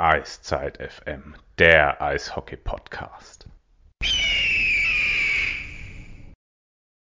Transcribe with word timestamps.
Eiszeit 0.00 0.78
FM, 0.78 1.34
der 1.58 2.00
Eishockey-Podcast. 2.00 3.46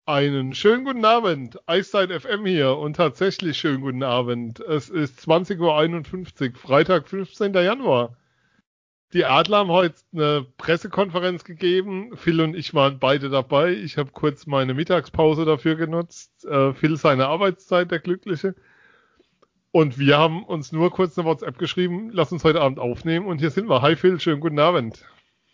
Einen 0.06 0.54
schönen 0.54 0.86
guten 0.86 1.04
Abend, 1.04 1.58
Eiszeit 1.68 2.10
FM 2.10 2.46
hier 2.46 2.78
und 2.78 2.96
tatsächlich 2.96 3.58
schönen 3.58 3.82
guten 3.82 4.02
Abend. 4.02 4.60
Es 4.60 4.88
ist 4.88 5.20
20.51 5.28 5.60
Uhr, 6.52 6.58
Freitag, 6.58 7.06
15. 7.06 7.52
Januar. 7.52 8.16
Die 9.12 9.26
Adler 9.26 9.58
haben 9.58 9.68
heute 9.68 9.96
eine 10.14 10.46
Pressekonferenz 10.56 11.44
gegeben. 11.44 12.16
Phil 12.16 12.40
und 12.40 12.56
ich 12.56 12.72
waren 12.72 12.98
beide 12.98 13.28
dabei. 13.28 13.72
Ich 13.74 13.98
habe 13.98 14.10
kurz 14.12 14.46
meine 14.46 14.72
Mittagspause 14.72 15.44
dafür 15.44 15.76
genutzt. 15.76 16.46
Äh, 16.46 16.72
Phil 16.72 16.96
seine 16.96 17.26
Arbeitszeit, 17.26 17.90
der 17.90 17.98
Glückliche. 17.98 18.54
Und 19.72 19.98
wir 19.98 20.18
haben 20.18 20.44
uns 20.44 20.72
nur 20.72 20.90
kurz 20.90 21.16
eine 21.16 21.26
WhatsApp 21.26 21.58
geschrieben, 21.58 22.10
lass 22.12 22.32
uns 22.32 22.42
heute 22.42 22.60
Abend 22.60 22.80
aufnehmen 22.80 23.26
und 23.26 23.38
hier 23.38 23.50
sind 23.50 23.68
wir. 23.68 23.82
Hi 23.82 23.94
Phil, 23.94 24.18
schönen 24.18 24.40
guten 24.40 24.58
Abend. 24.58 25.04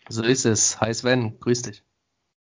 So 0.09 0.23
ist 0.23 0.45
es. 0.45 0.81
Hi 0.81 0.91
Sven, 0.91 1.39
grüß 1.39 1.61
dich. 1.63 1.83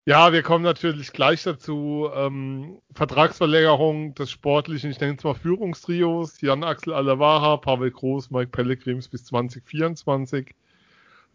Ja, 0.04 0.32
wir 0.32 0.42
kommen 0.42 0.64
natürlich 0.64 1.12
gleich 1.12 1.44
dazu. 1.44 2.08
Ähm, 2.12 2.78
Vertragsverlängerung 2.92 4.16
des 4.16 4.32
sportlichen, 4.32 4.90
ich 4.90 4.98
nenne 4.98 5.14
es 5.16 5.22
mal 5.22 5.34
Führungstrios, 5.34 6.40
Jan 6.40 6.64
Axel 6.64 6.92
Alavara, 6.92 7.58
Pavel 7.58 7.92
Groß, 7.92 8.32
Mike 8.32 8.50
Pellegrims 8.50 9.06
bis 9.06 9.24
2024. 9.26 10.56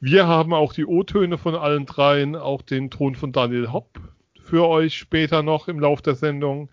Wir 0.01 0.27
haben 0.27 0.53
auch 0.53 0.73
die 0.73 0.85
O-Töne 0.85 1.37
von 1.37 1.55
allen 1.55 1.85
dreien, 1.85 2.35
auch 2.35 2.61
den 2.61 2.89
Ton 2.89 3.15
von 3.15 3.31
Daniel 3.31 3.71
Hopp 3.71 4.01
für 4.43 4.67
euch 4.67 4.97
später 4.97 5.43
noch 5.43 5.69
im 5.69 5.79
Lauf 5.79 6.01
der 6.01 6.15
Sendung. 6.15 6.69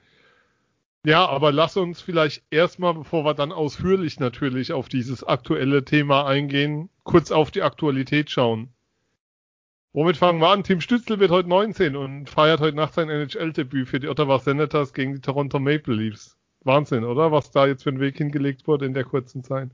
Ja, 1.06 1.26
aber 1.26 1.52
lass 1.52 1.76
uns 1.76 2.00
vielleicht 2.00 2.42
erstmal, 2.50 2.94
bevor 2.94 3.26
wir 3.26 3.34
dann 3.34 3.52
ausführlich 3.52 4.20
natürlich 4.20 4.72
auf 4.72 4.88
dieses 4.88 5.22
aktuelle 5.22 5.84
Thema 5.84 6.26
eingehen, 6.26 6.88
kurz 7.02 7.30
auf 7.30 7.50
die 7.50 7.62
Aktualität 7.62 8.30
schauen. 8.30 8.70
Womit 9.92 10.16
fangen 10.16 10.40
wir 10.40 10.48
an? 10.48 10.64
Tim 10.64 10.80
Stützel 10.80 11.20
wird 11.20 11.30
heute 11.30 11.48
19 11.50 11.94
und 11.94 12.30
feiert 12.30 12.60
heute 12.60 12.74
Nacht 12.74 12.94
sein 12.94 13.10
NHL-Debüt 13.10 13.88
für 13.88 14.00
die 14.00 14.08
Ottawa 14.08 14.38
Senators 14.38 14.94
gegen 14.94 15.12
die 15.14 15.20
Toronto 15.20 15.60
Maple 15.60 15.94
Leafs. 15.94 16.38
Wahnsinn, 16.62 17.04
oder? 17.04 17.30
Was 17.30 17.50
da 17.50 17.66
jetzt 17.66 17.82
für 17.82 17.90
ein 17.90 18.00
Weg 18.00 18.16
hingelegt 18.16 18.66
wurde 18.66 18.86
in 18.86 18.94
der 18.94 19.04
kurzen 19.04 19.44
Zeit. 19.44 19.68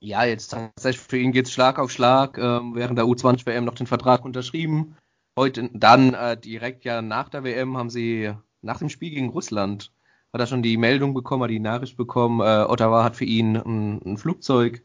Ja, 0.00 0.24
jetzt 0.24 0.48
tatsächlich 0.48 1.06
für 1.06 1.18
ihn 1.18 1.30
geht's 1.32 1.52
Schlag 1.52 1.78
auf 1.78 1.92
Schlag. 1.92 2.38
Ähm, 2.38 2.74
während 2.74 2.98
der 2.98 3.06
U20 3.06 3.46
WM 3.46 3.64
noch 3.64 3.76
den 3.76 3.86
Vertrag 3.86 4.24
unterschrieben. 4.24 4.96
Heute 5.38 5.70
dann 5.72 6.14
äh, 6.14 6.36
direkt 6.36 6.84
ja 6.84 7.00
nach 7.00 7.28
der 7.28 7.44
WM 7.44 7.76
haben 7.76 7.90
sie 7.90 8.32
nach 8.62 8.80
dem 8.80 8.88
Spiel 8.88 9.10
gegen 9.10 9.30
Russland 9.30 9.92
hat 10.32 10.40
er 10.40 10.46
schon 10.46 10.62
die 10.62 10.76
Meldung 10.76 11.14
bekommen, 11.14 11.44
hat 11.44 11.50
die 11.50 11.60
Nachricht 11.60 11.96
bekommen, 11.96 12.40
äh, 12.40 12.64
Ottawa 12.68 13.04
hat 13.04 13.16
für 13.16 13.24
ihn 13.24 13.56
ein, 13.56 14.00
ein 14.04 14.16
Flugzeug, 14.18 14.82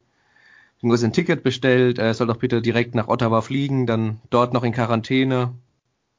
ein 0.84 1.14
Ticket 1.14 1.44
bestellt, 1.44 1.98
er 1.98 2.14
soll 2.14 2.28
doch 2.28 2.38
bitte 2.38 2.62
direkt 2.62 2.94
nach 2.94 3.08
Ottawa 3.08 3.42
fliegen, 3.42 3.88
dann 3.88 4.20
dort 4.30 4.54
noch 4.54 4.64
in 4.64 4.74
Quarantäne. 4.74 5.54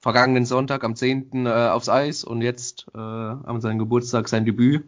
Vergangenen 0.00 0.45
Sonntag 0.45 0.84
am 0.84 0.97
10. 0.97 1.47
Äh, 1.47 1.50
aufs 1.50 1.89
Eis 1.89 2.25
und 2.25 2.42
jetzt 2.42 2.86
äh, 2.95 2.98
am 2.98 3.61
seinem 3.61 3.78
Geburtstag 3.78 4.28
sein 4.28 4.45
Debüt. 4.45 4.84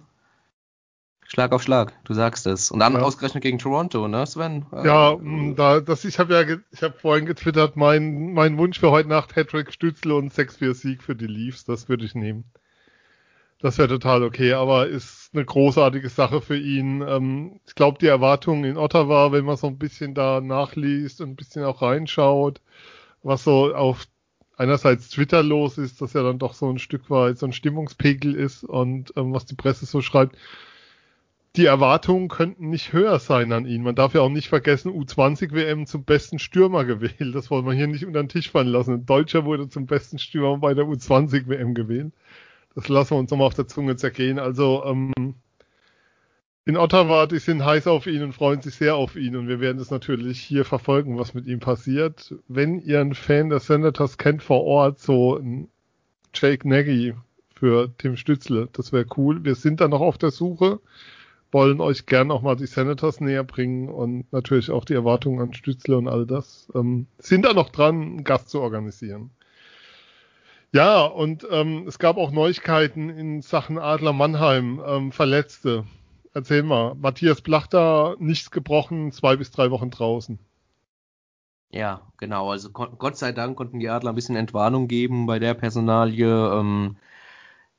Schlag 1.28 1.52
auf 1.52 1.62
Schlag, 1.62 1.92
du 2.04 2.14
sagst 2.14 2.46
es. 2.46 2.70
Und 2.70 2.78
dann 2.78 2.92
ja. 2.92 3.00
ausgerechnet 3.00 3.42
gegen 3.42 3.58
Toronto, 3.58 4.06
ne, 4.08 4.26
Sven? 4.26 4.66
Ja, 4.72 5.14
äh, 5.14 5.54
da, 5.54 5.80
das, 5.80 6.04
ich 6.04 6.18
habe 6.18 6.34
ja, 6.34 6.56
ich 6.70 6.82
habe 6.82 6.94
vorhin 6.98 7.26
getwittert, 7.26 7.76
mein, 7.76 8.32
mein 8.32 8.56
Wunsch 8.58 8.78
für 8.78 8.90
heute 8.90 9.08
Nacht 9.08 9.34
Hattrick 9.36 9.72
Stützle 9.72 10.14
und 10.14 10.32
6-4 10.32 10.74
Sieg 10.74 11.02
für 11.02 11.16
die 11.16 11.26
Leafs, 11.26 11.64
das 11.64 11.88
würde 11.88 12.04
ich 12.04 12.14
nehmen. 12.14 12.44
Das 13.58 13.78
wäre 13.78 13.88
total 13.88 14.22
okay, 14.22 14.52
aber 14.52 14.86
ist 14.86 15.30
eine 15.32 15.44
großartige 15.44 16.08
Sache 16.10 16.40
für 16.42 16.58
ihn. 16.58 17.02
Ähm, 17.02 17.60
ich 17.66 17.74
glaube, 17.74 17.98
die 17.98 18.06
Erwartungen 18.06 18.64
in 18.64 18.76
Ottawa, 18.76 19.32
wenn 19.32 19.44
man 19.44 19.56
so 19.56 19.66
ein 19.66 19.78
bisschen 19.78 20.14
da 20.14 20.40
nachliest 20.40 21.20
und 21.20 21.30
ein 21.30 21.36
bisschen 21.36 21.64
auch 21.64 21.80
reinschaut, 21.80 22.60
was 23.22 23.44
so 23.44 23.74
auf 23.74 24.06
einerseits 24.56 25.08
Twitter 25.10 25.42
los 25.42 25.78
ist, 25.78 26.00
dass 26.00 26.12
ja 26.12 26.22
dann 26.22 26.38
doch 26.38 26.54
so 26.54 26.68
ein 26.70 26.78
Stück 26.78 27.10
weit 27.10 27.38
so 27.38 27.46
ein 27.46 27.52
Stimmungspegel 27.52 28.34
ist 28.34 28.64
und 28.64 29.12
ähm, 29.16 29.32
was 29.32 29.46
die 29.46 29.54
Presse 29.54 29.86
so 29.86 30.00
schreibt, 30.02 30.36
die 31.56 31.64
Erwartungen 31.66 32.28
könnten 32.28 32.68
nicht 32.68 32.92
höher 32.92 33.18
sein 33.18 33.52
an 33.52 33.66
ihn. 33.66 33.82
Man 33.82 33.94
darf 33.94 34.12
ja 34.14 34.20
auch 34.20 34.28
nicht 34.28 34.48
vergessen, 34.48 34.92
U20 34.92 35.52
WM 35.52 35.86
zum 35.86 36.04
besten 36.04 36.38
Stürmer 36.38 36.84
gewählt. 36.84 37.34
Das 37.34 37.50
wollen 37.50 37.64
wir 37.64 37.72
hier 37.72 37.86
nicht 37.86 38.04
unter 38.04 38.22
den 38.22 38.28
Tisch 38.28 38.50
fallen 38.50 38.68
lassen. 38.68 38.92
Ein 38.92 39.06
Deutscher 39.06 39.46
wurde 39.46 39.68
zum 39.68 39.86
besten 39.86 40.18
Stürmer 40.18 40.58
bei 40.58 40.74
der 40.74 40.84
U20 40.84 41.48
WM 41.48 41.74
gewählt. 41.74 42.12
Das 42.76 42.86
lassen 42.88 43.12
wir 43.12 43.18
uns 43.18 43.32
nochmal 43.32 43.48
auf 43.48 43.54
der 43.54 43.66
Zunge 43.66 43.96
zergehen. 43.96 44.38
Also 44.38 44.84
ähm, 44.84 45.12
in 46.64 46.76
Ottawa, 46.76 47.26
die 47.26 47.40
sind 47.40 47.64
heiß 47.64 47.88
auf 47.88 48.06
ihn 48.06 48.22
und 48.22 48.32
freuen 48.32 48.62
sich 48.62 48.76
sehr 48.76 48.94
auf 48.94 49.16
ihn 49.16 49.34
und 49.34 49.48
wir 49.48 49.58
werden 49.58 49.80
es 49.80 49.90
natürlich 49.90 50.40
hier 50.40 50.64
verfolgen, 50.64 51.18
was 51.18 51.34
mit 51.34 51.46
ihm 51.46 51.58
passiert. 51.58 52.34
Wenn 52.46 52.78
ihr 52.78 53.00
einen 53.00 53.14
Fan 53.14 53.48
der 53.48 53.58
Senators 53.58 54.18
kennt 54.18 54.44
vor 54.44 54.62
Ort, 54.62 55.00
so 55.00 55.36
ein 55.36 55.68
Jake 56.32 56.68
Nagy 56.68 57.14
für 57.54 57.90
Tim 57.98 58.16
Stützle, 58.16 58.68
das 58.72 58.92
wäre 58.92 59.06
cool. 59.16 59.44
Wir 59.44 59.56
sind 59.56 59.80
da 59.80 59.88
noch 59.88 60.00
auf 60.00 60.18
der 60.18 60.30
Suche 60.30 60.78
wollen 61.52 61.80
euch 61.80 62.06
gern 62.06 62.30
auch 62.30 62.42
mal 62.42 62.56
die 62.56 62.66
Senators 62.66 63.20
näher 63.20 63.44
bringen 63.44 63.88
und 63.88 64.30
natürlich 64.32 64.70
auch 64.70 64.84
die 64.84 64.94
Erwartungen 64.94 65.40
an 65.40 65.54
Stützle 65.54 65.96
und 65.96 66.08
all 66.08 66.26
das. 66.26 66.68
Ähm, 66.74 67.06
sind 67.18 67.44
da 67.44 67.52
noch 67.52 67.70
dran, 67.70 68.02
einen 68.02 68.24
Gast 68.24 68.50
zu 68.50 68.60
organisieren. 68.60 69.30
Ja, 70.72 71.04
und 71.04 71.46
ähm, 71.50 71.86
es 71.86 71.98
gab 71.98 72.16
auch 72.16 72.30
Neuigkeiten 72.30 73.08
in 73.08 73.42
Sachen 73.42 73.78
Adler 73.78 74.12
Mannheim, 74.12 74.82
ähm, 74.86 75.12
Verletzte. 75.12 75.86
Erzähl 76.34 76.62
mal, 76.62 76.94
Matthias 76.94 77.40
Plachter, 77.40 78.16
nichts 78.18 78.50
gebrochen, 78.50 79.10
zwei 79.12 79.36
bis 79.36 79.50
drei 79.50 79.70
Wochen 79.70 79.90
draußen. 79.90 80.38
Ja, 81.70 82.02
genau. 82.18 82.50
Also 82.50 82.70
Gott 82.70 83.16
sei 83.16 83.32
Dank 83.32 83.56
konnten 83.56 83.80
die 83.80 83.88
Adler 83.88 84.12
ein 84.12 84.14
bisschen 84.14 84.36
Entwarnung 84.36 84.88
geben 84.88 85.26
bei 85.26 85.38
der 85.38 85.54
Personalie. 85.54 86.26
Ähm, 86.26 86.96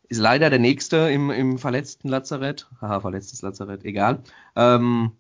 ist 0.10 0.20
leider 0.20 0.50
der 0.50 0.60
nächste 0.60 1.10
im, 1.12 1.30
im 1.32 1.58
verletzten 1.58 2.10
Lazarett. 2.10 2.68
Haha, 2.82 3.02
verletztes 3.02 3.42
Lazarett, 3.42 3.84
egal. 3.86 4.24
Ähm, 4.56 5.12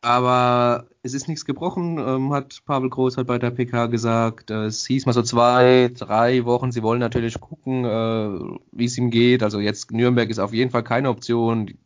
aber 0.00 0.86
es 1.02 1.12
ist 1.12 1.28
nichts 1.28 1.44
gebrochen, 1.44 1.98
ähm, 1.98 2.32
hat 2.32 2.62
Pavel 2.64 2.88
Groß 2.88 3.18
hat 3.18 3.26
bei 3.26 3.38
der 3.38 3.50
PK 3.50 3.86
gesagt. 3.86 4.50
Es 4.50 4.86
hieß 4.86 5.04
mal 5.06 5.12
so 5.12 5.22
zwei, 5.22 5.90
drei 5.94 6.44
Wochen. 6.46 6.72
Sie 6.72 6.82
wollen 6.82 7.00
natürlich 7.00 7.38
gucken, 7.40 7.84
äh, 7.84 8.58
wie 8.72 8.86
es 8.86 8.96
ihm 8.96 9.10
geht. 9.10 9.42
Also 9.42 9.60
jetzt 9.60 9.92
Nürnberg 9.92 10.30
ist 10.30 10.38
auf 10.38 10.54
jeden 10.54 10.70
Fall 10.70 10.84
keine 10.84 11.10
Option. 11.10 11.78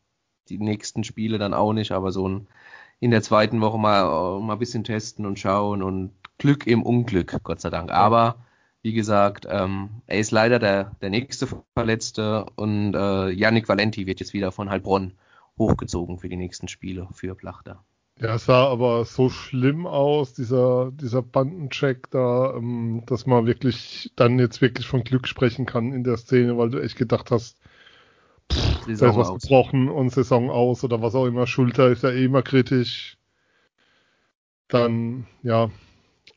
Die, 0.49 0.59
nächsten 0.59 1.05
Spiele 1.05 1.39
dann 1.39 1.53
auch 1.55 1.73
nicht, 1.75 1.93
aber 1.93 2.11
so 2.13 2.29
ein, 2.29 2.49
in 3.01 3.11
der 3.11 3.23
zweiten 3.23 3.61
Woche 3.61 3.79
mal, 3.79 4.41
mal 4.41 4.55
ein 4.55 4.59
bisschen 4.59 4.85
testen 4.85 5.27
und 5.27 5.39
schauen 5.39 5.83
und 5.83 6.13
Glück 6.39 6.67
im 6.67 6.83
Unglück, 6.83 7.39
Gott 7.43 7.61
sei 7.61 7.71
Dank. 7.71 7.91
Aber 7.91 8.37
wie 8.83 8.95
gesagt, 8.95 9.47
ähm, 9.51 9.91
er 10.07 10.19
ist 10.21 10.31
leider 10.31 10.59
der, 10.59 10.97
der 11.03 11.11
nächste 11.11 11.49
Verletzte 11.77 12.47
und 12.57 12.95
äh, 12.95 13.31
Yannick 13.31 13.69
Valenti 13.69 14.07
wird 14.07 14.21
jetzt 14.21 14.33
wieder 14.33 14.53
von 14.53 14.71
Heilbronn 14.71 15.13
hochgezogen 15.59 16.19
für 16.19 16.29
die 16.29 16.37
nächsten 16.37 16.69
Spiele 16.69 17.09
für 17.13 17.35
Plachter. 17.35 17.85
Ja, 18.21 18.35
es 18.35 18.47
sah 18.47 18.67
aber 18.69 19.05
so 19.05 19.29
schlimm 19.31 19.87
aus, 19.87 20.35
dieser, 20.35 20.91
dieser 20.93 21.23
Bandencheck 21.23 22.11
da, 22.11 22.55
ähm, 22.57 23.03
dass 23.07 23.27
man 23.27 23.47
wirklich 23.47 24.13
dann 24.17 24.39
jetzt 24.41 24.61
wirklich 24.61 24.87
von 24.89 25.05
Glück 25.05 25.29
sprechen 25.29 25.67
kann 25.67 25.93
in 25.93 26.03
der 26.05 26.17
Szene, 26.17 26.59
weil 26.59 26.71
du 26.71 26.81
echt 26.83 26.97
gedacht 26.97 27.31
hast, 27.31 27.59
pff, 28.53 28.89
da 28.99 29.09
ist 29.09 29.17
was 29.17 29.33
aus. 29.35 29.35
gebrochen 29.35 29.89
und 29.89 30.11
Saison 30.11 30.51
aus 30.51 30.85
oder 30.85 31.03
was 31.03 31.15
auch 31.15 31.27
immer, 31.27 31.47
Schulter 31.47 31.91
ist 31.91 32.03
ja 32.05 32.11
eh 32.11 32.25
immer 32.27 32.43
kritisch. 32.43 33.19
Dann, 34.69 35.27
ja, 35.43 35.71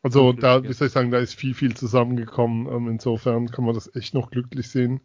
also 0.03 0.33
da, 0.33 0.63
wie 0.67 0.73
soll 0.73 0.87
ich 0.87 0.93
sagen, 0.93 1.11
da 1.11 1.19
ist 1.19 1.35
viel, 1.35 1.53
viel 1.55 1.75
zusammengekommen. 1.75 2.67
Ähm, 2.67 2.89
insofern 2.89 3.51
kann 3.51 3.65
man 3.65 3.75
das 3.75 3.93
echt 3.95 4.13
noch 4.13 4.31
glücklich 4.31 4.69
sehen. 4.69 5.01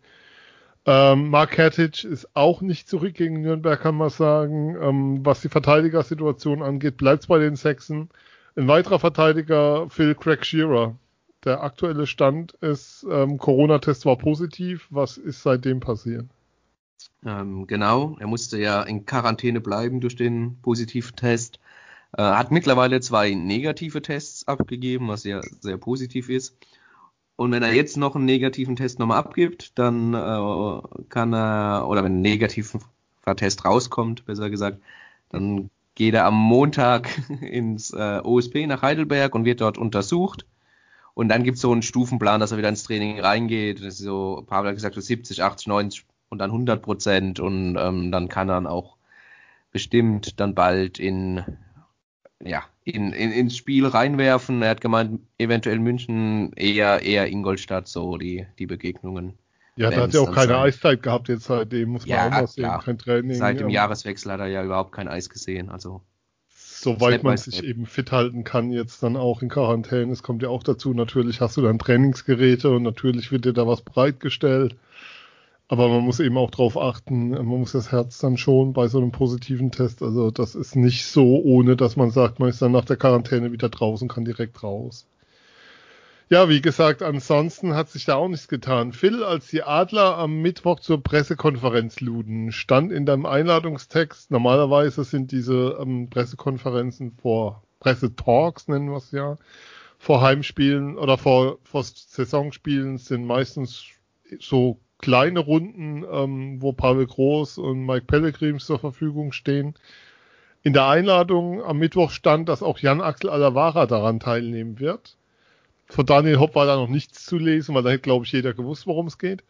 Ähm, 0.86 1.30
Mark 1.30 1.58
Hertage 1.58 2.06
ist 2.06 2.28
auch 2.34 2.60
nicht 2.60 2.88
zurück 2.88 3.14
gegen 3.14 3.40
Nürnberg, 3.40 3.80
kann 3.80 3.96
man 3.96 4.10
sagen. 4.10 4.76
Ähm, 4.80 5.26
was 5.26 5.40
die 5.40 5.48
Verteidigersituation 5.48 6.62
angeht, 6.62 6.96
bleibt 6.96 7.22
es 7.22 7.26
bei 7.26 7.38
den 7.38 7.56
Sechsen. 7.56 8.08
Ein 8.54 8.68
weiterer 8.68 9.00
Verteidiger, 9.00 9.90
Phil 9.90 10.14
Craig 10.14 10.44
Shearer. 10.46 10.96
Der 11.44 11.62
aktuelle 11.62 12.06
Stand 12.06 12.52
ist, 12.60 13.04
ähm, 13.10 13.38
Corona-Test 13.38 14.06
war 14.06 14.16
positiv. 14.16 14.86
Was 14.90 15.16
ist 15.18 15.42
seitdem 15.42 15.80
passiert? 15.80 16.26
Ähm, 17.24 17.66
genau, 17.66 18.16
er 18.20 18.28
musste 18.28 18.58
ja 18.58 18.82
in 18.82 19.06
Quarantäne 19.06 19.60
bleiben 19.60 20.00
durch 20.00 20.14
den 20.14 20.60
positiven 20.62 21.16
Test. 21.16 21.58
Äh, 22.16 22.22
hat 22.22 22.52
mittlerweile 22.52 23.00
zwei 23.00 23.34
negative 23.34 24.02
Tests 24.02 24.46
abgegeben, 24.46 25.08
was 25.08 25.24
ja 25.24 25.40
sehr 25.60 25.76
positiv 25.78 26.28
ist. 26.28 26.56
Und 27.36 27.52
wenn 27.52 27.62
er 27.62 27.72
jetzt 27.72 27.96
noch 27.96 28.16
einen 28.16 28.24
negativen 28.24 28.76
Test 28.76 28.98
nochmal 28.98 29.18
abgibt, 29.18 29.78
dann 29.78 30.14
äh, 30.14 31.04
kann 31.08 31.34
er, 31.34 31.86
oder 31.88 32.02
wenn 32.02 32.18
ein 32.18 32.22
negativer 32.22 32.80
Test 33.36 33.64
rauskommt, 33.64 34.24
besser 34.24 34.48
gesagt, 34.48 34.80
dann 35.28 35.70
geht 35.94 36.14
er 36.14 36.24
am 36.24 36.34
Montag 36.34 37.10
ins 37.42 37.92
äh, 37.92 38.20
OSP 38.22 38.66
nach 38.66 38.82
Heidelberg 38.82 39.34
und 39.34 39.44
wird 39.44 39.60
dort 39.60 39.78
untersucht. 39.78 40.46
Und 41.14 41.28
dann 41.28 41.44
gibt 41.44 41.56
es 41.56 41.62
so 41.62 41.72
einen 41.72 41.82
Stufenplan, 41.82 42.40
dass 42.40 42.52
er 42.52 42.58
wieder 42.58 42.68
ins 42.68 42.84
Training 42.84 43.20
reingeht. 43.20 43.80
Das 43.80 43.94
ist 43.94 43.98
so, 43.98 44.44
Pavel 44.46 44.68
hat 44.68 44.76
gesagt, 44.76 44.94
so 44.94 45.00
70, 45.00 45.42
80, 45.42 45.66
90 45.66 46.06
und 46.28 46.38
dann 46.38 46.50
100 46.50 46.82
Prozent. 46.82 47.40
Und 47.40 47.76
ähm, 47.78 48.12
dann 48.12 48.28
kann 48.28 48.48
er 48.48 48.56
dann 48.56 48.66
auch 48.66 48.96
bestimmt 49.72 50.40
dann 50.40 50.54
bald 50.54 50.98
in 50.98 51.42
ja, 52.42 52.64
in, 52.86 53.12
in, 53.12 53.32
ins 53.32 53.56
Spiel 53.56 53.84
reinwerfen. 53.86 54.62
Er 54.62 54.70
hat 54.70 54.80
gemeint, 54.80 55.20
eventuell 55.38 55.80
München, 55.80 56.52
eher, 56.52 57.02
eher 57.02 57.26
Ingolstadt, 57.26 57.88
so 57.88 58.16
die, 58.16 58.46
die 58.58 58.66
Begegnungen. 58.66 59.34
Ja, 59.74 59.90
da 59.90 60.02
hat 60.02 60.14
ja 60.14 60.20
auch 60.20 60.32
keine 60.32 60.52
sein. 60.52 60.62
Eiszeit 60.62 61.02
gehabt 61.02 61.28
jetzt 61.28 61.44
seitdem, 61.44 61.90
muss 61.90 62.06
man 62.06 62.16
ja, 62.16 62.26
auch 62.26 62.30
mal 62.30 62.46
sehen. 62.46 62.64
Klar. 62.64 62.82
Kein 62.82 62.98
Training. 62.98 63.36
Seit 63.36 63.60
dem 63.60 63.68
Jahreswechsel 63.68 64.32
hat 64.32 64.40
er 64.40 64.46
ja 64.46 64.64
überhaupt 64.64 64.92
kein 64.92 65.08
Eis 65.08 65.28
gesehen. 65.28 65.68
Also 65.68 66.00
soweit 66.48 67.24
man 67.24 67.36
sich 67.36 67.64
eben 67.64 67.86
fit 67.86 68.12
halten 68.12 68.44
kann, 68.44 68.70
jetzt 68.70 69.02
dann 69.02 69.16
auch 69.16 69.42
in 69.42 69.48
Quarantäne. 69.48 70.12
Es 70.12 70.22
kommt 70.22 70.42
ja 70.42 70.48
auch 70.48 70.62
dazu, 70.62 70.94
natürlich 70.94 71.40
hast 71.40 71.56
du 71.56 71.62
dann 71.62 71.80
Trainingsgeräte 71.80 72.70
und 72.70 72.84
natürlich 72.84 73.32
wird 73.32 73.44
dir 73.44 73.52
da 73.52 73.66
was 73.66 73.82
bereitgestellt. 73.82 74.76
Aber 75.68 75.88
man 75.88 76.04
muss 76.04 76.20
eben 76.20 76.38
auch 76.38 76.50
drauf 76.50 76.78
achten, 76.78 77.30
man 77.30 77.44
muss 77.44 77.72
das 77.72 77.90
Herz 77.90 78.18
dann 78.18 78.36
schon 78.36 78.72
bei 78.72 78.86
so 78.86 78.98
einem 78.98 79.10
positiven 79.10 79.72
Test. 79.72 80.00
Also 80.02 80.30
das 80.30 80.54
ist 80.54 80.76
nicht 80.76 81.06
so, 81.06 81.42
ohne 81.42 81.76
dass 81.76 81.96
man 81.96 82.10
sagt, 82.10 82.38
man 82.38 82.48
ist 82.48 82.62
dann 82.62 82.72
nach 82.72 82.84
der 82.84 82.96
Quarantäne 82.96 83.50
wieder 83.50 83.68
draußen, 83.68 84.06
kann 84.08 84.24
direkt 84.24 84.62
raus. 84.62 85.08
Ja, 86.28 86.48
wie 86.48 86.60
gesagt, 86.60 87.02
ansonsten 87.02 87.74
hat 87.74 87.88
sich 87.88 88.04
da 88.04 88.16
auch 88.16 88.28
nichts 88.28 88.48
getan. 88.48 88.92
Phil, 88.92 89.22
als 89.22 89.46
die 89.48 89.62
Adler 89.62 90.18
am 90.18 90.42
Mittwoch 90.42 90.80
zur 90.80 91.00
Pressekonferenz 91.00 92.00
luden, 92.00 92.50
stand 92.50 92.90
in 92.90 93.06
deinem 93.06 93.26
Einladungstext, 93.26 94.32
normalerweise 94.32 95.04
sind 95.04 95.30
diese 95.30 95.78
ähm, 95.80 96.10
Pressekonferenzen 96.10 97.12
vor 97.12 97.62
Pressetalks, 97.78 98.66
nennen 98.66 98.90
wir 98.90 98.96
es 98.96 99.12
ja, 99.12 99.36
vor 99.98 100.20
Heimspielen 100.20 100.98
oder 100.98 101.16
vor, 101.16 101.58
vor 101.62 101.84
Saisonspielen 101.84 102.98
sind 102.98 103.24
meistens 103.24 103.84
so 104.40 104.80
kleine 104.98 105.40
Runden, 105.40 106.04
ähm, 106.10 106.62
wo 106.62 106.72
Pavel 106.72 107.06
Groß 107.06 107.58
und 107.58 107.84
Mike 107.84 108.06
Pellegrims 108.06 108.66
zur 108.66 108.78
Verfügung 108.78 109.32
stehen. 109.32 109.74
In 110.62 110.72
der 110.72 110.86
Einladung 110.88 111.62
am 111.62 111.78
Mittwoch 111.78 112.10
stand, 112.10 112.48
dass 112.48 112.62
auch 112.62 112.78
Jan 112.78 113.00
Axel 113.00 113.30
Alavara 113.30 113.86
daran 113.86 114.20
teilnehmen 114.20 114.80
wird. 114.80 115.16
Von 115.86 116.06
Daniel 116.06 116.40
Hopp 116.40 116.54
war 116.56 116.66
da 116.66 116.76
noch 116.76 116.88
nichts 116.88 117.24
zu 117.24 117.38
lesen, 117.38 117.74
weil 117.74 117.82
da 117.82 117.90
hätte, 117.90 118.02
glaube 118.02 118.24
ich, 118.24 118.32
jeder 118.32 118.54
gewusst, 118.54 118.86
worum 118.86 119.06
es 119.06 119.18
geht. 119.18 119.44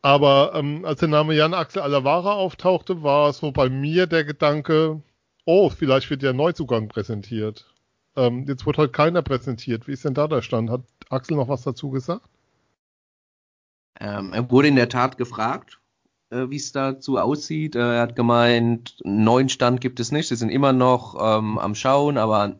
Aber 0.00 0.52
ähm, 0.54 0.84
als 0.84 1.00
der 1.00 1.08
Name 1.08 1.34
Jan 1.34 1.54
Axel 1.54 1.82
Alavara 1.82 2.34
auftauchte, 2.34 3.02
war 3.02 3.32
so 3.32 3.50
bei 3.50 3.68
mir 3.68 4.06
der 4.06 4.24
Gedanke, 4.24 5.02
oh, 5.44 5.70
vielleicht 5.70 6.08
wird 6.10 6.22
der 6.22 6.34
Neuzugang 6.34 6.88
präsentiert. 6.88 7.66
Ähm, 8.14 8.44
jetzt 8.46 8.64
wird 8.64 8.78
heute 8.78 8.92
keiner 8.92 9.22
präsentiert. 9.22 9.88
Wie 9.88 9.92
ist 9.92 10.04
denn 10.04 10.14
da 10.14 10.28
der 10.28 10.42
Stand? 10.42 10.70
Hat 10.70 10.82
Axel 11.08 11.36
noch 11.36 11.48
was 11.48 11.62
dazu 11.62 11.90
gesagt? 11.90 12.28
Ähm, 14.00 14.32
er 14.32 14.50
wurde 14.50 14.68
in 14.68 14.76
der 14.76 14.88
Tat 14.88 15.18
gefragt, 15.18 15.80
äh, 16.30 16.50
wie 16.50 16.56
es 16.56 16.72
dazu 16.72 17.18
aussieht. 17.18 17.76
Äh, 17.76 17.96
er 17.96 18.02
hat 18.02 18.16
gemeint, 18.16 18.96
einen 19.04 19.24
neuen 19.24 19.48
Stand 19.48 19.80
gibt 19.80 20.00
es 20.00 20.12
nicht. 20.12 20.28
Sie 20.28 20.36
sind 20.36 20.50
immer 20.50 20.72
noch 20.72 21.16
ähm, 21.20 21.58
am 21.58 21.74
Schauen, 21.74 22.18
aber 22.18 22.58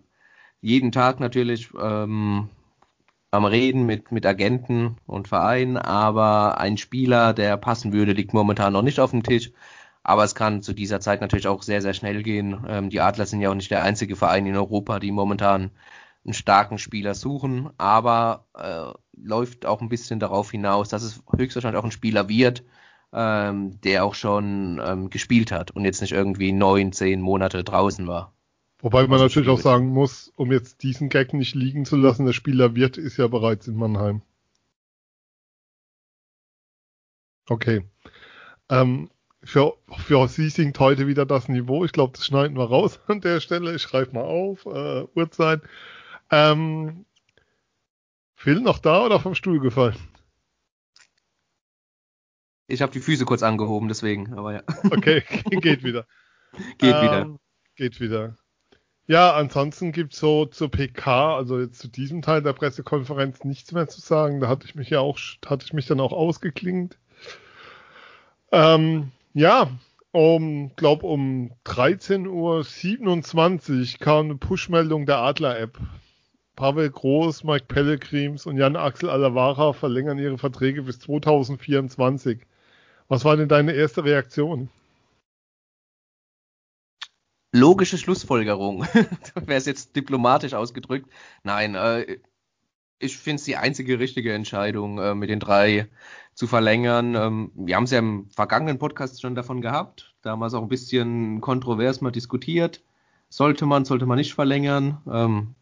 jeden 0.61 0.93
Tag 0.93 1.21
natürlich 1.21 1.71
ähm, 1.81 2.49
am 3.31 3.45
Reden 3.45 3.87
mit, 3.87 4.11
mit 4.13 4.27
Agenten 4.27 4.97
und 5.07 5.29
Vereinen. 5.29 5.77
Aber 5.77 6.59
ein 6.59 6.77
Spieler, 6.77 7.33
der 7.35 7.57
passen 7.57 7.93
würde, 7.93 8.13
liegt 8.13 8.35
momentan 8.35 8.73
noch 8.73 8.83
nicht 8.83 9.01
auf 9.01 9.11
dem 9.11 9.23
Tisch. 9.23 9.53
Aber 10.03 10.25
es 10.25 10.35
kann 10.35 10.63
zu 10.63 10.73
dieser 10.73 11.01
Zeit 11.01 11.21
natürlich 11.21 11.49
auch 11.49 11.63
sehr, 11.63 11.83
sehr 11.83 11.95
schnell 11.95 12.23
gehen. 12.23 12.65
Ähm, 12.67 12.91
die 12.91 13.01
Adler 13.01 13.27
sind 13.27 13.41
ja 13.41 13.51
auch 13.51 13.55
nicht 13.55 13.71
der 13.71 13.83
einzige 13.85 14.17
Verein 14.17 14.47
in 14.47 14.57
Europa, 14.57 14.99
die 15.01 15.13
momentan 15.13 15.71
einen 16.25 16.35
starken 16.35 16.79
Spieler 16.79 17.15
suchen, 17.15 17.71
aber 17.79 18.47
äh, 18.55 18.93
läuft 19.23 19.67
auch 19.67 19.81
ein 19.81 19.89
bisschen 19.89 20.21
darauf 20.21 20.51
hinaus, 20.51 20.89
dass 20.89 21.03
es 21.03 21.23
höchstwahrscheinlich 21.37 21.79
auch 21.79 21.85
ein 21.85 21.91
Spieler 21.91 22.29
wird, 22.29 22.65
ähm, 23.13 23.81
der 23.83 24.05
auch 24.05 24.15
schon 24.15 24.81
ähm, 24.85 25.11
gespielt 25.11 25.53
hat 25.53 25.71
und 25.71 25.85
jetzt 25.85 26.01
nicht 26.01 26.13
irgendwie 26.13 26.53
neun, 26.53 26.93
zehn 26.93 27.21
Monate 27.21 27.65
draußen 27.65 28.07
war. 28.07 28.33
Wobei 28.81 29.07
man 29.09 29.19
natürlich 29.19 29.49
auch 29.49 29.61
sagen 29.61 29.89
muss, 29.89 30.33
um 30.37 30.53
jetzt 30.53 30.83
diesen 30.83 31.09
Gag 31.09 31.35
nicht 31.35 31.55
liegen 31.55 31.85
zu 31.85 31.97
lassen, 31.97 32.27
der 32.27 32.33
Spieler 32.33 32.77
wird 32.77 32.97
ist 32.97 33.17
ja 33.17 33.27
bereits 33.27 33.67
in 33.67 33.77
Mannheim. 33.77 34.23
Okay. 37.49 37.85
Ähm, 38.69 39.11
für, 39.43 39.75
für 39.97 40.29
sie 40.29 40.51
sinkt 40.51 40.79
heute 40.79 41.07
wieder 41.07 41.27
das 41.27 41.49
Niveau. 41.49 41.85
Ich 41.85 41.93
glaube, 41.93 42.13
das 42.15 42.27
schneiden 42.27 42.57
wir 42.57 42.69
raus 42.69 43.01
an 43.07 43.21
der 43.21 43.41
Stelle. 43.41 43.75
Ich 43.75 43.83
schreibe 43.83 44.15
mal 44.15 44.25
auf. 44.25 44.67
Äh, 44.67 45.07
Uhrzeit. 45.15 45.63
Ähm, 46.31 47.07
Phil 48.39 48.61
noch 48.61 48.79
da 48.79 49.05
oder 49.05 49.19
vom 49.19 49.35
Stuhl 49.35 49.59
gefallen? 49.59 49.97
Ich 52.69 52.83
habe 52.83 52.93
die 52.93 53.01
Füße 53.01 53.25
kurz 53.25 53.43
angehoben, 53.43 53.89
deswegen, 53.89 54.33
aber 54.35 54.53
ja. 54.55 54.63
Okay, 54.93 55.25
geht 55.51 55.83
wieder. 55.83 56.07
Geht 56.79 56.95
ähm, 56.95 57.03
wieder. 57.03 57.37
Geht 57.75 58.01
wieder. 58.01 58.37
Ja, 59.09 59.35
ansonsten 59.35 59.91
gibt's 59.91 60.21
so 60.21 60.47
zur 60.47 60.71
PK, 60.71 61.37
also 61.37 61.59
jetzt 61.59 61.81
zu 61.81 61.89
diesem 61.89 62.23
Teil 62.23 62.41
der 62.41 62.53
Pressekonferenz 62.53 63.43
nichts 63.43 63.73
mehr 63.73 63.89
zu 63.89 64.01
sagen. 64.01 64.39
Da 64.39 64.47
hatte 64.47 64.67
ich 64.67 64.77
mich 64.77 64.89
ja 64.89 65.01
auch, 65.01 65.19
hatte 65.45 65.67
ich 65.67 65.73
mich 65.73 65.87
dann 65.87 65.99
auch 65.99 66.13
ausgeklingt. 66.13 66.97
Ähm, 68.53 69.11
ja, 69.35 69.69
um, 70.13 70.71
glaub 70.77 71.03
um 71.03 71.51
13.27 71.65 72.29
Uhr 73.95 73.99
kam 73.99 74.27
eine 74.27 74.37
Push-Meldung 74.37 75.07
der 75.07 75.19
Adler-App. 75.19 75.81
Pavel 76.59 76.91
Groß, 76.91 77.45
Mike 77.45 77.67
Pellegrims 77.67 78.45
und 78.45 78.57
Jan 78.57 78.75
Axel 78.75 79.09
Alavara 79.09 79.73
verlängern 79.73 80.19
ihre 80.19 80.39
Verträge 80.39 80.83
bis 80.83 80.99
2024. 80.99 82.41
Was 83.07 83.25
war 83.25 83.37
denn 83.37 83.49
deine 83.49 83.75
erste 83.75 84.03
Reaktion? 84.03 84.69
Logische 87.53 87.97
Schlussfolgerung. 87.97 88.83
Wäre 89.37 89.57
es 89.59 89.67
jetzt 89.67 89.95
diplomatisch 89.95 90.55
ausgedrückt. 90.55 91.09
Nein, 91.45 91.77
äh, 91.77 92.19
ich 92.99 93.17
finde 93.19 93.37
es 93.37 93.45
die 93.45 93.57
einzige 93.57 94.01
richtige 94.01 94.35
Entscheidung, 94.35 94.99
äh, 94.99 95.15
mit 95.15 95.31
den 95.31 95.39
drei 95.39 95.87
zu 96.35 96.49
verlängern. 96.49 97.15
Ähm, 97.15 97.53
wir 97.55 97.77
haben 97.77 97.85
es 97.85 97.93
ja 97.93 98.01
im 98.01 98.31
vergangenen 98.31 98.81
Podcast 98.81 99.23
schon 99.23 99.37
davon 99.37 99.61
gehabt. 99.61 100.17
Damals 100.23 100.55
auch 100.55 100.63
ein 100.63 100.69
bisschen 100.69 101.41
kontrovers 101.41 102.01
mal 102.01 102.11
diskutiert. 102.11 102.83
Sollte 103.29 103.65
man, 103.65 103.85
sollte 103.85 104.07
man 104.07 104.19
nicht 104.19 104.35
verlängern. 104.35 105.01
Ähm, 105.09 105.55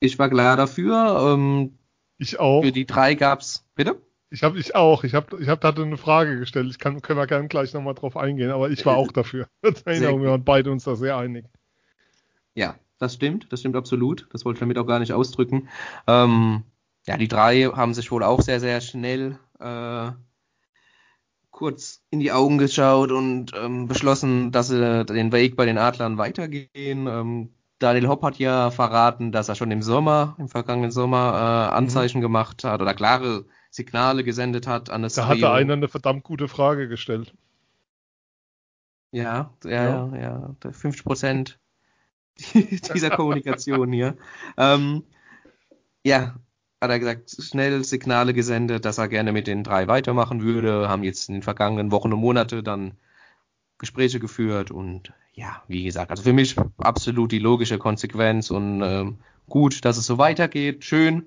ich 0.00 0.18
war 0.18 0.28
klar 0.28 0.56
dafür. 0.56 1.34
Ähm, 1.34 1.78
ich 2.18 2.38
auch. 2.38 2.62
Für 2.62 2.72
die 2.72 2.86
drei 2.86 3.14
gab's. 3.14 3.64
Bitte? 3.74 4.00
Ich 4.30 4.42
habe 4.42 4.58
ich 4.58 4.74
auch. 4.74 5.04
Ich 5.04 5.14
habe 5.14 5.40
ich 5.40 5.48
hab 5.48 5.60
da 5.60 5.70
eine 5.70 5.96
Frage 5.96 6.38
gestellt. 6.38 6.68
Ich 6.70 6.78
kann 6.78 7.00
können 7.02 7.18
wir 7.18 7.26
gerne 7.26 7.48
gleich 7.48 7.72
nochmal 7.72 7.94
drauf 7.94 8.16
eingehen, 8.16 8.50
aber 8.50 8.70
ich 8.70 8.84
war 8.84 8.96
auch 8.96 9.12
dafür. 9.12 9.48
wir 9.62 10.12
waren 10.12 10.44
beide 10.44 10.70
uns 10.72 10.84
da 10.84 10.96
sehr 10.96 11.16
einig. 11.16 11.46
Ja, 12.54 12.76
das 12.98 13.14
stimmt. 13.14 13.46
Das 13.50 13.60
stimmt 13.60 13.76
absolut. 13.76 14.26
Das 14.32 14.44
wollte 14.44 14.56
ich 14.56 14.60
damit 14.60 14.78
auch 14.78 14.86
gar 14.86 14.98
nicht 14.98 15.12
ausdrücken. 15.12 15.68
Ähm, 16.06 16.64
ja, 17.06 17.16
die 17.16 17.28
drei 17.28 17.64
haben 17.64 17.94
sich 17.94 18.10
wohl 18.10 18.22
auch 18.22 18.40
sehr, 18.40 18.60
sehr 18.60 18.80
schnell 18.80 19.38
äh, 19.60 20.10
kurz 21.50 22.02
in 22.10 22.20
die 22.20 22.32
Augen 22.32 22.58
geschaut 22.58 23.12
und 23.12 23.52
ähm, 23.54 23.86
beschlossen, 23.86 24.50
dass 24.50 24.68
sie 24.68 25.04
den 25.04 25.32
Weg 25.32 25.56
bei 25.56 25.66
den 25.66 25.78
Adlern 25.78 26.18
weitergehen. 26.18 27.06
Ähm, 27.06 27.50
Daniel 27.84 28.08
Hopp 28.08 28.22
hat 28.22 28.38
ja 28.38 28.70
verraten, 28.70 29.30
dass 29.30 29.50
er 29.50 29.56
schon 29.56 29.70
im 29.70 29.82
Sommer, 29.82 30.36
im 30.38 30.48
vergangenen 30.48 30.90
Sommer, 30.90 31.68
äh, 31.70 31.74
Anzeichen 31.74 32.18
mhm. 32.18 32.22
gemacht 32.22 32.64
hat 32.64 32.80
oder 32.80 32.94
klare 32.94 33.44
Signale 33.70 34.24
gesendet 34.24 34.66
hat 34.66 34.88
an 34.88 35.02
das 35.02 35.16
Da 35.16 35.26
Trio. 35.26 35.48
hatte 35.48 35.52
einer 35.52 35.74
eine 35.74 35.88
verdammt 35.88 36.24
gute 36.24 36.48
Frage 36.48 36.88
gestellt. 36.88 37.34
Ja, 39.12 39.52
ja, 39.64 39.70
ja, 39.70 40.16
ja, 40.16 40.54
ja 40.64 40.72
50 40.72 41.04
Prozent 41.04 41.58
dieser 42.94 43.10
Kommunikation 43.10 43.92
hier. 43.92 44.16
Ähm, 44.56 45.04
ja, 46.04 46.36
hat 46.80 46.90
er 46.90 46.98
gesagt, 46.98 47.36
schnell 47.38 47.84
Signale 47.84 48.32
gesendet, 48.32 48.86
dass 48.86 48.96
er 48.96 49.08
gerne 49.08 49.32
mit 49.32 49.46
den 49.46 49.62
drei 49.62 49.88
weitermachen 49.88 50.40
würde, 50.40 50.88
haben 50.88 51.04
jetzt 51.04 51.28
in 51.28 51.34
den 51.34 51.42
vergangenen 51.42 51.90
Wochen 51.90 52.14
und 52.14 52.20
Monate 52.20 52.62
dann 52.62 52.96
Gespräche 53.76 54.20
geführt 54.20 54.70
und 54.70 55.12
ja, 55.34 55.62
wie 55.66 55.82
gesagt, 55.84 56.10
also 56.10 56.22
für 56.22 56.32
mich 56.32 56.56
absolut 56.78 57.32
die 57.32 57.40
logische 57.40 57.78
Konsequenz 57.78 58.50
und 58.50 58.82
ähm, 58.82 59.18
gut, 59.48 59.84
dass 59.84 59.96
es 59.96 60.06
so 60.06 60.16
weitergeht. 60.16 60.84
Schön 60.84 61.26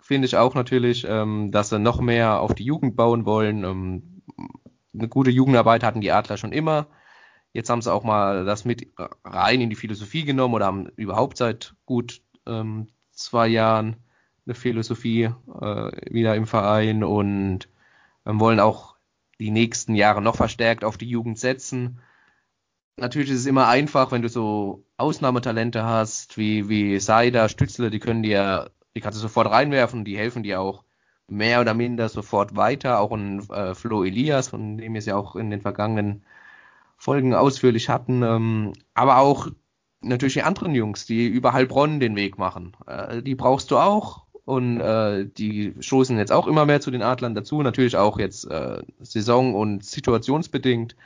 finde 0.00 0.26
ich 0.26 0.36
auch 0.36 0.54
natürlich, 0.54 1.06
ähm, 1.08 1.52
dass 1.52 1.68
sie 1.68 1.78
noch 1.78 2.00
mehr 2.00 2.40
auf 2.40 2.54
die 2.54 2.64
Jugend 2.64 2.96
bauen 2.96 3.24
wollen. 3.26 3.62
Ähm, 3.64 4.22
eine 4.92 5.08
gute 5.08 5.30
Jugendarbeit 5.30 5.84
hatten 5.84 6.00
die 6.00 6.10
Adler 6.10 6.36
schon 6.36 6.52
immer. 6.52 6.88
Jetzt 7.52 7.70
haben 7.70 7.82
sie 7.82 7.92
auch 7.92 8.02
mal 8.02 8.44
das 8.44 8.64
mit 8.64 8.88
rein 9.24 9.60
in 9.60 9.70
die 9.70 9.76
Philosophie 9.76 10.24
genommen 10.24 10.54
oder 10.54 10.66
haben 10.66 10.88
überhaupt 10.96 11.36
seit 11.36 11.74
gut 11.86 12.20
ähm, 12.46 12.88
zwei 13.12 13.46
Jahren 13.46 13.96
eine 14.46 14.54
Philosophie 14.54 15.30
äh, 15.60 16.12
wieder 16.12 16.34
im 16.34 16.46
Verein 16.46 17.04
und 17.04 17.68
ähm, 18.26 18.40
wollen 18.40 18.60
auch 18.60 18.96
die 19.38 19.50
nächsten 19.50 19.94
Jahre 19.94 20.22
noch 20.22 20.34
verstärkt 20.34 20.82
auf 20.84 20.98
die 20.98 21.08
Jugend 21.08 21.38
setzen 21.38 22.00
natürlich 22.98 23.30
ist 23.30 23.40
es 23.40 23.46
immer 23.46 23.68
einfach, 23.68 24.12
wenn 24.12 24.22
du 24.22 24.28
so 24.28 24.84
Ausnahmetalente 24.96 25.84
hast, 25.84 26.36
wie, 26.38 26.68
wie 26.68 26.98
Seider, 27.00 27.48
Stützle, 27.48 27.90
die 27.90 27.98
können 27.98 28.22
dir, 28.22 28.70
die 28.94 29.00
kannst 29.00 29.18
du 29.18 29.22
sofort 29.22 29.50
reinwerfen, 29.50 30.04
die 30.04 30.18
helfen 30.18 30.42
dir 30.42 30.60
auch 30.60 30.84
mehr 31.28 31.60
oder 31.60 31.74
minder 31.74 32.08
sofort 32.08 32.56
weiter, 32.56 33.00
auch 33.00 33.12
ein 33.12 33.48
äh, 33.50 33.74
Flo 33.74 34.04
Elias, 34.04 34.48
von 34.48 34.78
dem 34.78 34.94
wir 34.94 34.98
es 34.98 35.06
ja 35.06 35.16
auch 35.16 35.36
in 35.36 35.50
den 35.50 35.60
vergangenen 35.60 36.24
Folgen 36.96 37.34
ausführlich 37.34 37.88
hatten, 37.88 38.22
ähm, 38.22 38.72
aber 38.94 39.18
auch 39.18 39.48
natürlich 40.00 40.34
die 40.34 40.42
anderen 40.42 40.74
Jungs, 40.74 41.06
die 41.06 41.26
über 41.26 41.52
Heilbronn 41.52 42.00
den 42.00 42.16
Weg 42.16 42.38
machen. 42.38 42.76
Äh, 42.86 43.22
die 43.22 43.34
brauchst 43.34 43.70
du 43.70 43.78
auch. 43.78 44.24
Und 44.44 44.80
äh, 44.80 45.26
die 45.26 45.74
stoßen 45.78 46.16
jetzt 46.16 46.32
auch 46.32 46.46
immer 46.46 46.64
mehr 46.64 46.80
zu 46.80 46.90
den 46.90 47.02
Adlern 47.02 47.34
dazu. 47.34 47.60
Natürlich 47.62 47.98
auch 47.98 48.18
jetzt 48.18 48.50
äh, 48.50 48.82
saison- 49.00 49.54
und 49.54 49.84
situationsbedingt. 49.84 50.96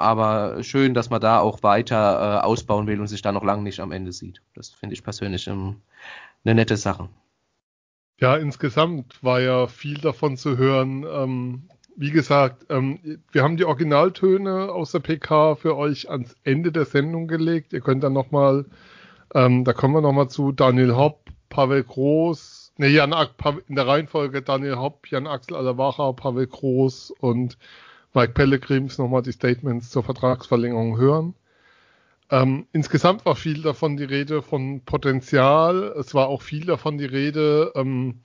Aber 0.00 0.62
schön, 0.62 0.94
dass 0.94 1.10
man 1.10 1.20
da 1.20 1.40
auch 1.40 1.62
weiter 1.62 2.40
äh, 2.40 2.44
ausbauen 2.44 2.86
will 2.86 3.00
und 3.00 3.06
sich 3.06 3.20
da 3.20 3.32
noch 3.32 3.44
lange 3.44 3.62
nicht 3.62 3.80
am 3.80 3.92
Ende 3.92 4.12
sieht. 4.12 4.40
Das 4.54 4.70
finde 4.70 4.94
ich 4.94 5.04
persönlich 5.04 5.46
ähm, 5.46 5.76
eine 6.42 6.54
nette 6.54 6.78
Sache. 6.78 7.10
Ja, 8.18 8.36
insgesamt 8.36 9.22
war 9.22 9.40
ja 9.40 9.66
viel 9.66 9.98
davon 9.98 10.38
zu 10.38 10.56
hören. 10.56 11.04
Ähm, 11.04 11.68
wie 11.96 12.10
gesagt, 12.10 12.64
ähm, 12.70 13.20
wir 13.30 13.42
haben 13.42 13.58
die 13.58 13.66
Originaltöne 13.66 14.72
aus 14.72 14.92
der 14.92 15.00
PK 15.00 15.56
für 15.56 15.76
euch 15.76 16.10
ans 16.10 16.34
Ende 16.44 16.72
der 16.72 16.86
Sendung 16.86 17.28
gelegt. 17.28 17.74
Ihr 17.74 17.82
könnt 17.82 18.02
dann 18.02 18.14
nochmal, 18.14 18.64
ähm, 19.34 19.64
da 19.64 19.74
kommen 19.74 19.94
wir 19.94 20.00
nochmal 20.00 20.30
zu 20.30 20.50
Daniel 20.50 20.96
Hopp, 20.96 21.28
Pavel 21.50 21.84
Groß, 21.84 22.72
ne, 22.78 22.88
Jan 22.88 23.14
in 23.68 23.74
der 23.74 23.86
Reihenfolge 23.86 24.40
Daniel 24.40 24.76
Hopp, 24.76 25.08
Jan 25.08 25.26
Axel 25.26 25.56
Alawacha, 25.56 26.12
Pavel 26.12 26.46
Groß 26.46 27.10
und 27.20 27.58
Mike 28.14 28.32
Pellegrims 28.32 28.98
nochmal 28.98 29.22
die 29.22 29.32
Statements 29.32 29.90
zur 29.90 30.02
Vertragsverlängerung 30.02 30.98
hören. 30.98 31.34
Ähm, 32.30 32.66
insgesamt 32.72 33.24
war 33.26 33.36
viel 33.36 33.62
davon 33.62 33.96
die 33.96 34.04
Rede 34.04 34.42
von 34.42 34.80
Potenzial. 34.82 35.94
Es 35.98 36.14
war 36.14 36.28
auch 36.28 36.42
viel 36.42 36.64
davon 36.64 36.98
die 36.98 37.06
Rede. 37.06 37.72
Ähm, 37.74 38.20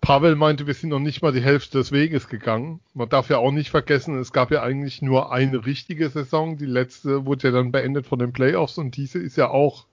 Pavel 0.00 0.36
meinte, 0.36 0.66
wir 0.66 0.74
sind 0.74 0.90
noch 0.90 1.00
nicht 1.00 1.22
mal 1.22 1.32
die 1.32 1.42
Hälfte 1.42 1.78
des 1.78 1.92
Weges 1.92 2.28
gegangen. 2.28 2.80
Man 2.94 3.08
darf 3.08 3.28
ja 3.28 3.38
auch 3.38 3.50
nicht 3.50 3.70
vergessen, 3.70 4.18
es 4.18 4.32
gab 4.32 4.50
ja 4.50 4.62
eigentlich 4.62 5.02
nur 5.02 5.32
eine 5.32 5.66
richtige 5.66 6.08
Saison. 6.08 6.58
Die 6.58 6.66
letzte 6.66 7.26
wurde 7.26 7.48
ja 7.48 7.54
dann 7.54 7.72
beendet 7.72 8.06
von 8.06 8.18
den 8.18 8.32
Playoffs 8.32 8.78
und 8.78 8.96
diese 8.96 9.18
ist 9.18 9.36
ja 9.36 9.48
auch, 9.48 9.86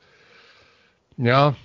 ja, 1.18 1.56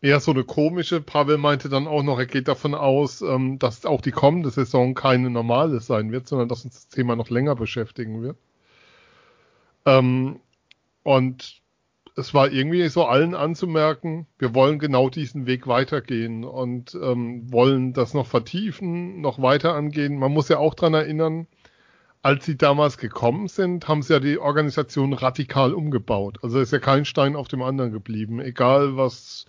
eher 0.00 0.20
so 0.20 0.30
eine 0.30 0.44
komische. 0.44 1.00
Pavel 1.00 1.38
meinte 1.38 1.68
dann 1.68 1.86
auch 1.86 2.02
noch, 2.02 2.18
er 2.18 2.26
geht 2.26 2.48
davon 2.48 2.74
aus, 2.74 3.22
ähm, 3.22 3.58
dass 3.58 3.84
auch 3.84 4.00
die 4.00 4.12
kommende 4.12 4.50
Saison 4.50 4.94
keine 4.94 5.30
normale 5.30 5.80
sein 5.80 6.12
wird, 6.12 6.28
sondern 6.28 6.48
dass 6.48 6.64
uns 6.64 6.74
das 6.74 6.88
Thema 6.88 7.16
noch 7.16 7.30
länger 7.30 7.54
beschäftigen 7.54 8.22
wird. 8.22 8.36
Ähm, 9.86 10.40
und 11.02 11.60
es 12.16 12.34
war 12.34 12.50
irgendwie 12.50 12.88
so 12.88 13.04
allen 13.06 13.34
anzumerken, 13.34 14.26
wir 14.38 14.54
wollen 14.54 14.78
genau 14.78 15.08
diesen 15.08 15.46
Weg 15.46 15.66
weitergehen 15.66 16.44
und 16.44 16.94
ähm, 17.00 17.50
wollen 17.52 17.92
das 17.92 18.14
noch 18.14 18.26
vertiefen, 18.26 19.20
noch 19.20 19.40
weiter 19.40 19.74
angehen. 19.74 20.18
Man 20.18 20.32
muss 20.32 20.48
ja 20.48 20.58
auch 20.58 20.74
dran 20.74 20.94
erinnern, 20.94 21.46
als 22.22 22.44
sie 22.44 22.56
damals 22.58 22.98
gekommen 22.98 23.48
sind, 23.48 23.88
haben 23.88 24.02
sie 24.02 24.12
ja 24.12 24.20
die 24.20 24.38
Organisation 24.38 25.12
radikal 25.14 25.72
umgebaut. 25.72 26.38
Also 26.42 26.60
ist 26.60 26.72
ja 26.72 26.78
kein 26.78 27.06
Stein 27.06 27.36
auf 27.36 27.48
dem 27.48 27.62
anderen 27.62 27.92
geblieben, 27.92 28.40
egal 28.40 28.96
was, 28.96 29.46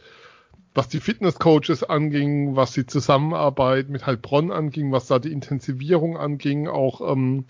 was 0.74 0.88
die 0.88 1.00
Fitnesscoaches 1.00 1.84
anging, 1.84 2.56
was 2.56 2.72
die 2.72 2.86
Zusammenarbeit 2.86 3.90
mit 3.90 4.06
Heilbronn 4.06 4.52
anging, 4.52 4.92
was 4.92 5.08
da 5.08 5.20
die 5.20 5.32
Intensivierung 5.32 6.18
anging, 6.18 6.68
auch 6.68 7.02
ähm, 7.12 7.46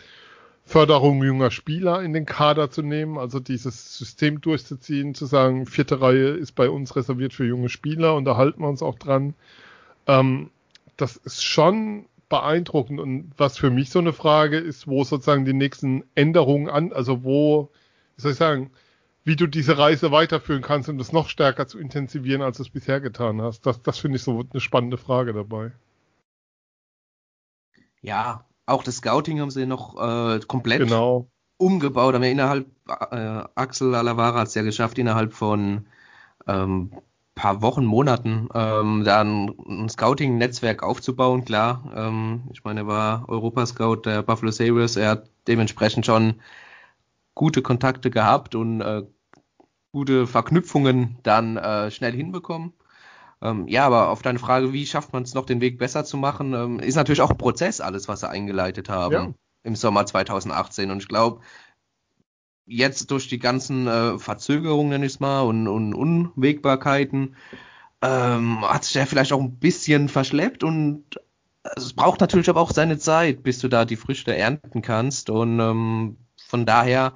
Förderung 0.63 1.23
junger 1.23 1.51
Spieler 1.51 2.01
in 2.01 2.13
den 2.13 2.25
Kader 2.25 2.71
zu 2.71 2.81
nehmen, 2.81 3.17
also 3.17 3.39
dieses 3.39 3.97
System 3.97 4.41
durchzuziehen, 4.41 5.13
zu 5.13 5.25
sagen, 5.25 5.65
vierte 5.65 6.01
Reihe 6.01 6.29
ist 6.29 6.53
bei 6.53 6.69
uns 6.69 6.95
reserviert 6.95 7.33
für 7.33 7.45
junge 7.45 7.69
Spieler 7.69 8.15
und 8.15 8.25
da 8.25 8.37
halten 8.37 8.61
wir 8.61 8.69
uns 8.69 8.81
auch 8.81 8.97
dran. 8.97 9.33
Ähm, 10.07 10.49
das 10.97 11.17
ist 11.17 11.43
schon 11.43 12.05
beeindruckend 12.29 12.99
und 12.99 13.31
was 13.37 13.57
für 13.57 13.69
mich 13.69 13.89
so 13.89 13.99
eine 13.99 14.13
Frage 14.13 14.57
ist, 14.57 14.87
wo 14.87 15.03
sozusagen 15.03 15.45
die 15.45 15.53
nächsten 15.53 16.03
Änderungen 16.15 16.69
an, 16.69 16.93
also 16.93 17.23
wo, 17.23 17.69
wie 18.15 18.21
soll 18.21 18.31
ich 18.31 18.37
sagen, 18.37 18.71
wie 19.23 19.35
du 19.35 19.47
diese 19.47 19.77
Reise 19.77 20.11
weiterführen 20.11 20.61
kannst, 20.61 20.89
um 20.89 20.97
das 20.97 21.11
noch 21.11 21.29
stärker 21.29 21.67
zu 21.67 21.79
intensivieren, 21.79 22.41
als 22.41 22.57
du 22.57 22.63
es 22.63 22.69
bisher 22.69 22.99
getan 22.99 23.41
hast. 23.41 23.65
Das, 23.65 23.81
das 23.81 23.99
finde 23.99 24.17
ich 24.17 24.23
so 24.23 24.43
eine 24.51 24.61
spannende 24.61 24.97
Frage 24.97 25.33
dabei. 25.33 25.71
Ja, 28.01 28.45
auch 28.65 28.83
das 28.83 28.97
Scouting 28.97 29.39
haben 29.39 29.51
sie 29.51 29.65
noch 29.65 29.95
äh, 29.95 30.39
komplett 30.47 30.79
genau. 30.79 31.29
umgebaut. 31.57 32.15
Haben 32.15 32.23
wir 32.23 32.31
innerhalb, 32.31 32.65
äh, 32.87 33.43
Axel 33.55 33.93
Alavara 33.93 34.39
hat 34.39 34.47
es 34.47 34.55
ja 34.55 34.63
geschafft, 34.63 34.97
innerhalb 34.97 35.33
von 35.33 35.85
ähm, 36.47 36.91
paar 37.35 37.61
Wochen, 37.61 37.85
Monaten 37.85 38.49
ähm, 38.53 39.03
da 39.03 39.21
ein, 39.21 39.53
ein 39.67 39.89
Scouting-Netzwerk 39.89 40.83
aufzubauen. 40.83 41.45
Klar, 41.45 41.91
ähm, 41.95 42.43
ich 42.51 42.63
meine, 42.63 42.81
er 42.81 42.87
war 42.87 43.29
Europascout 43.29 44.01
der 44.05 44.23
Buffalo 44.23 44.51
Sabres. 44.51 44.95
Er 44.95 45.11
hat 45.11 45.29
dementsprechend 45.47 46.05
schon 46.05 46.35
gute 47.33 47.61
Kontakte 47.61 48.09
gehabt 48.09 48.55
und 48.55 48.81
äh, 48.81 49.03
gute 49.91 50.27
Verknüpfungen 50.27 51.17
dann 51.23 51.57
äh, 51.57 51.91
schnell 51.91 52.13
hinbekommen. 52.13 52.73
Ähm, 53.41 53.67
ja, 53.67 53.85
aber 53.85 54.09
auf 54.09 54.21
deine 54.21 54.39
Frage, 54.39 54.71
wie 54.71 54.85
schafft 54.85 55.13
man 55.13 55.23
es 55.23 55.33
noch, 55.33 55.45
den 55.45 55.61
Weg 55.61 55.79
besser 55.79 56.05
zu 56.05 56.17
machen, 56.17 56.53
ähm, 56.53 56.79
ist 56.79 56.95
natürlich 56.95 57.21
auch 57.21 57.31
ein 57.31 57.37
Prozess, 57.37 57.81
alles, 57.81 58.07
was 58.07 58.19
sie 58.19 58.29
eingeleitet 58.29 58.89
haben 58.89 59.13
ja. 59.13 59.33
im 59.63 59.75
Sommer 59.75 60.05
2018. 60.05 60.91
Und 60.91 61.01
ich 61.01 61.07
glaube, 61.07 61.41
jetzt 62.65 63.09
durch 63.09 63.27
die 63.27 63.39
ganzen 63.39 63.87
äh, 63.87 64.19
Verzögerungen, 64.19 64.89
nenne 64.89 65.05
ich 65.05 65.13
es 65.13 65.19
mal, 65.19 65.41
und, 65.41 65.67
und 65.67 65.93
Unwägbarkeiten, 65.93 67.35
ähm, 68.03 68.61
hat 68.61 68.83
sich 68.83 68.93
der 68.93 69.07
vielleicht 69.07 69.33
auch 69.33 69.41
ein 69.41 69.57
bisschen 69.57 70.07
verschleppt 70.07 70.63
und 70.63 71.19
es 71.75 71.93
braucht 71.93 72.21
natürlich 72.21 72.49
aber 72.49 72.61
auch 72.61 72.71
seine 72.71 72.97
Zeit, 72.97 73.43
bis 73.43 73.59
du 73.59 73.67
da 73.67 73.85
die 73.85 73.95
Früchte 73.95 74.35
ernten 74.35 74.81
kannst. 74.81 75.29
Und 75.29 75.59
ähm, 75.59 76.17
von 76.51 76.65
daher, 76.65 77.13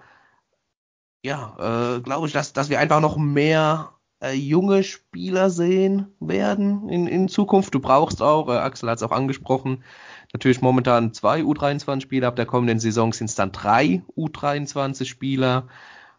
ja, 1.25 1.98
äh, 1.98 2.01
glaube 2.01 2.25
ich, 2.27 2.34
dass, 2.34 2.54
dass 2.54 2.70
wir 2.70 2.80
einfach 2.80 3.01
noch 3.01 3.18
mehr 3.18 3.92
äh, 4.22 4.32
junge 4.32 4.82
Spieler 4.84 5.50
sehen 5.50 6.08
werden 6.22 6.88
in, 6.88 7.06
in 7.06 7.27
Zukunft. 7.27 7.75
Du 7.75 7.82
brauchst 7.82 8.22
auch, 8.22 8.48
äh, 8.48 8.54
Axel 8.54 8.89
hat 8.89 8.98
es 9.00 9.04
auch 9.04 9.12
angesprochen, 9.12 9.84
natürlich 10.32 10.62
momentan 10.62 11.13
zwei 11.13 11.42
U23-Spieler. 11.42 12.30
Ab 12.30 12.38
der 12.38 12.46
kommenden 12.46 12.80
Saison 12.80 13.12
sind 13.12 13.30
es 13.30 13.36
dann 13.36 13.51
drei 13.51 14.04
U23-Spieler. 14.15 15.68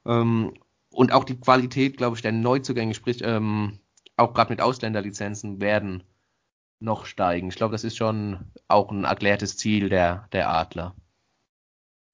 Ähm, 0.04 0.52
und 0.90 1.12
auch 1.12 1.24
die 1.24 1.40
Qualität, 1.40 1.96
glaube 1.96 2.16
ich, 2.16 2.22
der 2.22 2.32
Neuzugänge, 2.32 2.92
sprich 2.92 3.22
ähm, 3.24 3.78
auch 4.18 4.34
gerade 4.34 4.50
mit 4.50 4.60
Ausländerlizenzen, 4.60 5.58
werden 5.62 6.02
noch 6.80 7.06
steigen. 7.06 7.48
Ich 7.48 7.56
glaube, 7.56 7.72
das 7.72 7.84
ist 7.84 7.96
schon 7.96 8.52
auch 8.68 8.90
ein 8.90 9.04
erklärtes 9.04 9.56
Ziel 9.56 9.88
der, 9.88 10.28
der 10.32 10.50
Adler. 10.50 10.94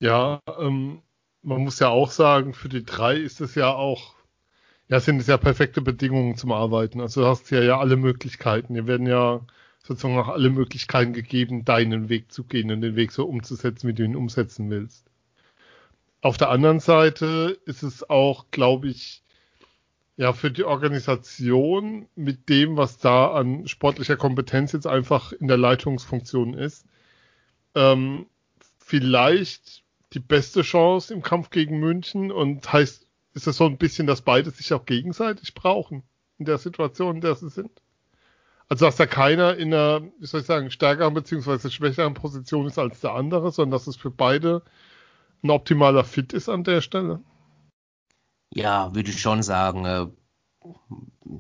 Ja, 0.02 0.40
ähm, 0.58 1.00
man 1.42 1.62
muss 1.62 1.78
ja 1.78 1.88
auch 1.88 2.10
sagen, 2.10 2.54
für 2.54 2.68
die 2.68 2.84
drei 2.84 3.16
ist 3.16 3.40
es 3.40 3.54
ja 3.54 3.72
auch 3.72 4.16
ja, 4.88 5.00
sind 5.00 5.20
es 5.20 5.28
ja 5.28 5.38
perfekte 5.38 5.80
Bedingungen 5.80 6.36
zum 6.36 6.52
Arbeiten. 6.52 7.00
Also 7.00 7.22
du 7.22 7.26
hast 7.28 7.50
ja 7.50 7.62
ja 7.62 7.78
alle 7.78 7.96
Möglichkeiten. 7.96 8.74
Dir 8.74 8.86
werden 8.86 9.06
ja 9.06 9.40
sozusagen 9.82 10.18
auch 10.18 10.28
alle 10.28 10.50
Möglichkeiten 10.50 11.12
gegeben, 11.12 11.64
deinen 11.64 12.08
Weg 12.08 12.32
zu 12.32 12.44
gehen 12.44 12.70
und 12.72 12.82
den 12.82 12.96
Weg 12.96 13.12
so 13.12 13.24
umzusetzen, 13.26 13.88
wie 13.88 13.94
du 13.94 14.04
ihn 14.04 14.16
umsetzen 14.16 14.70
willst. 14.70 15.06
Auf 16.20 16.36
der 16.36 16.50
anderen 16.50 16.80
Seite 16.80 17.58
ist 17.64 17.82
es 17.82 18.08
auch, 18.10 18.46
glaube 18.50 18.88
ich, 18.88 19.22
ja, 20.16 20.32
für 20.32 20.50
die 20.50 20.64
Organisation 20.64 22.08
mit 22.16 22.48
dem, 22.48 22.76
was 22.76 22.98
da 22.98 23.32
an 23.32 23.68
sportlicher 23.68 24.16
Kompetenz 24.16 24.72
jetzt 24.72 24.86
einfach 24.86 25.32
in 25.32 25.48
der 25.48 25.58
Leitungsfunktion 25.58 26.54
ist, 26.54 26.86
ähm, 27.74 28.26
vielleicht 28.78 29.82
die 30.14 30.20
beste 30.20 30.62
Chance 30.62 31.12
im 31.12 31.22
Kampf 31.22 31.50
gegen 31.50 31.78
München 31.78 32.30
und 32.30 32.72
heißt 32.72 33.06
ist 33.34 33.46
das 33.46 33.56
so 33.56 33.64
ein 33.64 33.78
bisschen, 33.78 34.06
dass 34.06 34.22
beide 34.22 34.50
sich 34.50 34.72
auch 34.74 34.84
gegenseitig 34.84 35.54
brauchen 35.54 36.02
in 36.38 36.44
der 36.44 36.58
Situation, 36.58 37.16
in 37.16 37.20
der 37.20 37.34
sie 37.34 37.48
sind? 37.48 37.70
Also, 38.68 38.86
dass 38.86 38.96
da 38.96 39.06
keiner 39.06 39.56
in 39.56 39.72
einer, 39.72 40.02
wie 40.18 40.26
soll 40.26 40.40
ich 40.40 40.46
sagen, 40.46 40.70
stärkeren 40.70 41.14
bzw. 41.14 41.68
schwächeren 41.70 42.14
Position 42.14 42.66
ist 42.66 42.78
als 42.78 43.00
der 43.00 43.12
andere, 43.12 43.50
sondern 43.52 43.72
dass 43.72 43.86
es 43.86 43.96
für 43.96 44.10
beide 44.10 44.62
ein 45.42 45.50
optimaler 45.50 46.04
Fit 46.04 46.32
ist 46.32 46.48
an 46.48 46.64
der 46.64 46.80
Stelle? 46.80 47.20
Ja, 48.54 48.94
würde 48.94 49.10
ich 49.10 49.20
schon 49.20 49.42
sagen. 49.42 49.84
Äh, 49.84 50.06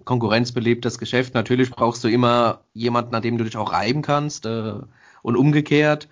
Konkurrenz 0.04 0.52
belebt 0.52 0.84
das 0.84 0.98
Geschäft. 0.98 1.34
Natürlich 1.34 1.70
brauchst 1.70 2.02
du 2.04 2.08
immer 2.08 2.64
jemanden, 2.72 3.14
an 3.14 3.22
dem 3.22 3.38
du 3.38 3.44
dich 3.44 3.56
auch 3.56 3.72
reiben 3.72 4.02
kannst 4.02 4.46
äh, 4.46 4.74
und 5.22 5.36
umgekehrt. 5.36 6.08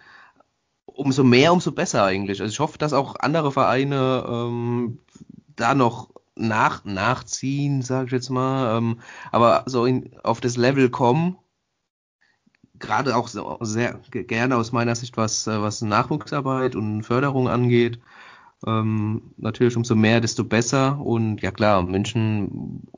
Umso 1.00 1.24
mehr, 1.24 1.52
umso 1.52 1.72
besser 1.72 2.04
eigentlich. 2.04 2.42
Also 2.42 2.52
ich 2.52 2.60
hoffe, 2.60 2.76
dass 2.76 2.92
auch 2.92 3.16
andere 3.20 3.52
Vereine 3.52 4.22
ähm, 4.28 4.98
da 5.56 5.74
noch 5.74 6.10
nach, 6.36 6.84
nachziehen, 6.84 7.80
sage 7.80 8.06
ich 8.06 8.12
jetzt 8.12 8.28
mal, 8.28 8.76
ähm, 8.76 9.00
aber 9.32 9.62
so 9.64 9.86
in, 9.86 10.10
auf 10.22 10.40
das 10.42 10.58
Level 10.58 10.90
kommen, 10.90 11.38
gerade 12.78 13.16
auch 13.16 13.28
so 13.28 13.56
sehr 13.62 13.94
gerne 14.10 14.56
aus 14.56 14.72
meiner 14.72 14.94
Sicht, 14.94 15.16
was, 15.16 15.46
äh, 15.46 15.62
was 15.62 15.80
Nachwuchsarbeit 15.80 16.76
und 16.76 17.02
Förderung 17.02 17.48
angeht. 17.48 17.98
Ähm, 18.66 19.32
natürlich 19.38 19.76
umso 19.76 19.94
mehr, 19.94 20.20
desto 20.20 20.44
besser. 20.44 21.00
Und 21.00 21.40
ja 21.40 21.50
klar, 21.50 21.82
München 21.82 22.88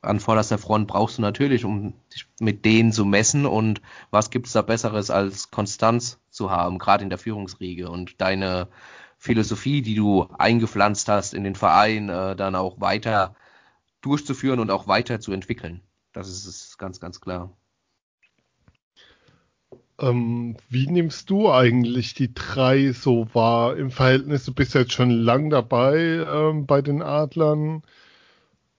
an 0.00 0.20
vorderster 0.20 0.58
Front 0.58 0.88
brauchst 0.88 1.18
du 1.18 1.22
natürlich, 1.22 1.64
um 1.64 1.94
dich 2.14 2.26
mit 2.40 2.64
denen 2.64 2.92
zu 2.92 3.04
messen. 3.04 3.46
Und 3.46 3.80
was 4.10 4.30
gibt 4.30 4.46
es 4.46 4.52
da 4.52 4.62
Besseres 4.62 5.10
als 5.10 5.50
Konstanz 5.50 6.20
zu 6.30 6.50
haben, 6.50 6.78
gerade 6.78 7.02
in 7.02 7.10
der 7.10 7.18
Führungsriege 7.18 7.90
und 7.90 8.20
deine 8.20 8.68
Philosophie, 9.18 9.82
die 9.82 9.96
du 9.96 10.28
eingepflanzt 10.38 11.08
hast 11.08 11.34
in 11.34 11.44
den 11.44 11.56
Verein, 11.56 12.08
äh, 12.08 12.36
dann 12.36 12.54
auch 12.54 12.80
weiter 12.80 13.34
durchzuführen 14.00 14.60
und 14.60 14.70
auch 14.70 14.86
weiterzuentwickeln. 14.86 15.80
Das 16.12 16.28
ist 16.28 16.46
es 16.46 16.78
ganz, 16.78 17.00
ganz 17.00 17.20
klar. 17.20 17.52
Ähm, 20.00 20.56
wie 20.68 20.86
nimmst 20.86 21.28
du 21.28 21.50
eigentlich 21.50 22.14
die 22.14 22.32
drei 22.32 22.92
so 22.92 23.26
wahr 23.34 23.76
im 23.76 23.90
Verhältnis? 23.90 24.44
Du 24.44 24.54
bist 24.54 24.74
jetzt 24.74 24.92
schon 24.92 25.10
lang 25.10 25.50
dabei 25.50 25.96
ähm, 25.96 26.66
bei 26.66 26.82
den 26.82 27.02
Adlern, 27.02 27.82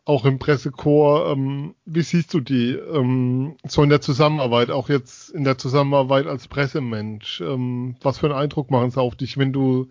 auch 0.09 0.25
im 0.25 0.39
Pressekorps. 0.39 1.31
Ähm, 1.31 1.75
wie 1.85 2.01
siehst 2.01 2.33
du 2.33 2.39
die 2.39 2.71
ähm, 2.71 3.55
so 3.65 3.83
in 3.83 3.89
der 3.89 4.01
Zusammenarbeit, 4.01 4.71
auch 4.71 4.89
jetzt 4.89 5.29
in 5.29 5.43
der 5.43 5.57
Zusammenarbeit 5.57 6.25
als 6.25 6.47
Pressemensch? 6.47 7.41
Ähm, 7.41 7.95
was 8.01 8.17
für 8.17 8.25
einen 8.25 8.35
Eindruck 8.35 8.71
machen 8.71 8.89
sie 8.89 8.99
auf 8.99 9.15
dich, 9.15 9.37
wenn 9.37 9.53
du, 9.53 9.89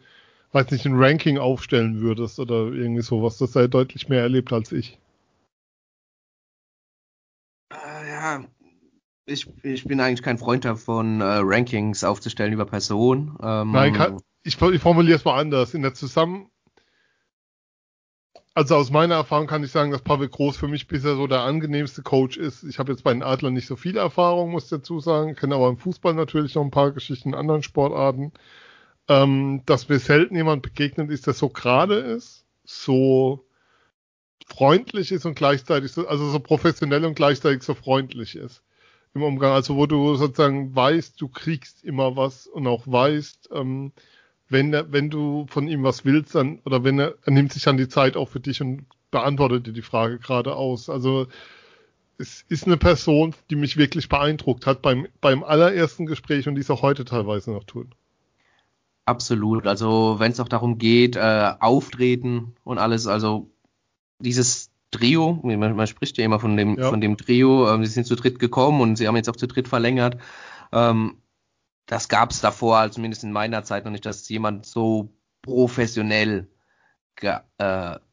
weiß 0.52 0.72
nicht, 0.72 0.84
ein 0.84 0.98
Ranking 0.98 1.38
aufstellen 1.38 2.00
würdest 2.00 2.40
oder 2.40 2.66
irgendwie 2.66 3.02
sowas? 3.02 3.38
Das 3.38 3.52
sei 3.52 3.68
deutlich 3.68 4.08
mehr 4.08 4.22
erlebt 4.22 4.52
als 4.52 4.72
ich. 4.72 4.98
Äh, 7.72 8.08
ja, 8.08 8.44
ich, 9.24 9.46
ich 9.62 9.84
bin 9.84 10.00
eigentlich 10.00 10.22
kein 10.22 10.38
Freund 10.38 10.64
davon, 10.64 11.20
äh, 11.20 11.40
Rankings 11.42 12.02
aufzustellen 12.02 12.52
über 12.52 12.66
Personen. 12.66 13.36
Ähm, 13.40 13.70
Nein, 13.70 13.92
kann, 13.92 14.20
ich, 14.42 14.60
ich 14.60 14.80
formuliere 14.82 15.16
es 15.16 15.24
mal 15.24 15.38
anders. 15.38 15.74
In 15.74 15.82
der 15.82 15.94
Zusammen 15.94 16.50
also 18.58 18.74
aus 18.74 18.90
meiner 18.90 19.14
Erfahrung 19.14 19.46
kann 19.46 19.62
ich 19.62 19.70
sagen, 19.70 19.92
dass 19.92 20.02
Pavel 20.02 20.28
Groß 20.28 20.56
für 20.56 20.66
mich 20.66 20.88
bisher 20.88 21.14
so 21.14 21.28
der 21.28 21.42
angenehmste 21.42 22.02
Coach 22.02 22.36
ist. 22.36 22.64
Ich 22.64 22.80
habe 22.80 22.90
jetzt 22.90 23.04
bei 23.04 23.12
den 23.12 23.22
Adlern 23.22 23.54
nicht 23.54 23.68
so 23.68 23.76
viel 23.76 23.96
Erfahrung, 23.96 24.50
muss 24.50 24.64
ich 24.64 24.70
dazu 24.70 24.98
sagen, 24.98 25.36
kenne 25.36 25.54
aber 25.54 25.68
im 25.68 25.78
Fußball 25.78 26.12
natürlich 26.12 26.56
noch 26.56 26.64
ein 26.64 26.72
paar 26.72 26.90
Geschichten 26.90 27.28
in 27.28 27.34
anderen 27.36 27.62
Sportarten. 27.62 28.32
Ähm, 29.06 29.62
dass 29.64 29.88
mir 29.88 30.00
selten 30.00 30.34
jemand 30.34 30.62
begegnet 30.62 31.08
ist, 31.08 31.28
der 31.28 31.34
so 31.34 31.48
gerade 31.50 31.98
ist, 31.98 32.46
so 32.64 33.46
freundlich 34.48 35.12
ist 35.12 35.24
und 35.24 35.36
gleichzeitig 35.36 35.92
so, 35.92 36.08
also 36.08 36.28
so 36.28 36.40
professionell 36.40 37.04
und 37.04 37.14
gleichzeitig 37.14 37.62
so 37.62 37.74
freundlich 37.74 38.34
ist 38.34 38.64
im 39.14 39.22
Umgang. 39.22 39.52
Also 39.52 39.76
wo 39.76 39.86
du 39.86 40.16
sozusagen 40.16 40.74
weißt, 40.74 41.20
du 41.20 41.28
kriegst 41.28 41.84
immer 41.84 42.16
was 42.16 42.48
und 42.48 42.66
auch 42.66 42.82
weißt, 42.88 43.50
ähm, 43.52 43.92
wenn, 44.48 44.72
wenn 44.72 45.10
du 45.10 45.46
von 45.48 45.68
ihm 45.68 45.82
was 45.82 46.04
willst, 46.04 46.34
dann, 46.34 46.60
oder 46.64 46.84
wenn 46.84 46.98
er, 46.98 47.14
er 47.24 47.32
nimmt 47.32 47.52
sich 47.52 47.64
dann 47.64 47.76
die 47.76 47.88
Zeit 47.88 48.16
auch 48.16 48.28
für 48.28 48.40
dich 48.40 48.60
und 48.60 48.86
beantwortet 49.10 49.66
dir 49.66 49.72
die 49.72 49.82
Frage 49.82 50.18
geradeaus. 50.18 50.88
Also 50.88 51.26
es 52.18 52.44
ist 52.48 52.66
eine 52.66 52.76
Person, 52.76 53.34
die 53.50 53.56
mich 53.56 53.76
wirklich 53.76 54.08
beeindruckt 54.08 54.66
hat 54.66 54.82
beim, 54.82 55.06
beim 55.20 55.44
allerersten 55.44 56.06
Gespräch 56.06 56.48
und 56.48 56.54
die 56.54 56.60
es 56.60 56.70
auch 56.70 56.82
heute 56.82 57.04
teilweise 57.04 57.52
noch 57.52 57.64
tun. 57.64 57.94
Absolut. 59.04 59.66
Also 59.66 60.16
wenn 60.18 60.32
es 60.32 60.40
auch 60.40 60.48
darum 60.48 60.78
geht, 60.78 61.16
äh, 61.16 61.52
auftreten 61.60 62.54
und 62.64 62.78
alles, 62.78 63.06
also 63.06 63.50
dieses 64.18 64.70
Trio, 64.90 65.40
man, 65.42 65.76
man 65.76 65.86
spricht 65.86 66.18
ja 66.18 66.24
immer 66.24 66.40
von 66.40 66.56
dem, 66.56 66.78
ja. 66.78 66.88
von 66.88 67.00
dem 67.00 67.16
Trio, 67.16 67.72
ähm, 67.72 67.84
sie 67.84 67.92
sind 67.92 68.06
zu 68.06 68.16
dritt 68.16 68.38
gekommen 68.38 68.80
und 68.80 68.96
sie 68.96 69.06
haben 69.06 69.16
jetzt 69.16 69.28
auch 69.28 69.36
zu 69.36 69.46
dritt 69.46 69.68
verlängert. 69.68 70.18
Ähm, 70.72 71.16
das 71.88 72.08
gab 72.08 72.30
es 72.30 72.40
davor, 72.40 72.90
zumindest 72.90 73.24
in 73.24 73.32
meiner 73.32 73.64
Zeit 73.64 73.84
noch 73.84 73.90
nicht, 73.90 74.06
dass 74.06 74.28
jemand 74.28 74.66
so 74.66 75.10
professionell 75.42 76.46
äh, 77.22 77.40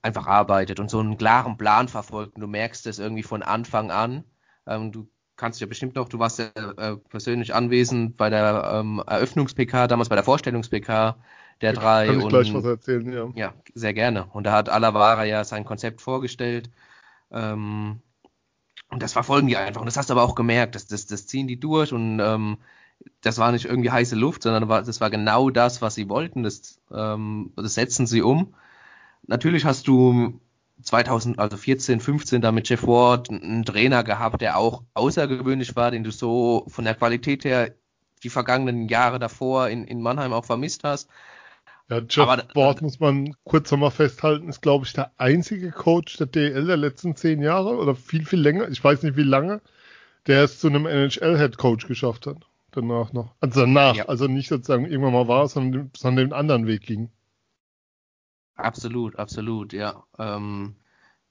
einfach 0.02 0.28
arbeitet 0.28 0.80
und 0.80 0.90
so 0.90 1.00
einen 1.00 1.18
klaren 1.18 1.58
Plan 1.58 1.90
verfolgt. 1.90 2.36
Und 2.36 2.42
du 2.42 2.48
merkst 2.48 2.88
es 2.88 3.00
irgendwie 3.00 3.22
von 3.22 3.44
Anfang 3.44 3.92
an. 3.92 4.24
Ähm, 4.66 4.94
du 4.94 5.10
kannst 5.36 5.60
dich 5.60 5.62
ja 5.62 5.68
bestimmt 5.68 5.96
noch, 5.96 6.08
du 6.08 6.20
warst 6.20 6.40
ja 6.40 6.46
äh, 6.78 6.96
persönlich 6.96 7.54
anwesend 7.54 8.16
bei 8.16 8.30
der 8.30 8.72
ähm, 8.74 9.04
Eröffnungs-PK, 9.06 9.88
damals 9.88 10.08
bei 10.08 10.16
der 10.16 10.24
Vorstellungs-PK 10.24 11.18
der 11.60 11.74
drei. 11.74 12.08
Kann 12.08 12.20
ich 12.20 12.24
und, 12.24 12.30
gleich 12.30 12.54
was 12.54 12.64
erzählen, 12.64 13.12
ja. 13.12 13.30
Ja, 13.36 13.54
sehr 13.74 13.94
gerne. 13.94 14.26
Und 14.32 14.46
da 14.46 14.54
hat 14.54 14.70
Alavara 14.70 15.26
ja 15.26 15.44
sein 15.44 15.66
Konzept 15.66 16.02
vorgestellt. 16.02 16.72
Ähm, 17.30 18.00
und 18.90 19.04
das 19.04 19.12
verfolgen 19.12 19.48
die 19.48 19.58
einfach. 19.58 19.82
Und 19.82 19.88
das 19.88 19.98
hast 19.98 20.10
du 20.10 20.14
aber 20.14 20.24
auch 20.24 20.36
gemerkt, 20.36 20.76
das, 20.76 20.88
das, 20.88 21.08
das 21.08 21.28
ziehen 21.28 21.48
die 21.48 21.60
durch 21.60 21.92
und 21.92 22.22
ähm, 22.22 22.58
das 23.26 23.40
war 23.40 23.52
nicht 23.52 23.66
irgendwie 23.66 23.92
heiße 23.92 24.16
Luft, 24.16 24.44
sondern 24.44 24.68
das 24.68 25.02
war 25.02 25.10
genau 25.10 25.50
das, 25.50 25.82
was 25.82 25.96
sie 25.96 26.10
wollten. 26.10 26.44
Das, 26.44 26.80
ähm, 26.94 27.52
das 27.56 27.74
setzen 27.74 28.06
sie 28.06 28.22
um. 28.22 28.54
Natürlich 29.26 29.66
hast 29.66 29.88
du 29.88 30.40
2000, 30.84 31.40
also 31.40 31.58
14, 31.58 32.00
15 32.00 32.42
da 32.42 32.52
mit 32.52 32.70
Jeff 32.70 32.86
Ward 32.86 33.30
einen 33.30 33.66
Trainer 33.66 34.04
gehabt, 34.04 34.42
der 34.42 34.58
auch 34.58 34.84
außergewöhnlich 34.94 35.76
war, 35.76 35.92
den 35.92 36.04
du 36.04 36.12
so 36.12 36.66
von 36.68 36.86
der 36.86 36.96
Qualität 36.96 37.46
her 37.46 37.74
die 38.24 38.30
vergangenen 38.30 38.88
Jahre 38.88 39.18
davor 39.20 39.70
in, 39.70 39.86
in 39.86 40.02
Mannheim 40.02 40.34
auch 40.34 40.46
vermisst 40.46 40.84
hast. 40.84 41.10
Ja, 41.90 42.00
Jeff 42.00 42.28
Aber, 42.28 42.44
Ward 42.54 42.82
muss 42.82 43.00
man 43.00 43.36
kurz 43.44 43.72
nochmal 43.72 43.92
festhalten, 43.92 44.50
ist 44.50 44.62
glaube 44.62 44.86
ich 44.86 44.94
der 44.94 45.12
einzige 45.18 45.72
Coach 45.72 46.18
der 46.18 46.28
DL 46.28 46.66
der 46.66 46.78
letzten 46.78 47.16
zehn 47.16 47.42
Jahre 47.42 47.78
oder 47.78 47.96
viel, 47.96 48.26
viel 48.26 48.40
länger, 48.40 48.68
ich 48.70 48.84
weiß 48.84 49.04
nicht 49.04 49.18
wie 49.18 49.24
lange, 49.24 49.62
der 50.28 50.44
es 50.44 50.60
zu 50.60 50.68
einem 50.68 50.86
NHL-Head 50.86 51.58
Coach 51.58 51.88
geschafft 51.88 52.28
hat 52.28 52.46
danach 52.76 53.14
noch. 53.14 53.34
Also 53.40 53.62
danach, 53.62 53.96
ja. 53.96 54.06
also 54.06 54.28
nicht 54.28 54.50
sozusagen 54.50 54.86
irgendwann 54.86 55.14
mal 55.14 55.28
war, 55.28 55.48
sondern, 55.48 55.92
sondern 55.96 56.30
den 56.30 56.34
anderen 56.34 56.68
Weg 56.68 56.82
ging. 56.82 57.10
Absolut, 58.56 59.18
absolut, 59.18 59.74
ja. 59.74 60.04
Ähm, 60.18 60.76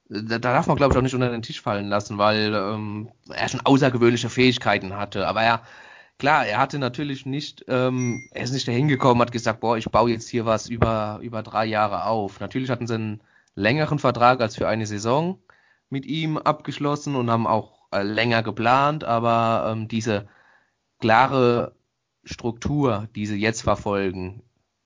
da, 0.09 0.21
da, 0.21 0.53
darf 0.53 0.67
man, 0.67 0.77
glaube 0.77 0.93
ich, 0.93 0.97
auch 0.97 1.01
nicht 1.01 1.15
unter 1.15 1.31
den 1.31 1.41
Tisch 1.41 1.61
fallen 1.61 1.87
lassen, 1.87 2.17
weil 2.17 2.53
ähm, 2.53 3.09
er 3.29 3.49
schon 3.49 3.61
außergewöhnliche 3.61 4.29
Fähigkeiten 4.29 4.95
hatte. 4.95 5.27
Aber 5.27 5.43
ja, 5.43 5.63
klar, 6.19 6.45
er 6.45 6.59
hatte 6.59 6.77
natürlich 6.77 7.25
nicht, 7.25 7.65
ähm, 7.67 8.27
er 8.31 8.43
ist 8.43 8.53
nicht 8.53 8.67
dahin 8.67 8.87
gekommen, 8.87 9.21
hat 9.21 9.31
gesagt, 9.31 9.61
boah, 9.61 9.77
ich 9.77 9.89
baue 9.89 10.11
jetzt 10.11 10.29
hier 10.29 10.45
was 10.45 10.69
über, 10.69 11.19
über 11.23 11.41
drei 11.41 11.65
Jahre 11.65 12.05
auf. 12.05 12.39
Natürlich 12.39 12.69
hatten 12.69 12.87
sie 12.87 12.95
einen 12.95 13.21
längeren 13.55 13.99
Vertrag 13.99 14.41
als 14.41 14.55
für 14.55 14.67
eine 14.67 14.85
Saison 14.85 15.39
mit 15.89 16.05
ihm 16.05 16.37
abgeschlossen 16.37 17.15
und 17.15 17.31
haben 17.31 17.47
auch 17.47 17.87
äh, 17.91 18.03
länger 18.03 18.43
geplant, 18.43 19.03
aber 19.03 19.71
ähm, 19.71 19.87
diese 19.87 20.27
klare 21.05 21.75
Struktur, 22.23 23.07
die 23.15 23.27
sie 23.27 23.35
jetzt 23.35 23.61
verfolgen, 23.61 24.41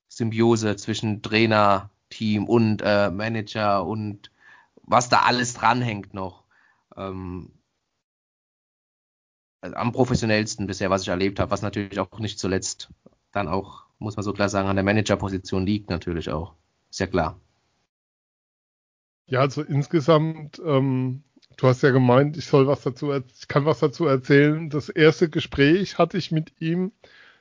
Symbiose 0.09 0.75
zwischen 0.75 1.21
Trainer, 1.21 1.91
Team 2.09 2.45
und 2.45 2.81
äh, 2.83 3.09
Manager 3.09 3.85
und 3.85 4.29
was 4.83 5.07
da 5.07 5.19
alles 5.21 5.53
dranhängt 5.53 6.13
noch. 6.13 6.43
Ähm, 6.97 7.53
am 9.61 9.93
professionellsten 9.93 10.67
bisher, 10.67 10.89
was 10.89 11.03
ich 11.03 11.07
erlebt 11.07 11.39
habe, 11.39 11.51
was 11.51 11.61
natürlich 11.61 11.99
auch 11.99 12.19
nicht 12.19 12.37
zuletzt 12.37 12.89
dann 13.31 13.47
auch, 13.47 13.85
muss 13.97 14.17
man 14.17 14.23
so 14.23 14.33
klar 14.33 14.49
sagen, 14.49 14.67
an 14.67 14.75
der 14.75 14.83
Managerposition 14.83 15.65
liegt 15.65 15.89
natürlich 15.89 16.29
auch. 16.29 16.53
Ja 16.91 17.07
klar. 17.07 17.39
Ja, 19.27 19.39
also 19.39 19.61
insgesamt 19.61 20.61
ähm, 20.65 21.23
Du 21.59 21.67
hast 21.67 21.83
ja 21.83 21.89
gemeint, 21.91 22.37
ich 22.37 22.45
soll 22.45 22.67
was 22.67 22.83
dazu, 22.83 23.11
ich 23.11 23.49
kann 23.49 23.65
was 23.65 23.79
dazu 23.79 24.05
erzählen. 24.05 24.69
Das 24.69 24.87
erste 24.87 25.27
Gespräch 25.29 25.97
hatte 25.97 26.17
ich 26.17 26.31
mit 26.31 26.53
ihm. 26.61 26.93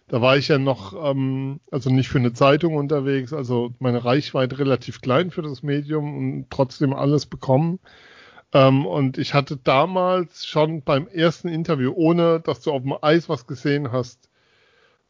Da 0.09 0.21
war 0.21 0.37
ich 0.37 0.49
ja 0.49 0.59
noch, 0.59 0.93
ähm, 1.09 1.61
also 1.71 1.89
nicht 1.91 2.09
für 2.09 2.19
eine 2.19 2.33
Zeitung 2.33 2.75
unterwegs, 2.75 3.33
also 3.33 3.75
meine 3.79 4.05
Reichweite 4.05 4.59
relativ 4.59 5.03
klein 5.03 5.31
für 5.31 5.43
das 5.43 5.63
Medium 5.63 6.17
und 6.17 6.51
trotzdem 6.51 6.95
alles 6.95 7.27
bekommen. 7.27 7.79
Ähm, 8.53 8.87
und 8.87 9.19
ich 9.19 9.35
hatte 9.35 9.57
damals 9.57 10.45
schon 10.47 10.83
beim 10.83 11.07
ersten 11.07 11.47
Interview, 11.47 11.93
ohne 11.95 12.41
dass 12.41 12.61
du 12.61 12.73
auf 12.73 12.83
dem 12.83 12.97
Eis 13.01 13.29
was 13.29 13.47
gesehen 13.47 13.93
hast, 13.93 14.31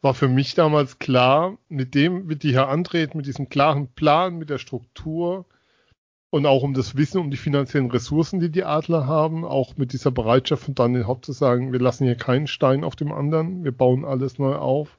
war 0.02 0.12
für 0.12 0.28
mich 0.28 0.54
damals 0.54 0.98
klar, 0.98 1.56
mit 1.70 1.94
dem 1.94 2.28
wird 2.28 2.42
die 2.42 2.50
hier 2.50 2.68
antreten, 2.68 3.16
mit 3.16 3.26
diesem 3.26 3.48
klaren 3.48 3.88
Plan, 3.88 4.36
mit 4.36 4.50
der 4.50 4.58
Struktur, 4.58 5.46
und 6.30 6.46
auch 6.46 6.62
um 6.62 6.74
das 6.74 6.96
Wissen 6.96 7.18
um 7.18 7.30
die 7.30 7.36
finanziellen 7.36 7.90
Ressourcen, 7.90 8.40
die 8.40 8.50
die 8.50 8.64
Adler 8.64 9.06
haben, 9.06 9.44
auch 9.44 9.76
mit 9.76 9.92
dieser 9.92 10.10
Bereitschaft 10.10 10.64
von 10.64 10.74
Daniel 10.74 11.06
Hopp 11.06 11.24
zu 11.24 11.32
sagen, 11.32 11.72
wir 11.72 11.80
lassen 11.80 12.04
hier 12.04 12.16
keinen 12.16 12.46
Stein 12.46 12.84
auf 12.84 12.96
dem 12.96 13.12
anderen, 13.12 13.64
wir 13.64 13.72
bauen 13.72 14.04
alles 14.04 14.38
neu 14.38 14.54
auf. 14.56 14.98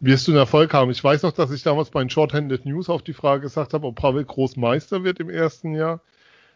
Wirst 0.00 0.28
du 0.28 0.32
einen 0.32 0.38
Erfolg 0.38 0.72
haben? 0.74 0.90
Ich 0.90 1.02
weiß 1.02 1.22
noch, 1.22 1.32
dass 1.32 1.50
ich 1.50 1.62
damals 1.62 1.90
bei 1.90 2.00
den 2.00 2.10
Shorthanded 2.10 2.66
News 2.66 2.90
auf 2.90 3.02
die 3.02 3.14
Frage 3.14 3.42
gesagt 3.42 3.74
habe, 3.74 3.86
ob 3.86 3.96
Pavel 3.96 4.24
Großmeister 4.24 5.02
wird 5.02 5.18
im 5.18 5.30
ersten 5.30 5.74
Jahr. 5.74 6.00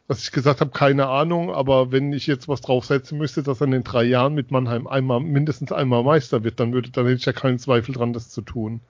Dass 0.07 0.23
ich 0.23 0.33
gesagt 0.33 0.61
habe, 0.61 0.71
keine 0.71 1.09
Ahnung, 1.09 1.51
aber 1.51 1.93
wenn 1.93 2.13
ich 2.13 2.27
jetzt 2.27 2.49
was 2.49 2.61
draufsetzen 2.63 3.19
müsste, 3.19 3.43
dass 3.43 3.61
er 3.61 3.67
in 3.67 3.73
den 3.73 3.85
drei 3.85 4.05
Jahren 4.05 4.35
mit 4.35 4.51
Mannheim 4.51 4.87
einmal, 4.87 5.21
mindestens 5.21 5.73
einmal 5.73 6.03
Meister 6.03 6.45
wird, 6.45 6.61
dann 6.61 6.73
würde, 6.73 6.91
dann 6.91 7.07
hätte 7.07 7.19
ich 7.19 7.27
ja 7.27 7.33
keinen 7.33 7.59
Zweifel 7.59 7.95
dran, 7.95 8.13
das 8.13 8.31
zu 8.31 8.43
tun 8.43 8.81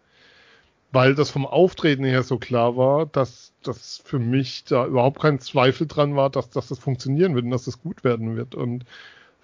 weil 0.91 1.15
das 1.15 1.31
vom 1.31 1.47
Auftreten 1.47 2.05
her 2.05 2.23
so 2.23 2.39
klar 2.39 2.77
war, 2.77 3.07
dass 3.07 3.53
das 3.63 4.01
für 4.05 4.19
mich 4.19 4.65
da 4.65 4.87
überhaupt 4.87 5.21
kein 5.21 5.39
Zweifel 5.39 5.87
dran 5.87 6.17
war, 6.17 6.31
dass, 6.31 6.51
dass 6.51 6.69
das 6.69 6.79
funktionieren 6.79 7.35
wird 7.35 7.45
und 7.45 7.51
dass 7.51 7.65
das 7.65 7.81
gut 7.81 8.05
werden 8.05 8.37
wird. 8.37 8.55
Und 8.55 8.85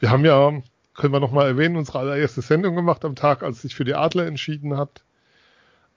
wir 0.00 0.10
haben 0.10 0.24
ja, 0.24 0.62
können 0.94 1.12
wir 1.12 1.20
nochmal 1.20 1.48
erwähnen, 1.48 1.76
unsere 1.76 1.98
allererste 1.98 2.42
Sendung 2.42 2.74
gemacht 2.74 3.04
am 3.04 3.14
Tag, 3.14 3.42
als 3.42 3.62
sich 3.62 3.74
für 3.74 3.84
die 3.84 3.94
Adler 3.94 4.26
entschieden 4.26 4.76
hat. 4.76 5.04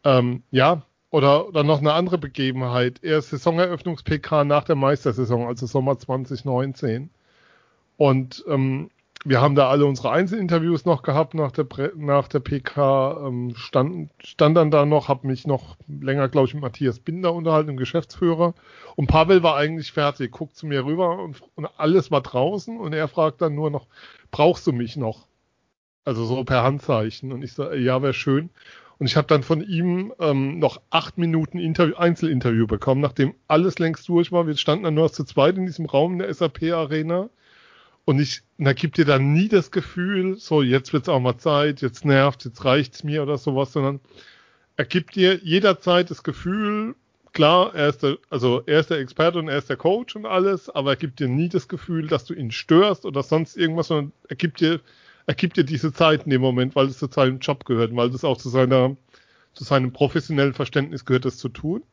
Ähm, 0.03 0.43
ja, 0.51 0.83
oder, 1.09 1.47
oder 1.47 1.63
noch 1.63 1.79
eine 1.79 1.93
andere 1.93 2.17
Begebenheit. 2.17 2.99
Er 3.01 3.21
Saisoneröffnungs-PK 3.21 4.43
nach 4.43 4.65
der 4.65 4.75
Meistersaison, 4.75 5.47
also 5.47 5.65
Sommer 5.65 5.97
2019. 5.97 7.09
Und 7.95 8.43
ähm, 8.47 8.89
wir 9.27 9.41
haben 9.41 9.55
da 9.55 9.69
alle 9.69 9.85
unsere 9.85 10.11
Einzelinterviews 10.11 10.85
noch 10.85 11.03
gehabt 11.03 11.33
nach 11.33 11.51
der, 11.51 11.67
nach 11.95 12.29
der 12.29 12.39
PK. 12.39 13.27
Ähm, 13.27 13.53
stand, 13.57 14.09
stand 14.23 14.55
dann 14.55 14.71
da 14.71 14.85
noch, 14.85 15.09
habe 15.09 15.27
mich 15.27 15.45
noch 15.45 15.75
länger, 15.87 16.29
glaube 16.29 16.47
ich, 16.47 16.53
mit 16.53 16.63
Matthias 16.63 16.99
Binder 16.99 17.33
unterhalten, 17.33 17.67
dem 17.67 17.77
Geschäftsführer. 17.77 18.53
Und 18.95 19.07
Pavel 19.07 19.43
war 19.43 19.57
eigentlich 19.57 19.91
fertig, 19.91 20.31
guckt 20.31 20.55
zu 20.55 20.65
mir 20.65 20.85
rüber 20.85 21.19
und, 21.19 21.41
und 21.55 21.67
alles 21.77 22.09
war 22.09 22.21
draußen. 22.21 22.79
Und 22.79 22.93
er 22.93 23.09
fragt 23.09 23.41
dann 23.41 23.53
nur 23.53 23.69
noch, 23.69 23.87
brauchst 24.31 24.65
du 24.65 24.71
mich 24.71 24.95
noch? 24.95 25.27
Also 26.05 26.23
so 26.23 26.41
per 26.45 26.63
Handzeichen. 26.63 27.33
Und 27.33 27.43
ich 27.43 27.51
sage, 27.51 27.77
ja, 27.77 28.01
wäre 28.01 28.13
schön. 28.13 28.49
Und 28.97 29.07
ich 29.07 29.17
habe 29.17 29.27
dann 29.27 29.43
von 29.43 29.61
ihm 29.61 30.13
ähm, 30.19 30.57
noch 30.57 30.79
acht 30.89 31.17
Minuten 31.17 31.59
Interview, 31.59 31.95
Einzelinterview 31.95 32.65
bekommen, 32.65 33.01
nachdem 33.01 33.33
alles 33.49 33.77
längst 33.77 34.07
durch 34.07 34.31
war. 34.31 34.47
Wir 34.47 34.55
standen 34.55 34.85
dann 34.85 34.93
nur 34.93 35.11
zu 35.11 35.25
zweit 35.25 35.57
in 35.57 35.65
diesem 35.65 35.85
Raum 35.85 36.13
in 36.13 36.19
der 36.19 36.33
SAP-Arena. 36.33 37.29
Und 38.07 38.19
ich, 38.19 38.41
da 38.57 38.71
gibt 38.71 38.97
dir 38.97 39.03
dann 39.03 39.33
nie 39.33 39.49
das 39.49 39.69
Gefühl, 39.69 40.37
so 40.37 40.61
jetzt 40.61 40.93
wird's 40.93 41.09
auch 41.09 41.19
mal 41.19 41.37
Zeit, 41.37 41.81
jetzt 41.81 42.05
nervt, 42.05 42.45
jetzt 42.45 42.63
reicht's 42.63 43.03
mir 43.03 43.21
oder 43.21 43.37
sowas, 43.37 43.73
sondern 43.73 43.99
er 44.77 44.85
gibt 44.85 45.15
dir 45.15 45.39
jederzeit 45.43 46.09
das 46.09 46.23
Gefühl, 46.23 46.95
klar, 47.33 47.75
er 47.75 47.89
ist 47.89 48.03
der, 48.03 48.17
also 48.29 48.63
er 48.65 48.79
ist 48.79 48.91
der 48.91 48.99
Experte 48.99 49.39
und 49.39 49.49
er 49.49 49.57
ist 49.57 49.69
der 49.69 49.75
Coach 49.75 50.15
und 50.15 50.25
alles, 50.25 50.69
aber 50.69 50.91
er 50.91 50.95
gibt 50.95 51.19
dir 51.19 51.27
nie 51.27 51.49
das 51.49 51.67
Gefühl, 51.67 52.07
dass 52.07 52.23
du 52.23 52.33
ihn 52.33 52.51
störst 52.51 53.05
oder 53.05 53.23
sonst 53.23 53.57
irgendwas, 53.57 53.87
sondern 53.87 54.13
er 54.29 54.37
gibt 54.37 54.61
dir 54.61 54.79
er 55.27 55.35
gibt 55.35 55.57
dir 55.57 55.65
diese 55.65 55.91
Zeit 55.91 56.23
in 56.23 56.29
dem 56.29 56.41
Moment, 56.41 56.75
weil 56.75 56.87
es 56.87 56.99
zu 56.99 57.07
seinem 57.07 57.39
Job 57.39 57.65
gehört, 57.65 57.93
weil 57.95 58.09
das 58.09 58.23
auch 58.23 58.37
zu 58.37 58.47
seiner, 58.47 58.95
zu 59.53 59.65
seinem 59.65 59.91
professionellen 59.91 60.53
Verständnis 60.53 61.03
gehört, 61.03 61.25
das 61.25 61.37
zu 61.37 61.49
tun. 61.49 61.83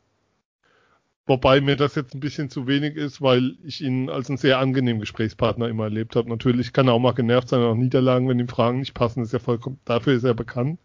Wobei 1.27 1.59
mir 1.59 1.75
das 1.75 1.95
jetzt 1.95 2.13
ein 2.13 2.19
bisschen 2.19 2.49
zu 2.51 2.67
wenig 2.67 2.95
ist, 2.95 3.21
weil 3.21 3.57
ich 3.63 3.81
ihn 3.81 4.09
als 4.09 4.29
einen 4.29 4.37
sehr 4.37 4.59
angenehmen 4.59 4.99
Gesprächspartner 4.99 5.67
immer 5.67 5.85
erlebt 5.85 6.15
habe. 6.15 6.29
Natürlich 6.29 6.71
kann 6.71 6.87
er 6.87 6.93
auch 6.93 6.99
mal 6.99 7.13
genervt 7.13 7.49
sein, 7.49 7.61
auch 7.61 7.75
Niederlagen, 7.75 8.29
wenn 8.29 8.39
ihm 8.39 8.47
Fragen 8.47 8.79
nicht 8.79 8.93
passen, 8.93 9.23
ist 9.23 9.33
ja 9.33 9.39
vollkommen, 9.39 9.79
dafür 9.85 10.13
ist 10.13 10.23
er 10.23 10.35
bekannt. 10.35 10.79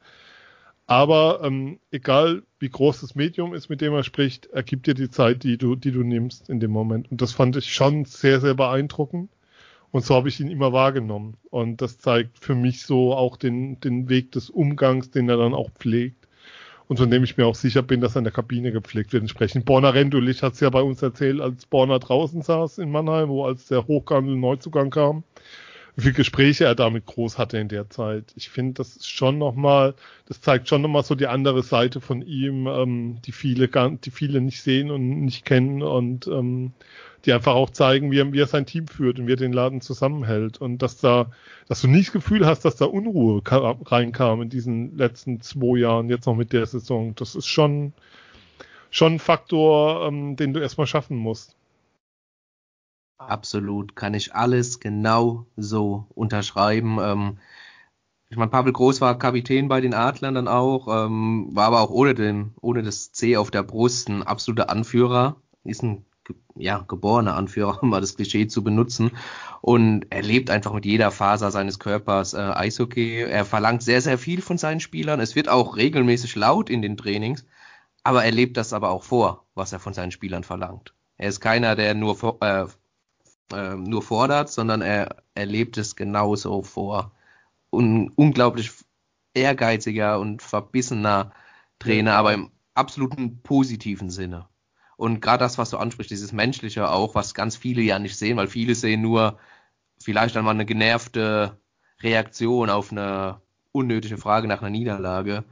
Aber 0.87 1.41
ähm, 1.45 1.79
egal 1.93 2.43
wie 2.59 2.71
groß 2.71 3.03
das 3.03 3.15
Medium 3.15 3.55
ist, 3.55 3.69
mit 3.69 3.81
dem 3.81 3.93
er 3.93 4.03
spricht, 4.03 4.47
er 4.47 4.63
gibt 4.63 4.87
dir 4.87 4.95
die 4.95 5.11
Zeit, 5.11 5.45
die 5.45 5.57
du, 5.57 5.77
die 5.77 5.93
du 5.93 6.03
nimmst 6.03 6.49
in 6.51 6.59
dem 6.59 6.73
Moment. 6.73 7.11
Und 7.11 7.23
das 7.23 7.33
fand 7.33 7.57
ich 7.57 7.73
schon 7.73 8.07
sehr, 8.07 8.41
sehr 8.41 8.55
beeindruckend. 8.55 9.31
Und 9.93 10.05
so 10.05 10.15
habe 10.15 10.29
ich 10.29 10.41
ihn 10.41 10.49
immer 10.49 10.73
wahrgenommen. 10.73 11.37
Und 11.51 11.81
das 11.81 11.99
zeigt 11.99 12.39
für 12.39 12.55
mich 12.55 12.83
so 12.83 13.15
auch 13.15 13.37
den, 13.37 13.79
den 13.81 14.09
Weg 14.09 14.33
des 14.33 14.51
Umgangs, 14.51 15.11
den 15.11 15.29
er 15.29 15.37
dann 15.37 15.55
auch 15.55 15.71
pflegt. 15.71 16.20
Und 16.91 16.97
von 16.97 17.09
dem 17.09 17.23
ich 17.23 17.37
mir 17.37 17.47
auch 17.47 17.55
sicher 17.55 17.83
bin, 17.83 18.01
dass 18.01 18.17
er 18.17 18.19
in 18.19 18.25
der 18.25 18.33
Kabine 18.33 18.73
gepflegt 18.73 19.13
wird 19.13 19.21
entsprechend. 19.21 19.65
Borna 19.65 19.91
Rendulich 19.91 20.43
hat 20.43 20.55
es 20.55 20.61
ja 20.61 20.71
bei 20.71 20.83
uns 20.83 21.01
erzählt, 21.01 21.41
als 21.41 21.65
Borna 21.65 22.01
draußen 22.01 22.43
saß 22.43 22.79
in 22.79 22.91
Mannheim, 22.91 23.29
wo 23.29 23.45
als 23.45 23.69
der 23.69 23.87
Hochkandel 23.87 24.35
Neuzugang 24.35 24.91
kam, 24.91 25.23
wie 25.95 26.03
viele 26.03 26.15
Gespräche 26.15 26.65
er 26.65 26.75
damit 26.75 27.07
groß 27.07 27.39
hatte 27.39 27.59
in 27.59 27.69
der 27.69 27.91
Zeit. 27.91 28.33
Ich 28.35 28.49
finde, 28.49 28.73
das 28.75 28.97
ist 28.97 29.09
schon 29.09 29.39
nochmal, 29.39 29.95
das 30.27 30.41
zeigt 30.41 30.69
schon 30.69 30.83
nochmal 30.83 31.05
so 31.05 31.15
die 31.15 31.29
andere 31.29 31.63
Seite 31.63 32.01
von 32.01 32.23
ihm, 32.23 32.67
ähm, 32.67 33.19
die 33.25 33.31
viele 33.31 33.69
die 33.69 34.11
viele 34.11 34.41
nicht 34.41 34.61
sehen 34.61 34.91
und 34.91 35.21
nicht 35.21 35.45
kennen 35.45 35.83
und 35.83 36.27
ähm, 36.27 36.73
die 37.25 37.33
einfach 37.33 37.55
auch 37.55 37.71
zeigen, 37.71 38.11
wie 38.11 38.19
er, 38.19 38.33
wie 38.33 38.41
er 38.41 38.47
sein 38.47 38.67
Team 38.67 38.89
führt 38.89 39.19
und 39.19 39.27
wie 39.27 39.33
er 39.33 39.37
den 39.37 39.53
Laden 39.53 39.81
zusammenhält. 39.81 40.61
Und 40.61 40.79
dass 40.79 40.97
da, 40.99 41.31
dass 41.69 41.83
du 41.83 41.89
nicht 41.89 42.09
das 42.09 42.13
Gefühl 42.13 42.47
hast, 42.47 42.65
dass 42.65 42.77
da 42.77 42.87
Unruhe 42.87 43.43
reinkam 43.45 44.43
in 44.43 44.49
diesen 44.49 44.97
letzten 44.97 45.41
zwei 45.41 45.79
Jahren, 45.79 46.09
jetzt 46.09 46.27
noch 46.27 46.37
mit 46.37 46.53
der 46.53 46.67
Saison. 46.67 47.15
Das 47.15 47.35
ist 47.35 47.47
schon, 47.47 47.93
schon 48.91 49.15
ein 49.15 49.19
Faktor, 49.19 50.07
ähm, 50.07 50.37
den 50.37 50.53
du 50.53 50.61
erstmal 50.61 50.87
schaffen 50.87 51.17
musst. 51.17 51.57
Absolut, 53.19 53.97
kann 53.97 54.15
ich 54.15 54.35
alles 54.35 54.81
genau 54.81 55.45
so 55.57 56.07
unterschreiben. 56.15 56.99
Ähm, 57.01 57.39
ich 58.31 58.37
meine, 58.37 58.51
Pavel 58.51 58.73
Groß 58.73 59.01
war 59.01 59.19
Kapitän 59.19 59.69
bei 59.69 59.81
den 59.81 59.93
Adlern 59.93 60.35
dann 60.35 60.49
auch, 60.49 60.89
ähm, 60.89 61.49
war 61.53 61.67
aber 61.67 61.81
auch 61.81 61.91
ohne, 61.91 62.15
den, 62.15 62.55
ohne 62.63 62.83
das 62.83 63.13
C 63.13 63.37
auf 63.37 63.51
der 63.51 63.63
Brust 63.63 64.09
ein 64.09 64.23
absoluter 64.23 64.71
Anführer. 64.71 65.37
Ist 65.65 65.83
ein 65.83 66.07
ja, 66.55 66.85
geborener 66.89 67.35
Anführer, 67.37 67.83
um 67.83 67.91
mal 67.91 68.01
das 68.01 68.17
Klischee 68.17 68.47
zu 68.47 68.63
benutzen. 68.63 69.13
Und 69.61 70.07
er 70.11 70.23
lebt 70.23 70.51
einfach 70.51 70.73
mit 70.73 70.85
jeder 70.85 71.11
Faser 71.11 71.51
seines 71.51 71.79
Körpers 71.79 72.35
äh, 72.35 72.39
Eishockey. 72.39 73.23
Er 73.23 73.45
verlangt 73.45 73.83
sehr, 73.83 74.01
sehr 74.01 74.19
viel 74.19 74.43
von 74.43 74.59
seinen 74.59 74.81
Spielern. 74.81 75.21
Es 75.21 75.37
wird 75.37 75.49
auch 75.49 75.77
regelmäßig 75.77 76.37
laut 76.37 76.71
in 76.71 76.83
den 76.83 76.97
Trainings. 76.97 77.45
Aber 78.03 78.25
er 78.25 78.33
lebt 78.33 78.57
das 78.57 78.73
aber 78.73 78.91
auch 78.91 79.05
vor, 79.05 79.45
was 79.55 79.73
er 79.73 79.81
von 79.81 79.93
seinen 79.93 80.11
Spielern 80.11 80.45
verlangt. 80.45 80.95
Er 81.19 81.29
ist 81.29 81.41
keiner, 81.41 81.77
der 81.77 81.95
nur, 81.95 82.17
äh, 82.43 82.67
äh, 83.53 83.77
nur 83.77 84.03
fordert, 84.03 84.51
sondern 84.51 84.81
er, 84.81 85.17
er 85.35 85.47
lebt 85.47 85.77
es 85.77 85.97
genauso 85.97 86.63
vor. 86.63 87.13
Un 87.71 88.11
unglaublich 88.17 88.73
ehrgeiziger 89.35 90.19
und 90.19 90.43
verbissener 90.43 91.33
Trainer, 91.79 92.15
aber 92.15 92.35
im 92.35 92.51
absoluten 92.75 93.43
positiven 93.43 94.11
Sinne. 94.11 94.50
Und 95.01 95.23
gerade 95.23 95.39
das, 95.39 95.57
was 95.57 95.71
du 95.71 95.79
ansprichst, 95.79 96.11
dieses 96.11 96.35
Menschliche 96.35 96.91
auch, 96.91 97.15
was 97.15 97.33
ganz 97.33 97.57
viele 97.57 97.81
ja 97.81 97.99
nicht 97.99 98.19
sehen, 98.19 98.37
weil 98.37 98.49
viele 98.49 98.75
sehen 98.75 99.01
nur 99.01 99.39
vielleicht 99.99 100.37
einmal 100.37 100.53
eine 100.53 100.67
genervte 100.67 101.57
Reaktion 102.03 102.69
auf 102.69 102.93
eine 102.93 103.41
unnötige 103.73 104.19
Frage 104.19 104.47
nach 104.47 104.61
einer 104.61 104.69
Niederlage. 104.69 105.45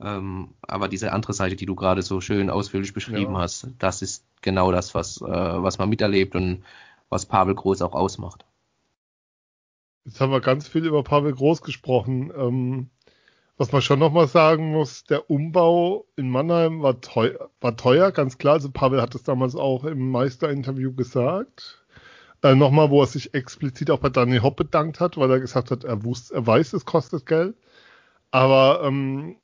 Ähm, 0.00 0.54
aber 0.62 0.88
diese 0.88 1.12
andere 1.12 1.34
Seite, 1.34 1.54
die 1.54 1.66
du 1.66 1.74
gerade 1.74 2.00
so 2.00 2.22
schön 2.22 2.48
ausführlich 2.48 2.94
beschrieben 2.94 3.34
ja. 3.34 3.40
hast, 3.40 3.68
das 3.78 4.00
ist 4.00 4.24
genau 4.40 4.72
das, 4.72 4.94
was, 4.94 5.20
äh, 5.20 5.26
was 5.26 5.76
man 5.76 5.90
miterlebt 5.90 6.34
und 6.34 6.64
was 7.10 7.26
Pavel 7.26 7.54
Groß 7.54 7.82
auch 7.82 7.92
ausmacht. 7.92 8.46
Jetzt 10.06 10.18
haben 10.18 10.32
wir 10.32 10.40
ganz 10.40 10.66
viel 10.66 10.86
über 10.86 11.02
Pavel 11.02 11.34
Groß 11.34 11.60
gesprochen. 11.60 12.32
Ähm, 12.34 12.88
was 13.56 13.70
man 13.72 13.82
schon 13.82 14.00
nochmal 14.00 14.26
sagen 14.26 14.72
muss, 14.72 15.04
der 15.04 15.30
Umbau 15.30 16.06
in 16.16 16.28
Mannheim 16.28 16.82
war 16.82 17.00
teuer, 17.00 17.50
war 17.60 17.76
teuer, 17.76 18.10
ganz 18.10 18.38
klar. 18.38 18.54
Also 18.54 18.70
Pavel 18.70 19.00
hat 19.00 19.14
es 19.14 19.22
damals 19.22 19.54
auch 19.54 19.84
im 19.84 20.10
Meisterinterview 20.10 20.92
gesagt. 20.92 21.84
Äh, 22.42 22.54
nochmal, 22.56 22.90
wo 22.90 23.00
er 23.02 23.06
sich 23.06 23.32
explizit 23.34 23.90
auch 23.90 24.00
bei 24.00 24.10
Daniel 24.10 24.42
Hopp 24.42 24.56
bedankt 24.56 25.00
hat, 25.00 25.16
weil 25.16 25.30
er 25.30 25.40
gesagt 25.40 25.70
hat, 25.70 25.84
er 25.84 26.04
wusste, 26.04 26.34
er 26.34 26.46
weiß, 26.46 26.72
es 26.72 26.84
kostet 26.84 27.26
Geld. 27.26 27.56
Aber 28.32 28.82
ähm, 28.84 29.36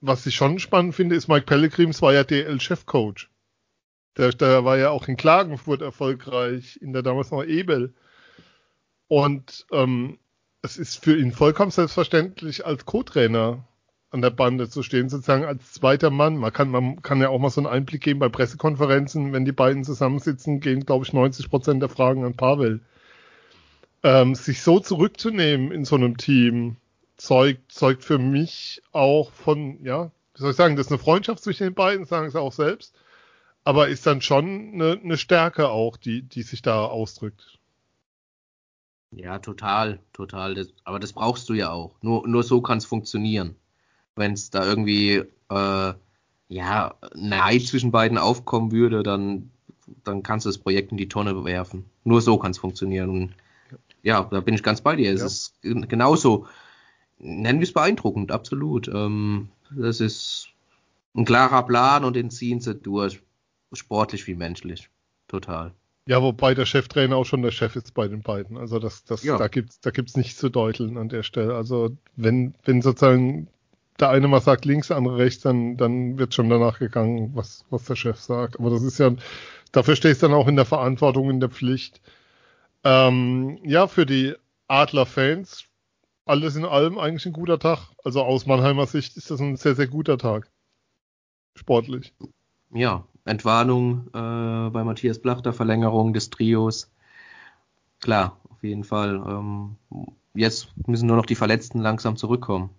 was 0.00 0.26
ich 0.26 0.34
schon 0.34 0.58
spannend 0.58 0.94
finde, 0.94 1.14
ist 1.14 1.28
Mike 1.28 1.46
Pellegrims 1.46 2.02
war 2.02 2.14
ja 2.14 2.24
DL-Chefcoach. 2.24 3.28
Der, 4.16 4.30
der 4.30 4.64
war 4.64 4.78
ja 4.78 4.90
auch 4.90 5.08
in 5.08 5.16
Klagenfurt 5.16 5.82
erfolgreich, 5.82 6.78
in 6.82 6.92
der 6.92 7.02
damals 7.02 7.30
noch 7.30 7.44
Ebel. 7.44 7.94
Und 9.08 9.66
ähm, 9.72 10.18
es 10.62 10.78
ist 10.78 11.02
für 11.04 11.18
ihn 11.18 11.32
vollkommen 11.32 11.72
selbstverständlich, 11.72 12.64
als 12.64 12.86
Co-Trainer 12.86 13.64
an 14.10 14.22
der 14.22 14.30
Bande 14.30 14.68
zu 14.68 14.82
stehen, 14.82 15.08
sozusagen 15.08 15.44
als 15.44 15.72
zweiter 15.72 16.10
Mann. 16.10 16.36
Man 16.36 16.52
kann, 16.52 16.68
man 16.68 17.02
kann 17.02 17.20
ja 17.20 17.30
auch 17.30 17.38
mal 17.40 17.50
so 17.50 17.60
einen 17.60 17.66
Einblick 17.66 18.02
geben 18.02 18.20
bei 18.20 18.28
Pressekonferenzen, 18.28 19.32
wenn 19.32 19.44
die 19.44 19.52
beiden 19.52 19.84
zusammensitzen, 19.84 20.60
gehen, 20.60 20.86
glaube 20.86 21.04
ich, 21.04 21.12
90 21.12 21.50
Prozent 21.50 21.82
der 21.82 21.88
Fragen 21.88 22.24
an 22.24 22.36
Pavel. 22.36 22.80
Ähm, 24.04 24.34
sich 24.34 24.62
so 24.62 24.80
zurückzunehmen 24.80 25.72
in 25.72 25.84
so 25.84 25.96
einem 25.96 26.16
Team 26.16 26.76
zeugt, 27.16 27.72
zeugt 27.72 28.04
für 28.04 28.18
mich 28.18 28.82
auch 28.92 29.32
von, 29.32 29.84
ja, 29.84 30.10
wie 30.34 30.40
soll 30.40 30.50
ich 30.50 30.56
sagen, 30.56 30.76
das 30.76 30.86
ist 30.86 30.92
eine 30.92 30.98
Freundschaft 30.98 31.42
zwischen 31.42 31.64
den 31.64 31.74
beiden, 31.74 32.04
sagen 32.04 32.30
sie 32.30 32.40
auch 32.40 32.52
selbst, 32.52 32.94
aber 33.64 33.88
ist 33.88 34.06
dann 34.06 34.20
schon 34.20 34.72
eine, 34.74 35.00
eine 35.02 35.16
Stärke 35.16 35.68
auch, 35.68 35.96
die, 35.96 36.22
die 36.22 36.42
sich 36.42 36.62
da 36.62 36.84
ausdrückt. 36.84 37.58
Ja, 39.14 39.38
total, 39.38 40.00
total. 40.12 40.54
Das, 40.54 40.72
aber 40.84 40.98
das 40.98 41.12
brauchst 41.12 41.48
du 41.48 41.54
ja 41.54 41.70
auch. 41.70 41.94
Nur, 42.00 42.26
nur 42.26 42.42
so 42.42 42.62
kann 42.62 42.78
es 42.78 42.86
funktionieren. 42.86 43.56
Wenn 44.16 44.32
es 44.32 44.50
da 44.50 44.64
irgendwie 44.64 45.22
äh, 45.50 45.94
ja, 46.48 46.94
Neid 47.14 47.62
zwischen 47.62 47.92
beiden 47.92 48.18
aufkommen 48.18 48.72
würde, 48.72 49.02
dann, 49.02 49.50
dann 50.04 50.22
kannst 50.22 50.46
du 50.46 50.50
das 50.50 50.58
Projekt 50.58 50.92
in 50.92 50.98
die 50.98 51.08
Tonne 51.08 51.44
werfen. 51.44 51.84
Nur 52.04 52.20
so 52.20 52.38
kann 52.38 52.52
es 52.52 52.58
funktionieren. 52.58 53.10
Und 53.10 53.34
ja, 54.02 54.22
da 54.30 54.40
bin 54.40 54.54
ich 54.54 54.62
ganz 54.62 54.80
bei 54.80 54.96
dir. 54.96 55.12
Es 55.12 55.20
ja. 55.20 55.26
ist 55.26 55.88
genauso, 55.88 56.46
nennen 57.18 57.60
wir 57.60 57.66
es 57.66 57.72
beeindruckend, 57.72 58.32
absolut. 58.32 58.88
Ähm, 58.88 59.48
das 59.70 60.00
ist 60.00 60.48
ein 61.14 61.24
klarer 61.24 61.64
Plan 61.64 62.04
und 62.04 62.16
den 62.16 62.30
ziehen 62.30 62.60
sie 62.60 62.74
durch. 62.74 63.22
Sportlich 63.74 64.26
wie 64.26 64.34
menschlich. 64.34 64.90
Total. 65.28 65.72
Ja, 66.06 66.20
wobei 66.20 66.54
der 66.54 66.66
Cheftrainer 66.66 67.16
auch 67.16 67.24
schon 67.24 67.42
der 67.42 67.52
Chef 67.52 67.76
ist 67.76 67.94
bei 67.94 68.08
den 68.08 68.22
beiden. 68.22 68.56
Also 68.56 68.78
das, 68.78 69.04
das, 69.04 69.22
ja. 69.22 69.36
da 69.38 69.46
gibt's, 69.48 69.80
da 69.80 69.90
gibt's 69.90 70.16
nichts 70.16 70.38
zu 70.38 70.48
deuteln 70.48 70.98
an 70.98 71.08
der 71.08 71.22
Stelle. 71.22 71.54
Also 71.54 71.96
wenn, 72.16 72.54
wenn 72.64 72.82
sozusagen 72.82 73.48
der 74.00 74.08
eine 74.08 74.26
mal 74.26 74.40
sagt 74.40 74.64
links, 74.64 74.88
der 74.88 74.96
andere 74.96 75.18
rechts, 75.18 75.42
dann, 75.42 75.76
dann 75.76 76.18
wird 76.18 76.34
schon 76.34 76.48
danach 76.48 76.80
gegangen, 76.80 77.30
was, 77.34 77.64
was 77.70 77.84
der 77.84 77.94
Chef 77.94 78.18
sagt. 78.18 78.58
Aber 78.58 78.70
das 78.70 78.82
ist 78.82 78.98
ja, 78.98 79.12
dafür 79.70 79.94
stehst 79.94 80.22
du 80.22 80.28
dann 80.28 80.36
auch 80.36 80.48
in 80.48 80.56
der 80.56 80.64
Verantwortung, 80.64 81.30
in 81.30 81.38
der 81.38 81.50
Pflicht. 81.50 82.00
Ähm, 82.82 83.60
ja, 83.62 83.86
für 83.86 84.04
die 84.04 84.34
Adler-Fans, 84.66 85.66
alles 86.24 86.56
in 86.56 86.64
allem 86.64 86.98
eigentlich 86.98 87.26
ein 87.26 87.32
guter 87.32 87.60
Tag. 87.60 87.90
Also 88.02 88.22
aus 88.22 88.46
Mannheimer 88.46 88.86
Sicht 88.86 89.16
ist 89.16 89.30
das 89.30 89.40
ein 89.40 89.56
sehr, 89.56 89.76
sehr 89.76 89.86
guter 89.86 90.18
Tag. 90.18 90.50
Sportlich. 91.54 92.12
Ja, 92.74 93.06
Entwarnung 93.24 94.08
äh, 94.08 94.70
bei 94.70 94.84
Matthias 94.84 95.20
Blachter, 95.20 95.52
Verlängerung 95.52 96.12
des 96.12 96.30
Trios. 96.30 96.90
Klar, 98.00 98.36
auf 98.50 98.62
jeden 98.62 98.84
Fall. 98.84 99.22
Ähm, 99.26 99.76
jetzt 100.34 100.68
müssen 100.86 101.06
nur 101.06 101.16
noch 101.16 101.26
die 101.26 101.36
Verletzten 101.36 101.78
langsam 101.78 102.16
zurückkommen. 102.16 102.70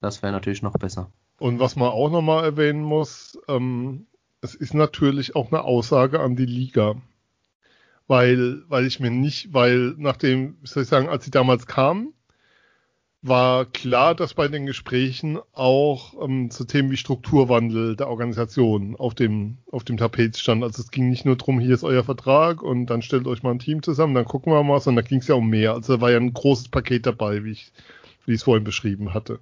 Das 0.00 0.22
wäre 0.22 0.32
natürlich 0.32 0.62
noch 0.62 0.72
besser. 0.74 1.10
Und 1.38 1.58
was 1.58 1.76
man 1.76 1.88
auch 1.88 2.10
nochmal 2.10 2.44
erwähnen 2.44 2.82
muss, 2.82 3.38
ähm, 3.48 4.06
es 4.40 4.54
ist 4.54 4.74
natürlich 4.74 5.36
auch 5.36 5.48
eine 5.48 5.62
Aussage 5.62 6.20
an 6.20 6.36
die 6.36 6.46
Liga. 6.46 6.96
Weil, 8.06 8.62
weil 8.68 8.86
ich 8.86 8.98
mir 8.98 9.10
nicht, 9.10 9.52
weil 9.52 9.94
nachdem, 9.96 10.56
wie 10.60 10.66
soll 10.66 10.82
ich 10.82 10.88
sagen, 10.88 11.08
als 11.08 11.24
sie 11.24 11.30
damals 11.30 11.66
kamen, 11.66 12.12
war 13.22 13.66
klar, 13.66 14.14
dass 14.14 14.32
bei 14.32 14.48
den 14.48 14.64
Gesprächen 14.64 15.38
auch 15.52 16.14
ähm, 16.22 16.50
zu 16.50 16.64
Themen 16.64 16.90
wie 16.90 16.96
Strukturwandel 16.96 17.94
der 17.94 18.08
Organisation 18.08 18.96
auf 18.96 19.14
dem, 19.14 19.58
auf 19.70 19.84
dem 19.84 19.98
Tapet 19.98 20.38
stand. 20.38 20.64
Also 20.64 20.80
es 20.82 20.90
ging 20.90 21.10
nicht 21.10 21.26
nur 21.26 21.36
darum, 21.36 21.60
hier 21.60 21.74
ist 21.74 21.84
euer 21.84 22.02
Vertrag 22.02 22.62
und 22.62 22.86
dann 22.86 23.02
stellt 23.02 23.26
euch 23.26 23.42
mal 23.42 23.50
ein 23.50 23.58
Team 23.58 23.82
zusammen, 23.82 24.14
dann 24.14 24.24
gucken 24.24 24.52
wir 24.52 24.62
mal, 24.62 24.80
sondern 24.80 25.04
da 25.04 25.08
ging 25.08 25.18
es 25.18 25.28
ja 25.28 25.34
um 25.34 25.48
mehr. 25.48 25.74
Also 25.74 25.96
da 25.96 26.00
war 26.00 26.10
ja 26.10 26.16
ein 26.16 26.32
großes 26.32 26.68
Paket 26.68 27.04
dabei, 27.04 27.44
wie 27.44 27.52
ich, 27.52 27.72
wie 28.24 28.32
ich 28.32 28.38
es 28.38 28.44
vorhin 28.44 28.64
beschrieben 28.64 29.12
hatte. 29.12 29.38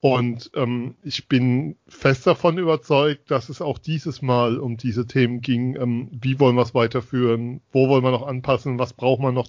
Und 0.00 0.50
ähm, 0.54 0.94
ich 1.02 1.28
bin 1.28 1.76
fest 1.86 2.26
davon 2.26 2.56
überzeugt, 2.56 3.30
dass 3.30 3.48
es 3.48 3.60
auch 3.60 3.78
dieses 3.78 4.22
Mal 4.22 4.58
um 4.58 4.76
diese 4.76 5.06
Themen 5.06 5.40
ging. 5.42 5.76
Ähm, 5.76 6.08
wie 6.12 6.38
wollen 6.38 6.56
wir 6.56 6.62
es 6.62 6.74
weiterführen? 6.74 7.60
Wo 7.72 7.88
wollen 7.88 8.04
wir 8.04 8.10
noch 8.10 8.26
anpassen? 8.26 8.78
Was 8.78 8.94
braucht 8.94 9.20
man 9.20 9.34
noch 9.34 9.48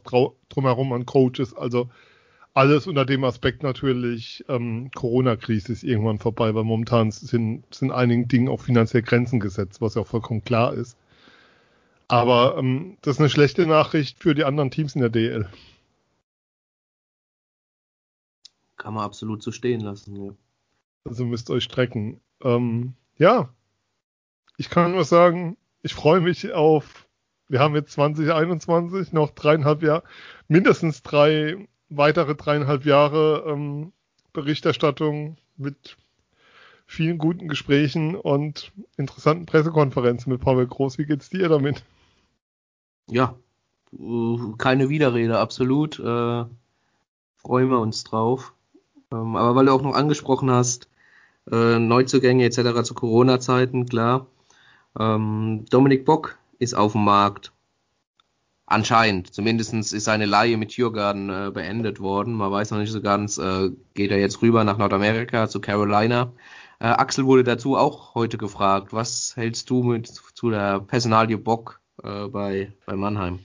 drumherum 0.50 0.92
an 0.92 1.06
Coaches? 1.06 1.56
Also 1.56 1.90
alles 2.54 2.88
unter 2.88 3.06
dem 3.06 3.24
Aspekt 3.24 3.64
natürlich, 3.64 4.44
ähm, 4.50 4.92
Corona-Krise 4.92 5.72
ist 5.72 5.84
irgendwann 5.84 6.20
vorbei, 6.20 6.54
weil 6.54 6.64
momentan 6.64 7.12
sind, 7.12 7.64
sind 7.74 7.92
einigen 7.92 8.28
Dingen 8.28 8.50
auch 8.50 8.62
finanziell 8.62 9.04
Grenzen 9.04 9.40
gesetzt, 9.40 9.82
was 9.82 9.96
ja 9.96 10.02
auch 10.02 10.08
vollkommen 10.08 10.44
klar 10.44 10.74
ist. 10.74 10.98
Aber 12.08 12.58
ähm, 12.58 12.98
das 13.02 13.16
ist 13.16 13.20
eine 13.22 13.30
schlechte 13.30 13.66
Nachricht 13.66 14.22
für 14.22 14.36
die 14.36 14.44
anderen 14.44 14.70
Teams 14.70 14.96
in 14.96 15.02
der 15.02 15.10
DL. 15.10 15.50
Kann 18.76 18.96
man 18.96 19.06
absolut 19.06 19.42
so 19.42 19.52
stehen 19.52 19.80
lassen, 19.80 20.16
ja. 20.16 20.34
Also 21.06 21.26
müsst 21.26 21.50
euch 21.50 21.64
strecken. 21.64 22.20
Ähm, 22.44 22.96
ja, 23.18 23.54
ich 24.58 24.70
kann 24.70 24.92
nur 24.92 25.06
sagen, 25.06 25.56
ich 25.84 25.94
freue 25.94 26.20
mich 26.20 26.52
auf, 26.52 27.08
wir 27.48 27.60
haben 27.60 27.76
jetzt 27.76 27.94
2021 27.94 29.14
noch 29.14 29.32
dreieinhalb 29.32 29.82
Jahre, 29.82 30.04
mindestens 30.48 31.04
drei 31.04 31.68
weitere 31.92 32.36
dreieinhalb 32.36 32.86
Jahre 32.86 33.44
ähm, 33.48 33.92
Berichterstattung 34.34 35.38
mit 35.58 35.98
vielen 36.88 37.18
guten 37.18 37.48
Gesprächen 37.48 38.16
und 38.16 38.72
interessanten 38.98 39.46
Pressekonferenzen 39.46 40.32
mit 40.32 40.42
Pavel 40.42 40.68
Groß. 40.68 40.98
Wie 40.98 41.06
geht's 41.06 41.30
dir 41.30 41.50
damit? 41.50 41.84
Ja, 43.10 43.36
äh, 43.94 44.38
keine 44.58 44.90
Widerrede, 44.90 45.38
absolut. 45.38 46.00
Äh, 46.00 46.46
freuen 47.38 47.70
wir 47.70 47.80
uns 47.80 48.04
drauf. 48.04 48.54
Ähm, 49.12 49.36
aber 49.36 49.56
weil 49.56 49.66
du 49.66 49.74
auch 49.74 49.82
noch 49.82 49.96
angesprochen 49.96 50.50
hast, 50.50 50.90
äh, 51.52 51.80
Neuzugänge 51.80 52.46
etc. 52.46 52.84
zu 52.84 52.94
Corona-Zeiten, 52.94 53.86
klar. 53.86 54.28
Ähm, 54.98 55.66
Dominik 55.70 56.06
Bock 56.06 56.38
ist 56.60 56.74
auf 56.74 56.94
dem 56.94 57.04
Markt. 57.04 57.52
Anscheinend. 58.72 59.34
Zumindest 59.34 59.74
ist 59.74 60.06
seine 60.06 60.26
Laie 60.26 60.56
mit 60.56 60.70
Tiergarten 60.70 61.30
äh, 61.30 61.52
beendet 61.52 62.00
worden. 62.00 62.34
Man 62.34 62.54
weiß 62.54 62.72
noch 62.72 62.78
nicht 62.78 62.92
so 62.92 63.02
ganz, 63.02 63.38
äh, 63.38 63.70
geht 63.96 64.12
er 64.12 64.20
jetzt 64.20 64.42
rüber 64.42 64.64
nach 64.64 64.78
Nordamerika 64.78 65.50
zu 65.50 65.60
Carolina. 65.60 66.32
Äh, 66.80 66.86
Axel 66.86 67.26
wurde 67.26 67.44
dazu 67.44 67.76
auch 67.76 68.16
heute 68.16 68.38
gefragt. 68.38 68.94
Was 68.94 69.34
hältst 69.36 69.70
du 69.70 69.84
mit 69.84 70.08
zu 70.08 70.50
der 70.50 70.80
Personalie 70.80 71.38
Bock 71.38 71.82
äh, 72.02 72.28
bei, 72.28 72.72
bei 72.86 72.96
Mannheim? 72.96 73.40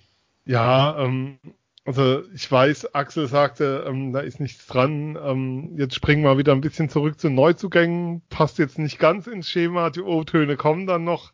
Ja, 0.45 0.97
ähm, 0.97 1.41
also 1.85 2.23
ich 2.33 2.49
weiß, 2.49 2.95
Axel 2.95 3.27
sagte, 3.27 3.85
ähm, 3.85 4.13
da 4.13 4.21
ist 4.21 4.39
nichts 4.39 4.69
dran. 4.69 5.19
Ähm, 5.21 5.73
jetzt 5.77 5.97
springen 5.97 6.23
wir 6.23 6.39
wieder 6.39 6.53
ein 6.53 6.61
bisschen 6.61 6.89
zurück 6.89 7.19
zu 7.19 7.31
Neuzugängen. 7.31 8.23
Passt 8.29 8.59
jetzt 8.59 8.79
nicht 8.79 9.01
ganz 9.01 9.27
ins 9.27 9.51
Schema. 9.51 9.91
Die 9.91 10.03
O-Töne 10.03 10.57
kommen 10.57 10.87
dann 10.87 11.03
noch. 11.03 11.33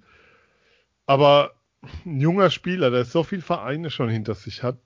Aber 1.04 1.52
ein 2.04 2.20
junger 2.20 2.50
Spieler, 2.50 2.90
der 2.90 3.04
so 3.04 3.24
viele 3.24 3.42
Vereine 3.42 3.90
schon 3.90 4.08
hinter 4.08 4.34
sich 4.34 4.62
hat, 4.62 4.78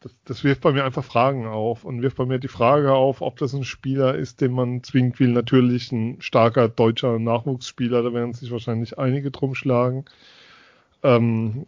das, 0.00 0.12
das, 0.24 0.44
wirft 0.44 0.62
bei 0.62 0.72
mir 0.72 0.84
einfach 0.84 1.04
Fragen 1.04 1.46
auf 1.46 1.84
und 1.84 2.02
wirft 2.02 2.16
bei 2.16 2.26
mir 2.26 2.40
die 2.40 2.48
Frage 2.48 2.92
auf, 2.92 3.20
ob 3.20 3.36
das 3.38 3.54
ein 3.54 3.64
Spieler 3.64 4.16
ist, 4.16 4.40
den 4.40 4.52
man 4.52 4.82
zwingend 4.82 5.20
will. 5.20 5.28
Natürlich 5.28 5.92
ein 5.92 6.20
starker 6.20 6.68
deutscher 6.68 7.20
Nachwuchsspieler, 7.20 8.02
da 8.02 8.12
werden 8.12 8.32
sich 8.32 8.50
wahrscheinlich 8.50 8.98
einige 8.98 9.30
drum 9.30 9.54
schlagen. 9.54 10.04
Ähm, 11.04 11.66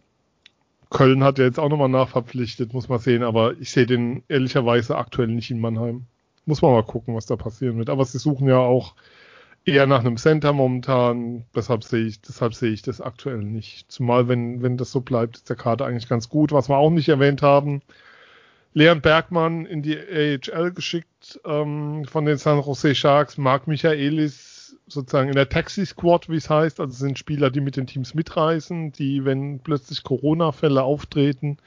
Köln 0.89 1.23
hat 1.23 1.39
ja 1.39 1.45
jetzt 1.45 1.59
auch 1.59 1.69
nochmal 1.69 1.89
nachverpflichtet, 1.89 2.73
muss 2.73 2.89
man 2.89 2.99
sehen, 2.99 3.23
aber 3.23 3.53
ich 3.59 3.71
sehe 3.71 3.85
den 3.85 4.23
ehrlicherweise 4.27 4.97
aktuell 4.97 5.29
nicht 5.29 5.51
in 5.51 5.59
Mannheim. 5.59 6.05
Muss 6.45 6.61
man 6.61 6.71
mal 6.71 6.83
gucken, 6.83 7.15
was 7.15 7.25
da 7.25 7.37
passieren 7.37 7.77
wird. 7.77 7.89
Aber 7.89 8.05
sie 8.05 8.19
suchen 8.19 8.47
ja 8.47 8.57
auch 8.57 8.95
eher 9.65 9.87
nach 9.87 10.01
einem 10.01 10.17
Center 10.17 10.53
momentan. 10.53 11.45
Deshalb 11.55 11.83
sehe 11.83 12.05
ich, 12.05 12.21
deshalb 12.21 12.53
sehe 12.53 12.71
ich 12.71 12.83
das 12.83 13.01
aktuell 13.01 13.39
nicht. 13.39 13.91
Zumal 13.91 14.27
wenn, 14.27 14.61
wenn 14.61 14.77
das 14.77 14.91
so 14.91 15.01
bleibt, 15.01 15.37
ist 15.37 15.49
der 15.49 15.55
Kader 15.55 15.85
eigentlich 15.85 16.07
ganz 16.07 16.29
gut. 16.29 16.51
Was 16.51 16.69
wir 16.69 16.77
auch 16.77 16.91
nicht 16.91 17.09
erwähnt 17.09 17.41
haben, 17.41 17.81
Leon 18.73 19.01
Bergmann 19.01 19.65
in 19.65 19.81
die 19.81 19.97
AHL 19.97 20.71
geschickt 20.71 21.39
ähm, 21.45 22.05
von 22.05 22.25
den 22.25 22.37
San 22.37 22.61
Jose 22.61 22.93
Sharks. 22.93 23.37
Marc 23.37 23.67
Michaelis 23.67 24.77
sozusagen 24.87 25.29
in 25.29 25.35
der 25.35 25.49
Taxi 25.49 25.85
Squad, 25.85 26.29
wie 26.29 26.35
es 26.35 26.49
heißt. 26.49 26.79
Also 26.79 26.93
sind 26.93 27.17
Spieler, 27.17 27.49
die 27.49 27.61
mit 27.61 27.75
den 27.75 27.87
Teams 27.87 28.13
mitreisen, 28.13 28.91
die, 28.91 29.25
wenn 29.25 29.59
plötzlich 29.59 30.03
Corona-Fälle 30.03 30.83
auftreten, 30.83 31.57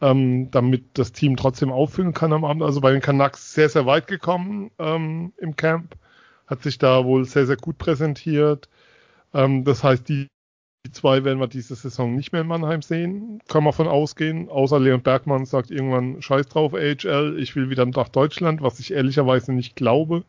ähm, 0.00 0.50
damit 0.52 0.84
das 0.94 1.12
Team 1.12 1.36
trotzdem 1.36 1.72
auffüllen 1.72 2.14
kann 2.14 2.32
am 2.32 2.44
Abend. 2.44 2.62
Also 2.62 2.80
bei 2.80 2.92
den 2.92 3.00
Canucks 3.00 3.54
sehr, 3.54 3.68
sehr 3.68 3.86
weit 3.86 4.06
gekommen 4.06 4.70
ähm, 4.78 5.32
im 5.38 5.56
Camp 5.56 5.96
hat 6.52 6.62
sich 6.62 6.78
da 6.78 7.04
wohl 7.04 7.24
sehr, 7.24 7.46
sehr 7.46 7.56
gut 7.56 7.78
präsentiert. 7.78 8.68
Ähm, 9.34 9.64
das 9.64 9.82
heißt, 9.82 10.08
die, 10.08 10.28
die 10.86 10.92
zwei 10.92 11.24
werden 11.24 11.40
wir 11.40 11.48
diese 11.48 11.74
Saison 11.74 12.14
nicht 12.14 12.32
mehr 12.32 12.42
in 12.42 12.46
Mannheim 12.46 12.82
sehen. 12.82 13.40
Kann 13.48 13.64
man 13.64 13.72
von 13.72 13.88
ausgehen. 13.88 14.48
Außer 14.50 14.78
Leon 14.78 15.02
Bergmann 15.02 15.46
sagt 15.46 15.70
irgendwann 15.70 16.20
Scheiß 16.20 16.48
drauf, 16.48 16.74
AHL, 16.74 17.36
ich 17.38 17.56
will 17.56 17.70
wieder 17.70 17.86
nach 17.86 18.10
Deutschland, 18.10 18.60
was 18.60 18.80
ich 18.80 18.92
ehrlicherweise 18.92 19.52
nicht 19.52 19.76
glaube. 19.76 20.24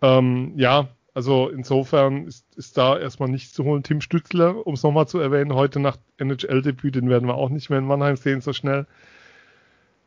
Ähm, 0.00 0.52
ja, 0.56 0.88
also 1.12 1.48
insofern 1.48 2.28
ist, 2.28 2.46
ist 2.56 2.78
da 2.78 2.96
erstmal 2.96 3.28
nichts 3.28 3.52
zu 3.52 3.64
holen. 3.64 3.82
Tim 3.82 4.00
Stützler, 4.00 4.64
um 4.64 4.74
es 4.74 4.84
nochmal 4.84 5.08
zu 5.08 5.18
erwähnen, 5.18 5.54
heute 5.54 5.80
nach 5.80 5.96
NHL-Debüt, 6.18 6.94
den 6.94 7.10
werden 7.10 7.28
wir 7.28 7.34
auch 7.34 7.48
nicht 7.50 7.68
mehr 7.68 7.80
in 7.80 7.86
Mannheim 7.86 8.16
sehen 8.16 8.40
so 8.42 8.52
schnell. 8.52 8.86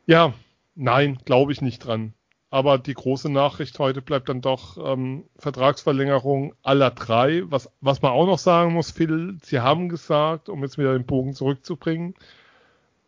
Ja, 0.06 0.32
nein, 0.74 1.18
glaube 1.26 1.52
ich 1.52 1.60
nicht 1.60 1.80
dran. 1.80 2.14
Aber 2.54 2.78
die 2.78 2.94
große 2.94 3.30
Nachricht 3.30 3.80
heute 3.80 4.00
bleibt 4.00 4.28
dann 4.28 4.40
doch 4.40 4.78
ähm, 4.78 5.24
Vertragsverlängerung 5.38 6.54
aller 6.62 6.92
drei. 6.92 7.42
Was, 7.46 7.68
was 7.80 8.00
man 8.00 8.12
auch 8.12 8.26
noch 8.26 8.38
sagen 8.38 8.74
muss, 8.74 8.92
Phil, 8.92 9.38
Sie 9.42 9.58
haben 9.58 9.88
gesagt, 9.88 10.48
um 10.48 10.62
jetzt 10.62 10.78
wieder 10.78 10.92
den 10.92 11.04
Bogen 11.04 11.34
zurückzubringen, 11.34 12.14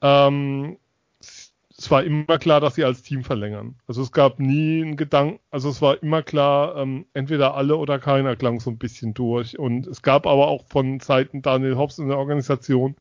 ähm, 0.03 0.79
es 1.21 1.91
war 1.93 2.03
immer 2.03 2.39
klar, 2.39 2.61
dass 2.61 2.75
sie 2.75 2.83
als 2.83 3.05
Team 3.05 3.23
verlängern. 3.23 3.77
Also 3.87 4.03
es 4.03 4.11
gab 4.11 4.41
nie 4.41 4.83
einen 4.83 4.97
Gedanken, 4.97 5.39
also 5.53 5.69
es 5.69 5.81
war 5.81 6.03
immer 6.03 6.25
klar, 6.25 6.75
ähm, 6.75 7.07
entweder 7.15 7.55
alle 7.55 7.77
oder 7.77 8.01
keiner 8.01 8.35
klang 8.35 8.59
so 8.59 8.71
ein 8.71 8.79
bisschen 8.79 9.15
durch. 9.15 9.57
Und 9.61 9.87
es 9.87 10.03
gab 10.03 10.27
aber 10.27 10.49
auch 10.49 10.65
von 10.67 10.99
Seiten 10.99 11.43
Daniel 11.43 11.77
Hobbs 11.77 12.01
in 12.01 12.09
der 12.09 12.19
Organisation 12.19 12.97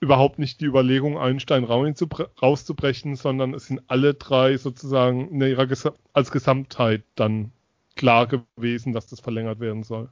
überhaupt 0.00 0.38
nicht 0.38 0.60
die 0.60 0.66
Überlegung, 0.66 1.18
Einstein 1.18 1.64
rauszubrechen, 1.64 3.16
sondern 3.16 3.54
es 3.54 3.66
sind 3.66 3.82
alle 3.88 4.14
drei 4.14 4.56
sozusagen 4.56 5.28
in 5.28 5.40
ihrer 5.40 5.66
Ges 5.66 5.88
als 6.12 6.30
Gesamtheit 6.30 7.04
dann 7.14 7.52
klar 7.96 8.26
gewesen, 8.26 8.92
dass 8.92 9.06
das 9.06 9.20
verlängert 9.20 9.60
werden 9.60 9.82
soll. 9.82 10.10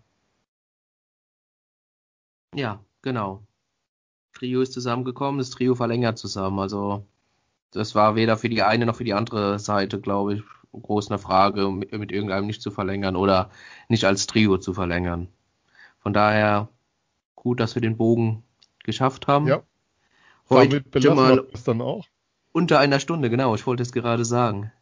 Ja, 2.54 2.84
genau. 3.02 3.42
Trio 4.34 4.60
ist 4.60 4.72
zusammengekommen, 4.72 5.38
das 5.38 5.50
Trio 5.50 5.74
verlängert 5.74 6.18
zusammen. 6.18 6.58
Also 6.58 7.06
das 7.70 7.94
war 7.94 8.14
weder 8.14 8.36
für 8.36 8.48
die 8.48 8.62
eine 8.62 8.86
noch 8.86 8.96
für 8.96 9.04
die 9.04 9.14
andere 9.14 9.58
Seite, 9.58 10.00
glaube 10.00 10.34
ich, 10.34 10.42
groß 10.72 11.10
eine 11.10 11.18
Frage, 11.18 11.70
mit, 11.70 11.92
mit 11.92 12.12
irgendeinem 12.12 12.46
nicht 12.46 12.62
zu 12.62 12.70
verlängern 12.70 13.16
oder 13.16 13.50
nicht 13.88 14.04
als 14.04 14.26
Trio 14.26 14.58
zu 14.58 14.74
verlängern. 14.74 15.28
Von 15.98 16.12
daher 16.12 16.68
gut, 17.34 17.60
dass 17.60 17.74
wir 17.74 17.82
den 17.82 17.96
Bogen 17.96 18.42
geschafft 18.84 19.26
haben. 19.26 19.46
Ja. 19.46 19.62
Heute 20.52 20.80
belassen 20.80 21.16
mal 21.16 21.36
wir 21.36 21.60
dann 21.64 21.80
auch. 21.80 22.06
Unter 22.52 22.78
einer 22.78 23.00
Stunde, 23.00 23.30
genau, 23.30 23.54
ich 23.54 23.66
wollte 23.66 23.82
es 23.82 23.92
gerade 23.92 24.24
sagen. 24.24 24.72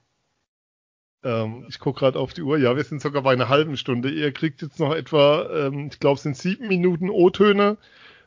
Ähm, 1.22 1.66
ich 1.68 1.78
gucke 1.78 2.00
gerade 2.00 2.18
auf 2.18 2.32
die 2.32 2.42
Uhr. 2.42 2.58
Ja, 2.58 2.76
wir 2.76 2.84
sind 2.84 3.02
sogar 3.02 3.22
bei 3.22 3.32
einer 3.32 3.48
halben 3.48 3.76
Stunde. 3.76 4.10
Ihr 4.10 4.32
kriegt 4.32 4.62
jetzt 4.62 4.80
noch 4.80 4.94
etwa, 4.94 5.48
ähm, 5.50 5.88
ich 5.92 6.00
glaube, 6.00 6.16
es 6.16 6.22
sind 6.22 6.36
sieben 6.36 6.68
Minuten 6.68 7.10
O-Töne. 7.10 7.76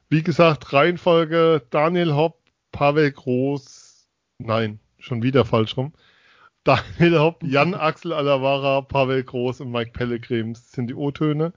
Wie 0.09 0.23
gesagt, 0.23 0.73
Reihenfolge 0.73 1.63
Daniel 1.69 2.13
Hopp, 2.13 2.37
Pavel 2.71 3.11
Groß, 3.11 4.07
nein, 4.37 4.79
schon 4.99 5.23
wieder 5.23 5.45
falsch 5.45 5.75
rum. 5.75 5.93
Daniel 6.63 7.19
Hopp, 7.19 7.43
Jan 7.43 7.73
Axel 7.73 8.13
Alavara, 8.13 8.81
Pavel 8.81 9.23
Groß 9.23 9.61
und 9.61 9.71
Mike 9.71 9.91
Pellegrim 9.91 10.55
sind 10.55 10.87
die 10.87 10.95
O-Töne. 10.95 11.51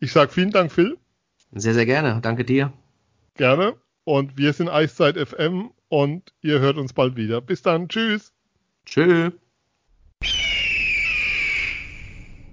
Ich 0.00 0.12
sage 0.12 0.32
vielen 0.32 0.50
Dank, 0.50 0.72
Phil. 0.72 0.98
Sehr, 1.52 1.74
sehr 1.74 1.86
gerne. 1.86 2.20
Danke 2.20 2.44
dir. 2.44 2.72
Gerne. 3.36 3.74
Und 4.04 4.36
wir 4.36 4.52
sind 4.52 4.68
Eiszeit 4.68 5.16
FM 5.16 5.70
und 5.88 6.32
ihr 6.42 6.60
hört 6.60 6.76
uns 6.76 6.92
bald 6.92 7.16
wieder. 7.16 7.40
Bis 7.40 7.62
dann. 7.62 7.88
Tschüss. 7.88 8.32
Tschö. 8.86 9.30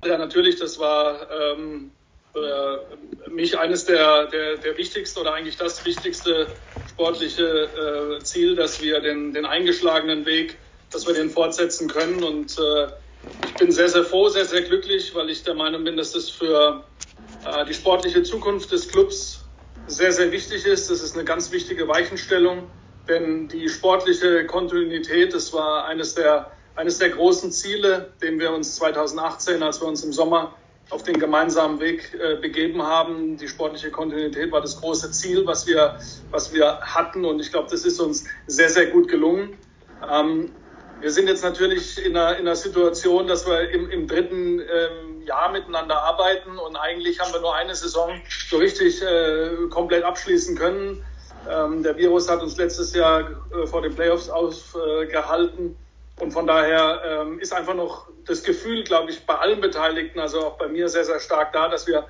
Ja, 0.05 0.17
natürlich, 0.17 0.57
das 0.57 0.79
war 0.79 1.27
ähm, 1.31 1.91
für 2.33 2.87
mich 3.29 3.57
eines 3.57 3.85
der, 3.85 4.27
der, 4.27 4.57
der 4.57 4.77
wichtigsten 4.77 5.19
oder 5.19 5.33
eigentlich 5.33 5.57
das 5.57 5.85
wichtigste 5.85 6.47
sportliche 6.89 8.17
äh, 8.19 8.23
Ziel, 8.23 8.55
dass 8.55 8.81
wir 8.81 8.99
den, 8.99 9.33
den 9.33 9.45
eingeschlagenen 9.45 10.25
Weg, 10.25 10.57
dass 10.91 11.07
wir 11.07 11.13
den 11.13 11.29
fortsetzen 11.29 11.87
können. 11.87 12.23
Und 12.23 12.57
äh, 12.57 12.87
ich 13.45 13.53
bin 13.55 13.71
sehr, 13.71 13.89
sehr 13.89 14.03
froh, 14.03 14.29
sehr, 14.29 14.45
sehr 14.45 14.61
glücklich, 14.61 15.13
weil 15.15 15.29
ich 15.29 15.43
der 15.43 15.55
Meinung 15.55 15.83
bin, 15.83 15.97
dass 15.97 16.11
das 16.13 16.29
für 16.29 16.83
äh, 17.45 17.65
die 17.65 17.73
sportliche 17.73 18.23
Zukunft 18.23 18.71
des 18.71 18.87
Clubs 18.87 19.36
sehr, 19.87 20.11
sehr 20.11 20.31
wichtig 20.31 20.65
ist. 20.65 20.89
Das 20.89 21.01
ist 21.01 21.15
eine 21.15 21.25
ganz 21.25 21.51
wichtige 21.51 21.87
Weichenstellung, 21.87 22.69
denn 23.07 23.47
die 23.47 23.69
sportliche 23.69 24.45
Kontinuität, 24.45 25.33
das 25.33 25.53
war 25.53 25.85
eines 25.85 26.15
der, 26.15 26.51
eines 26.75 26.99
der 26.99 27.09
großen 27.09 27.51
Ziele, 27.51 28.13
den 28.21 28.39
wir 28.39 28.51
uns 28.51 28.75
2018, 28.75 29.63
als 29.63 29.81
wir 29.81 29.87
uns 29.87 30.03
im 30.03 30.13
Sommer 30.13 30.53
auf 30.89 31.03
den 31.03 31.19
gemeinsamen 31.19 31.79
Weg 31.79 32.13
äh, 32.13 32.35
begeben 32.35 32.81
haben. 32.81 33.37
Die 33.37 33.47
sportliche 33.47 33.91
Kontinuität 33.91 34.51
war 34.51 34.61
das 34.61 34.79
große 34.79 35.11
Ziel, 35.11 35.45
was 35.45 35.67
wir, 35.67 35.97
was 36.31 36.53
wir 36.53 36.79
hatten. 36.81 37.25
Und 37.25 37.39
ich 37.39 37.51
glaube, 37.51 37.67
das 37.69 37.83
ist 37.83 37.99
uns 37.99 38.25
sehr, 38.47 38.69
sehr 38.69 38.87
gut 38.87 39.09
gelungen. 39.09 39.57
Ähm, 40.09 40.51
wir 40.99 41.11
sind 41.11 41.27
jetzt 41.27 41.43
natürlich 41.43 42.03
in 42.03 42.15
einer, 42.17 42.37
in 42.37 42.47
einer 42.47 42.55
Situation, 42.55 43.27
dass 43.27 43.47
wir 43.47 43.69
im, 43.69 43.89
im 43.89 44.07
dritten 44.07 44.59
ähm, 44.59 45.21
Jahr 45.25 45.51
miteinander 45.51 46.01
arbeiten 46.01 46.57
und 46.57 46.75
eigentlich 46.75 47.19
haben 47.19 47.33
wir 47.33 47.41
nur 47.41 47.55
eine 47.55 47.75
Saison 47.75 48.21
so 48.49 48.57
richtig 48.57 49.01
äh, 49.01 49.49
komplett 49.69 50.03
abschließen 50.03 50.57
können. 50.57 51.03
Ähm, 51.49 51.83
der 51.83 51.97
Virus 51.97 52.29
hat 52.29 52.41
uns 52.41 52.57
letztes 52.57 52.93
Jahr 52.93 53.29
äh, 53.51 53.67
vor 53.67 53.81
den 53.81 53.93
Playoffs 53.93 54.29
aufgehalten. 54.29 55.75
Äh, 56.19 56.23
und 56.23 56.31
von 56.31 56.47
daher 56.47 57.01
ähm, 57.05 57.39
ist 57.39 57.53
einfach 57.53 57.75
noch 57.75 58.07
das 58.25 58.43
Gefühl, 58.43 58.83
glaube 58.83 59.11
ich, 59.11 59.25
bei 59.25 59.35
allen 59.35 59.61
Beteiligten, 59.61 60.19
also 60.19 60.39
auch 60.47 60.57
bei 60.57 60.67
mir 60.67 60.89
sehr, 60.89 61.03
sehr 61.03 61.19
stark 61.19 61.53
da, 61.53 61.69
dass 61.69 61.85
wir 61.85 62.07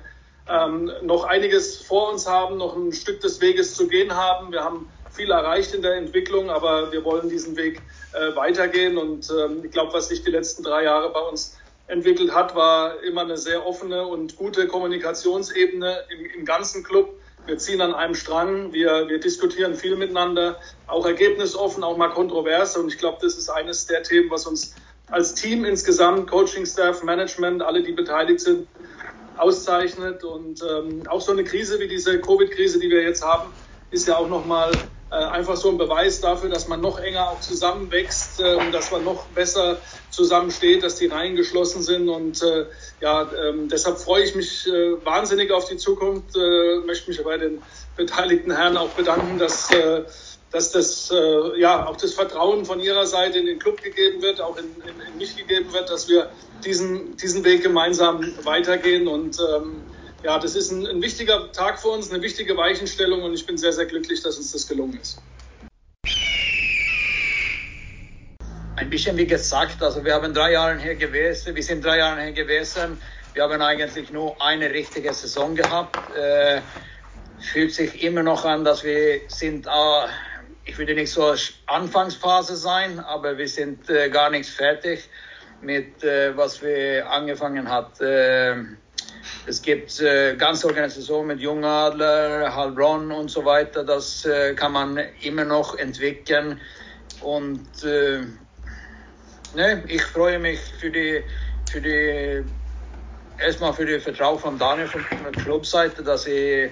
ähm, 0.48 0.90
noch 1.02 1.24
einiges 1.24 1.76
vor 1.76 2.10
uns 2.10 2.26
haben, 2.26 2.56
noch 2.56 2.74
ein 2.74 2.92
Stück 2.92 3.20
des 3.20 3.40
Weges 3.42 3.74
zu 3.74 3.86
gehen 3.86 4.16
haben. 4.16 4.50
Wir 4.50 4.64
haben 4.64 4.88
viel 5.18 5.30
erreicht 5.32 5.74
in 5.74 5.82
der 5.82 5.96
Entwicklung, 5.96 6.48
aber 6.48 6.92
wir 6.92 7.04
wollen 7.04 7.28
diesen 7.28 7.56
Weg 7.56 7.82
äh, 8.12 8.34
weitergehen. 8.36 8.96
Und 8.96 9.28
ähm, 9.30 9.64
ich 9.64 9.72
glaube, 9.72 9.92
was 9.92 10.08
sich 10.08 10.22
die 10.22 10.30
letzten 10.30 10.62
drei 10.62 10.84
Jahre 10.84 11.10
bei 11.12 11.20
uns 11.20 11.58
entwickelt 11.88 12.32
hat, 12.32 12.54
war 12.54 13.02
immer 13.02 13.22
eine 13.22 13.36
sehr 13.36 13.66
offene 13.66 14.06
und 14.06 14.36
gute 14.36 14.68
Kommunikationsebene 14.68 16.04
im, 16.10 16.40
im 16.40 16.44
ganzen 16.44 16.84
Club. 16.84 17.10
Wir 17.46 17.58
ziehen 17.58 17.80
an 17.80 17.94
einem 17.94 18.14
Strang, 18.14 18.72
wir, 18.72 19.08
wir 19.08 19.18
diskutieren 19.18 19.74
viel 19.74 19.96
miteinander, 19.96 20.60
auch 20.86 21.04
ergebnisoffen, 21.04 21.82
auch 21.82 21.96
mal 21.96 22.10
kontrovers. 22.10 22.76
Und 22.76 22.88
ich 22.88 22.98
glaube, 22.98 23.18
das 23.20 23.36
ist 23.36 23.48
eines 23.48 23.86
der 23.86 24.04
Themen, 24.04 24.30
was 24.30 24.46
uns 24.46 24.74
als 25.10 25.34
Team 25.34 25.64
insgesamt, 25.64 26.30
Coaching, 26.30 26.64
Staff, 26.64 27.02
Management, 27.02 27.62
alle, 27.62 27.82
die 27.82 27.92
beteiligt 27.92 28.40
sind, 28.40 28.68
auszeichnet. 29.36 30.22
Und 30.22 30.62
ähm, 30.62 31.02
auch 31.08 31.22
so 31.22 31.32
eine 31.32 31.42
Krise 31.42 31.80
wie 31.80 31.88
diese 31.88 32.20
Covid-Krise, 32.20 32.78
die 32.78 32.90
wir 32.90 33.02
jetzt 33.02 33.24
haben, 33.24 33.50
ist 33.90 34.06
ja 34.06 34.16
auch 34.18 34.28
nochmal 34.28 34.70
einfach 35.16 35.56
so 35.56 35.70
ein 35.70 35.78
Beweis 35.78 36.20
dafür, 36.20 36.50
dass 36.50 36.68
man 36.68 36.80
noch 36.80 36.98
enger 36.98 37.30
auch 37.30 37.40
zusammenwächst 37.40 38.40
äh, 38.40 38.54
und 38.56 38.72
dass 38.72 38.90
man 38.90 39.04
noch 39.04 39.24
besser 39.28 39.78
zusammensteht, 40.10 40.82
dass 40.82 40.96
die 40.96 41.06
Reihen 41.06 41.36
geschlossen 41.36 41.82
sind. 41.82 42.08
Und 42.08 42.42
äh, 42.42 42.66
ja, 43.00 43.30
ähm, 43.48 43.68
deshalb 43.68 43.98
freue 43.98 44.24
ich 44.24 44.34
mich 44.34 44.66
äh, 44.66 45.04
wahnsinnig 45.04 45.50
auf 45.50 45.66
die 45.66 45.78
Zukunft. 45.78 46.36
Äh, 46.36 46.80
möchte 46.86 47.10
mich 47.10 47.22
bei 47.22 47.38
den 47.38 47.62
beteiligten 47.96 48.54
Herren 48.54 48.76
auch 48.76 48.90
bedanken, 48.90 49.38
dass, 49.38 49.70
äh, 49.70 50.02
dass 50.50 50.72
das 50.72 51.10
äh, 51.10 51.58
ja 51.58 51.86
auch 51.86 51.96
das 51.96 52.12
Vertrauen 52.12 52.66
von 52.66 52.80
ihrer 52.80 53.06
Seite 53.06 53.38
in 53.38 53.46
den 53.46 53.58
Club 53.58 53.82
gegeben 53.82 54.20
wird, 54.20 54.40
auch 54.42 54.58
in, 54.58 54.66
in, 54.82 55.00
in 55.00 55.16
mich 55.16 55.36
gegeben 55.36 55.72
wird, 55.72 55.88
dass 55.90 56.08
wir 56.08 56.28
diesen, 56.64 57.16
diesen 57.16 57.44
Weg 57.44 57.62
gemeinsam 57.62 58.34
weitergehen 58.44 59.08
und 59.08 59.38
ähm, 59.40 59.82
ja, 60.22 60.38
das 60.38 60.56
ist 60.56 60.70
ein, 60.70 60.86
ein 60.86 61.02
wichtiger 61.02 61.50
Tag 61.52 61.80
für 61.80 61.88
uns, 61.88 62.10
eine 62.10 62.22
wichtige 62.22 62.56
Weichenstellung 62.56 63.22
und 63.22 63.34
ich 63.34 63.46
bin 63.46 63.56
sehr, 63.56 63.72
sehr 63.72 63.86
glücklich, 63.86 64.22
dass 64.22 64.36
uns 64.36 64.52
das 64.52 64.66
gelungen 64.66 64.98
ist. 65.00 65.20
Ein 68.76 68.90
bisschen 68.90 69.16
wie 69.16 69.26
gesagt, 69.26 69.82
also 69.82 70.04
wir 70.04 70.14
haben 70.14 70.32
drei 70.32 70.52
Jahre 70.52 70.78
hier 70.78 70.94
gewesen, 70.94 71.54
wir 71.54 71.62
sind 71.62 71.84
drei 71.84 71.98
Jahre 71.98 72.22
hier 72.22 72.32
gewesen. 72.32 72.98
Wir 73.34 73.42
haben 73.42 73.60
eigentlich 73.60 74.10
nur 74.10 74.40
eine 74.42 74.70
richtige 74.70 75.12
Saison 75.12 75.54
gehabt. 75.54 75.96
Äh, 76.16 76.60
fühlt 77.40 77.72
sich 77.72 78.02
immer 78.02 78.22
noch 78.22 78.44
an, 78.44 78.64
dass 78.64 78.82
wir 78.84 79.20
sind, 79.28 79.66
äh, 79.66 79.70
ich 80.64 80.78
würde 80.78 80.94
nicht 80.94 81.12
so 81.12 81.34
Anfangsphase 81.66 82.56
sein, 82.56 82.98
aber 83.00 83.38
wir 83.38 83.48
sind 83.48 83.88
äh, 83.90 84.08
gar 84.10 84.30
nichts 84.30 84.50
fertig 84.50 85.08
mit 85.60 86.02
äh, 86.04 86.36
was 86.36 86.62
wir 86.62 87.08
angefangen 87.10 87.68
hat. 87.68 88.00
Äh, 89.46 89.50
es 89.50 89.62
gibt 89.62 90.00
äh, 90.00 90.36
ganze 90.36 90.66
Organisationen 90.66 91.28
mit 91.28 91.40
Jungadler, 91.40 92.54
Heilbronn 92.54 93.10
und 93.12 93.30
so 93.30 93.44
weiter. 93.44 93.84
Das 93.84 94.24
äh, 94.24 94.54
kann 94.54 94.72
man 94.72 94.98
immer 95.22 95.44
noch 95.44 95.76
entwickeln. 95.76 96.60
Und 97.20 97.84
äh, 97.84 98.20
ne, 99.54 99.84
ich 99.86 100.02
freue 100.02 100.38
mich 100.38 100.60
für 100.78 100.90
die, 100.90 101.22
für 101.70 101.80
die, 101.80 102.44
erstmal 103.38 103.72
für 103.72 103.86
die 103.86 103.98
Vertrauen 103.98 104.38
von 104.38 104.58
Daniel 104.58 104.86
von 104.86 105.04
der 105.22 105.32
Clubseite, 105.32 106.02
dass 106.02 106.26
ich, 106.26 106.70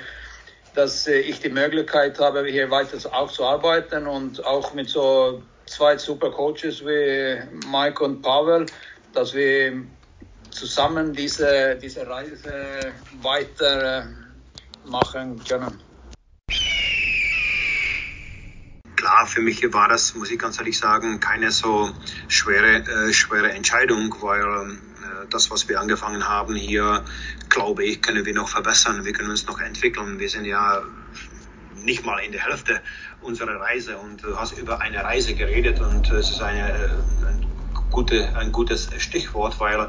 dass 0.74 1.06
ich 1.06 1.40
die 1.40 1.48
Möglichkeit 1.48 2.18
habe, 2.18 2.46
hier 2.46 2.70
weiter 2.70 2.98
auch 3.12 3.30
zu 3.30 3.44
arbeiten 3.44 4.06
und 4.06 4.44
auch 4.44 4.74
mit 4.74 4.88
so 4.88 5.42
zwei 5.66 5.98
super 5.98 6.30
Coaches 6.30 6.84
wie 6.84 7.40
Mike 7.70 8.02
und 8.02 8.22
Pavel, 8.22 8.66
dass 9.12 9.34
wir 9.34 9.84
zusammen 10.56 11.12
diese, 11.12 11.76
diese 11.76 12.06
Reise 12.06 12.92
weitermachen 13.22 14.14
können. 15.48 15.80
Klar, 18.96 19.26
für 19.26 19.42
mich 19.42 19.62
war 19.72 19.88
das, 19.88 20.14
muss 20.14 20.30
ich 20.30 20.38
ganz 20.38 20.58
ehrlich 20.58 20.78
sagen, 20.78 21.20
keine 21.20 21.50
so 21.50 21.90
schwere, 22.28 22.78
äh, 22.78 23.12
schwere 23.12 23.52
Entscheidung, 23.52 24.14
weil 24.20 24.42
äh, 24.42 25.26
das, 25.30 25.50
was 25.50 25.68
wir 25.68 25.78
angefangen 25.80 26.26
haben 26.26 26.54
hier, 26.56 27.04
glaube 27.48 27.84
ich, 27.84 28.00
können 28.02 28.24
wir 28.24 28.34
noch 28.34 28.48
verbessern. 28.48 29.04
Wir 29.04 29.12
können 29.12 29.30
uns 29.30 29.46
noch 29.46 29.60
entwickeln. 29.60 30.18
Wir 30.18 30.30
sind 30.30 30.46
ja 30.46 30.82
nicht 31.84 32.04
mal 32.04 32.18
in 32.18 32.32
der 32.32 32.44
Hälfte 32.44 32.80
unserer 33.20 33.60
Reise 33.60 33.98
und 33.98 34.24
du 34.24 34.36
hast 34.36 34.58
über 34.58 34.80
eine 34.80 35.04
Reise 35.04 35.34
geredet 35.34 35.80
und 35.80 36.10
es 36.10 36.30
ist 36.30 36.40
eine, 36.40 36.68
äh, 36.68 36.88
ein, 37.28 37.46
gute, 37.90 38.34
ein 38.36 38.50
gutes 38.50 38.88
Stichwort, 38.98 39.60
weil 39.60 39.88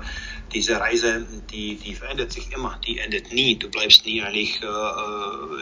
diese 0.53 0.79
Reise, 0.79 1.25
die, 1.51 1.75
die 1.75 1.93
verändert 1.93 2.31
sich 2.31 2.51
immer, 2.53 2.79
die 2.85 2.99
endet 2.99 3.33
nie. 3.33 3.55
Du 3.55 3.69
bleibst 3.69 4.05
nie 4.05 4.21
eigentlich 4.21 4.61
äh, 4.61 4.65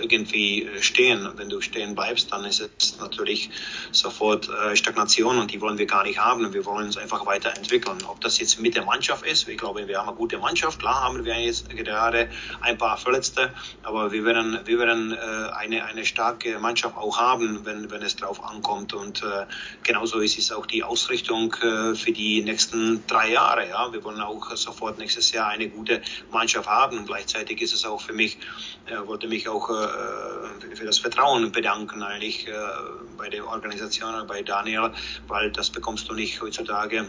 irgendwie 0.02 0.70
stehen. 0.80 1.30
Wenn 1.36 1.50
du 1.50 1.62
stehen 1.62 1.96
bleibst, 1.96 2.32
dann 2.32 2.46
ist 2.46 2.60
es 2.78 2.98
natürlich 3.00 3.50
sofort 3.92 4.50
äh, 4.50 4.76
Stagnation 4.76 5.40
und 5.40 5.52
die 5.52 5.60
wollen 5.62 5.78
wir 5.78 5.88
gar 5.88 6.04
nicht 6.04 6.20
haben. 6.20 6.54
Wir 6.54 6.66
wollen 6.66 6.86
uns 6.86 6.98
einfach 6.98 7.26
weiterentwickeln. 7.26 7.98
Ob 8.08 8.22
das 8.22 8.40
jetzt 8.40 8.60
mit 8.60 8.76
der 8.76 8.86
Mannschaft 8.86 9.26
ist, 9.26 9.48
ich 9.48 9.58
glaube, 9.58 9.88
wir 9.88 9.98
haben 9.98 10.10
eine 10.10 10.18
gute 10.18 10.38
Mannschaft. 10.38 10.80
Klar 10.80 11.02
haben 11.02 11.26
wir 11.26 11.40
jetzt 11.40 11.70
gerade 11.70 12.30
ein 12.62 12.78
paar 12.78 12.98
Verletzte, 12.98 13.54
aber 13.84 14.12
wir 14.12 14.24
werden, 14.24 14.60
wir 14.66 14.80
werden 14.80 15.14
äh, 15.14 15.18
eine, 15.56 15.86
eine 15.86 16.06
starke 16.06 16.60
Mannschaft 16.60 16.96
auch 16.96 17.18
haben, 17.18 17.66
wenn, 17.66 17.90
wenn 17.90 18.04
es 18.04 18.16
drauf 18.16 18.44
ankommt. 18.44 18.94
Und 18.94 19.24
äh, 19.24 19.46
genauso 19.84 20.20
ist 20.20 20.38
es 20.38 20.52
auch 20.52 20.66
die 20.66 20.84
Ausrichtung 20.84 21.54
äh, 21.56 21.96
für 21.96 22.12
die 22.12 22.42
nächsten 22.44 23.06
drei 23.08 23.32
Jahre. 23.32 23.68
Ja, 23.68 23.92
wir 23.92 24.04
wollen 24.04 24.22
auch 24.22 24.56
sofort 24.56 24.75
sofort 24.76 24.98
nächstes 24.98 25.32
Jahr 25.32 25.48
eine 25.48 25.70
gute 25.70 26.02
Mannschaft 26.32 26.68
haben. 26.68 27.06
Gleichzeitig 27.06 27.62
ist 27.62 27.74
es 27.74 27.86
auch 27.86 28.02
für 28.02 28.14
mich, 28.14 28.38
äh, 28.88 29.08
wollte 29.08 29.28
mich 29.28 29.48
auch 29.48 29.70
äh, 29.70 30.76
für 30.76 30.86
das 30.86 31.00
Vertrauen 31.00 31.52
bedanken 31.52 32.04
eigentlich 32.04 32.48
äh, 32.48 32.52
bei 33.18 33.30
der 33.30 33.48
Organisation, 33.48 34.28
bei 34.28 34.42
Daniel, 34.42 34.92
weil 35.28 35.52
das 35.52 35.70
bekommst 35.70 36.10
du 36.10 36.14
nicht 36.14 36.42
heutzutage 36.42 37.06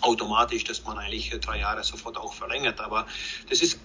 automatisch, 0.00 0.64
dass 0.64 0.84
man 0.84 0.98
eigentlich 0.98 1.30
drei 1.40 1.60
Jahre 1.60 1.82
sofort 1.82 2.16
auch 2.16 2.32
verlängert. 2.32 2.80
Aber 2.80 3.06
das 3.48 3.60
ist 3.60 3.78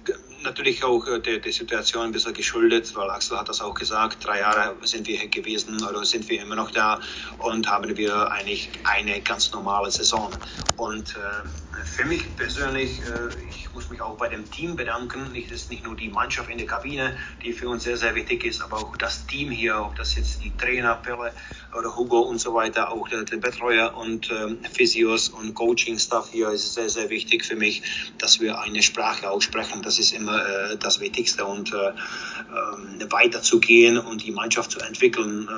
natürlich 0.43 0.83
auch 0.83 1.03
der, 1.05 1.39
der 1.39 1.51
Situation 1.51 2.05
ein 2.05 2.11
bisschen 2.11 2.33
geschuldet, 2.33 2.95
weil 2.95 3.09
Axel 3.09 3.37
hat 3.37 3.49
das 3.49 3.61
auch 3.61 3.73
gesagt, 3.73 4.25
drei 4.25 4.39
Jahre 4.39 4.75
sind 4.83 5.07
wir 5.07 5.17
hier 5.17 5.29
gewesen 5.29 5.83
oder 5.83 6.05
sind 6.05 6.29
wir 6.29 6.41
immer 6.41 6.55
noch 6.55 6.71
da 6.71 6.99
und 7.39 7.69
haben 7.69 7.97
wir 7.97 8.31
eigentlich 8.31 8.69
eine 8.83 9.19
ganz 9.21 9.51
normale 9.51 9.91
Saison. 9.91 10.31
Und 10.77 11.15
äh, 11.15 11.68
für 11.99 12.05
mich 12.05 12.33
persönlich, 12.37 13.01
äh, 13.01 13.27
ich 13.49 13.73
muss 13.73 13.89
mich 13.89 13.99
auch 13.99 14.15
bei 14.15 14.29
dem 14.29 14.49
Team 14.49 14.77
bedanken. 14.77 15.35
Es 15.35 15.51
ist 15.51 15.69
nicht 15.69 15.83
nur 15.83 15.97
die 15.97 16.07
Mannschaft 16.07 16.49
in 16.49 16.57
der 16.57 16.65
Kabine, 16.65 17.17
die 17.43 17.51
für 17.51 17.67
uns 17.67 17.83
sehr, 17.83 17.97
sehr 17.97 18.15
wichtig 18.15 18.45
ist, 18.45 18.61
aber 18.61 18.77
auch 18.77 18.95
das 18.95 19.27
Team 19.27 19.51
hier, 19.51 19.77
ob 19.81 19.97
das 19.97 20.15
jetzt 20.15 20.41
die 20.41 20.55
Trainer, 20.55 20.95
Pelle 20.95 21.33
oder 21.77 21.95
Hugo 21.97 22.21
und 22.21 22.39
so 22.39 22.53
weiter, 22.53 22.91
auch 22.91 23.09
der, 23.09 23.25
Betreuer 23.37 23.95
und 23.97 24.31
ähm, 24.31 24.59
Physios 24.73 25.29
und 25.29 25.53
Coaching-Staff 25.53 26.29
hier 26.31 26.49
ist 26.49 26.73
sehr, 26.73 26.89
sehr 26.89 27.09
wichtig 27.09 27.45
für 27.45 27.55
mich, 27.55 27.83
dass 28.17 28.39
wir 28.39 28.59
eine 28.59 28.81
Sprache 28.81 29.29
aussprechen. 29.29 29.81
Das 29.81 29.99
ist 29.99 30.13
immer 30.13 30.45
äh, 30.45 30.77
das 30.77 31.01
Wichtigste 31.01 31.45
und 31.45 31.73
äh, 31.73 31.89
äh, 31.89 33.11
weiterzugehen 33.11 33.97
und 33.97 34.23
die 34.23 34.31
Mannschaft 34.31 34.71
zu 34.71 34.79
entwickeln. 34.79 35.49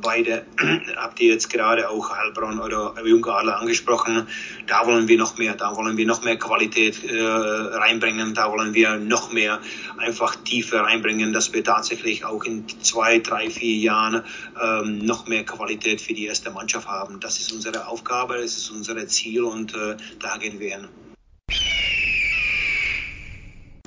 Beide 0.00 0.46
habt 0.96 1.20
ihr 1.20 1.32
jetzt 1.32 1.50
gerade 1.50 1.90
auch 1.90 2.10
Heilbronn 2.10 2.58
oder 2.58 2.94
Junge 3.04 3.32
alle 3.32 3.56
angesprochen. 3.56 4.26
Da 4.66 4.86
wollen 4.86 5.06
wir 5.06 5.18
noch 5.18 5.36
mehr, 5.38 5.54
da 5.54 5.76
wollen 5.76 5.81
wir 5.96 6.06
noch 6.06 6.22
mehr 6.22 6.36
Qualität 6.36 7.04
äh, 7.04 7.20
reinbringen, 7.20 8.34
da 8.34 8.50
wollen 8.50 8.74
wir 8.74 8.96
noch 8.96 9.32
mehr 9.32 9.60
einfach 9.98 10.36
Tiefe 10.36 10.80
reinbringen, 10.80 11.32
dass 11.32 11.52
wir 11.52 11.62
tatsächlich 11.64 12.24
auch 12.24 12.44
in 12.44 12.64
zwei, 12.82 13.18
drei, 13.18 13.50
vier 13.50 13.76
Jahren 13.76 14.22
ähm, 14.62 14.98
noch 14.98 15.26
mehr 15.26 15.44
Qualität 15.44 16.00
für 16.00 16.14
die 16.14 16.26
erste 16.26 16.50
Mannschaft 16.50 16.88
haben. 16.88 17.20
Das 17.20 17.38
ist 17.38 17.52
unsere 17.52 17.86
Aufgabe, 17.86 18.34
das 18.34 18.56
ist 18.56 18.70
unser 18.70 19.06
Ziel 19.06 19.44
und 19.44 19.74
äh, 19.74 19.96
da 20.20 20.36
gehen 20.36 20.58
wir 20.60 20.70
hin. 20.70 20.88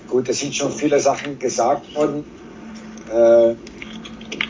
Gut, 0.07 0.29
es 0.29 0.39
sind 0.39 0.55
schon 0.55 0.71
viele 0.71 0.99
Sachen 0.99 1.39
gesagt 1.39 1.93
worden. 1.95 2.23
Äh, 3.11 3.55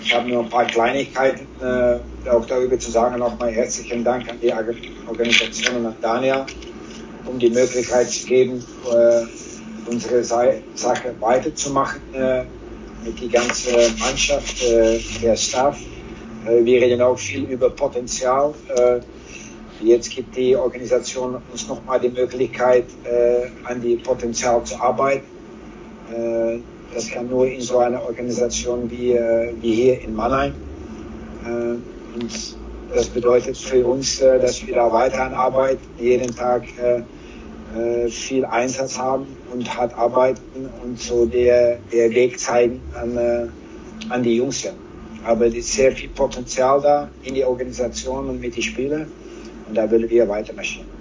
ich 0.04 0.14
habe 0.14 0.30
nur 0.30 0.43
ein 0.43 0.50
paar 0.50 0.66
Kleinigkeiten 0.66 1.48
äh, 1.62 2.30
auch 2.30 2.46
darüber 2.46 2.78
zu 2.78 2.91
sagen. 2.91 3.18
Nochmal 3.18 3.52
herzlichen 3.52 4.04
Dank 4.04 4.30
an 4.30 4.39
die 4.39 4.54
Organisation 5.08 5.78
und 5.78 5.86
an 5.88 5.96
Daniel, 6.02 6.46
um 7.26 7.39
die 7.39 7.49
Möglichkeit 7.49 8.09
zu 8.09 8.28
geben, 8.28 8.63
äh, 8.91 9.23
unsere 9.89 10.23
Sache 10.23 10.61
weiterzumachen 11.19 12.01
äh, 12.13 12.43
mit 13.03 13.19
die 13.19 13.30
ganze 13.30 13.71
Mannschaft, 13.99 14.63
äh, 14.63 14.99
der 15.21 15.36
Staff. 15.36 15.78
Äh, 16.45 16.63
wir 16.63 16.82
reden 16.82 17.01
auch 17.01 17.17
viel 17.17 17.43
über 17.43 17.69
Potenzial. 17.69 18.53
Äh, 18.76 18.99
jetzt 19.82 20.09
gibt 20.09 20.36
die 20.36 20.55
Organisation 20.55 21.38
uns 21.51 21.67
nochmal 21.67 21.99
die 21.99 22.09
Möglichkeit, 22.09 22.86
äh, 23.03 23.47
an 23.65 23.82
die 23.82 23.97
Potenzial 23.97 24.63
zu 24.63 24.80
arbeiten. 24.80 25.26
Das 26.93 27.09
kann 27.09 27.28
nur 27.30 27.47
in 27.47 27.59
so 27.59 27.80
einer 27.80 28.01
Organisation 28.03 28.89
wie, 28.91 29.19
wie 29.59 29.73
hier 29.73 30.01
in 30.01 30.15
Mannheim. 30.15 30.53
Und 31.43 32.55
das 32.96 33.10
bedeutet 33.10 33.58
für 33.58 33.86
uns, 33.86 34.22
äh, 34.22 34.39
dass 34.39 34.66
wir 34.66 34.76
da 34.76 34.91
weiter 34.91 35.24
an 35.24 35.34
Arbeit 35.34 35.78
jeden 36.00 36.34
Tag 36.34 36.64
äh, 36.80 37.04
äh, 37.78 38.10
viel 38.10 38.46
Einsatz 38.46 38.98
haben 38.98 39.28
und 39.54 39.78
hart 39.78 39.93
arbeiten 39.96 40.70
und 40.84 41.00
so 41.00 41.26
der, 41.26 41.78
der 41.91 42.10
Weg 42.12 42.39
zeigen 42.39 42.82
an, 42.96 43.52
an 44.10 44.24
die 44.24 44.38
Jungs. 44.38 44.64
Ja. 44.64 44.72
Aber 45.26 45.48
es 45.48 45.56
ist 45.56 45.74
sehr 45.74 45.91
viel 45.91 46.10
Potenzial 46.10 46.82
da 46.82 47.10
in 47.24 47.36
die 47.36 47.43
Organisation 47.43 48.30
und 48.30 48.39
mit 48.39 48.56
den 48.56 48.64
Spielern 48.64 49.12
und 49.68 49.76
da 49.76 49.89
wollen 49.89 50.10
wir 50.10 50.28
weiter 50.30 50.54
marschieren. 50.54 50.95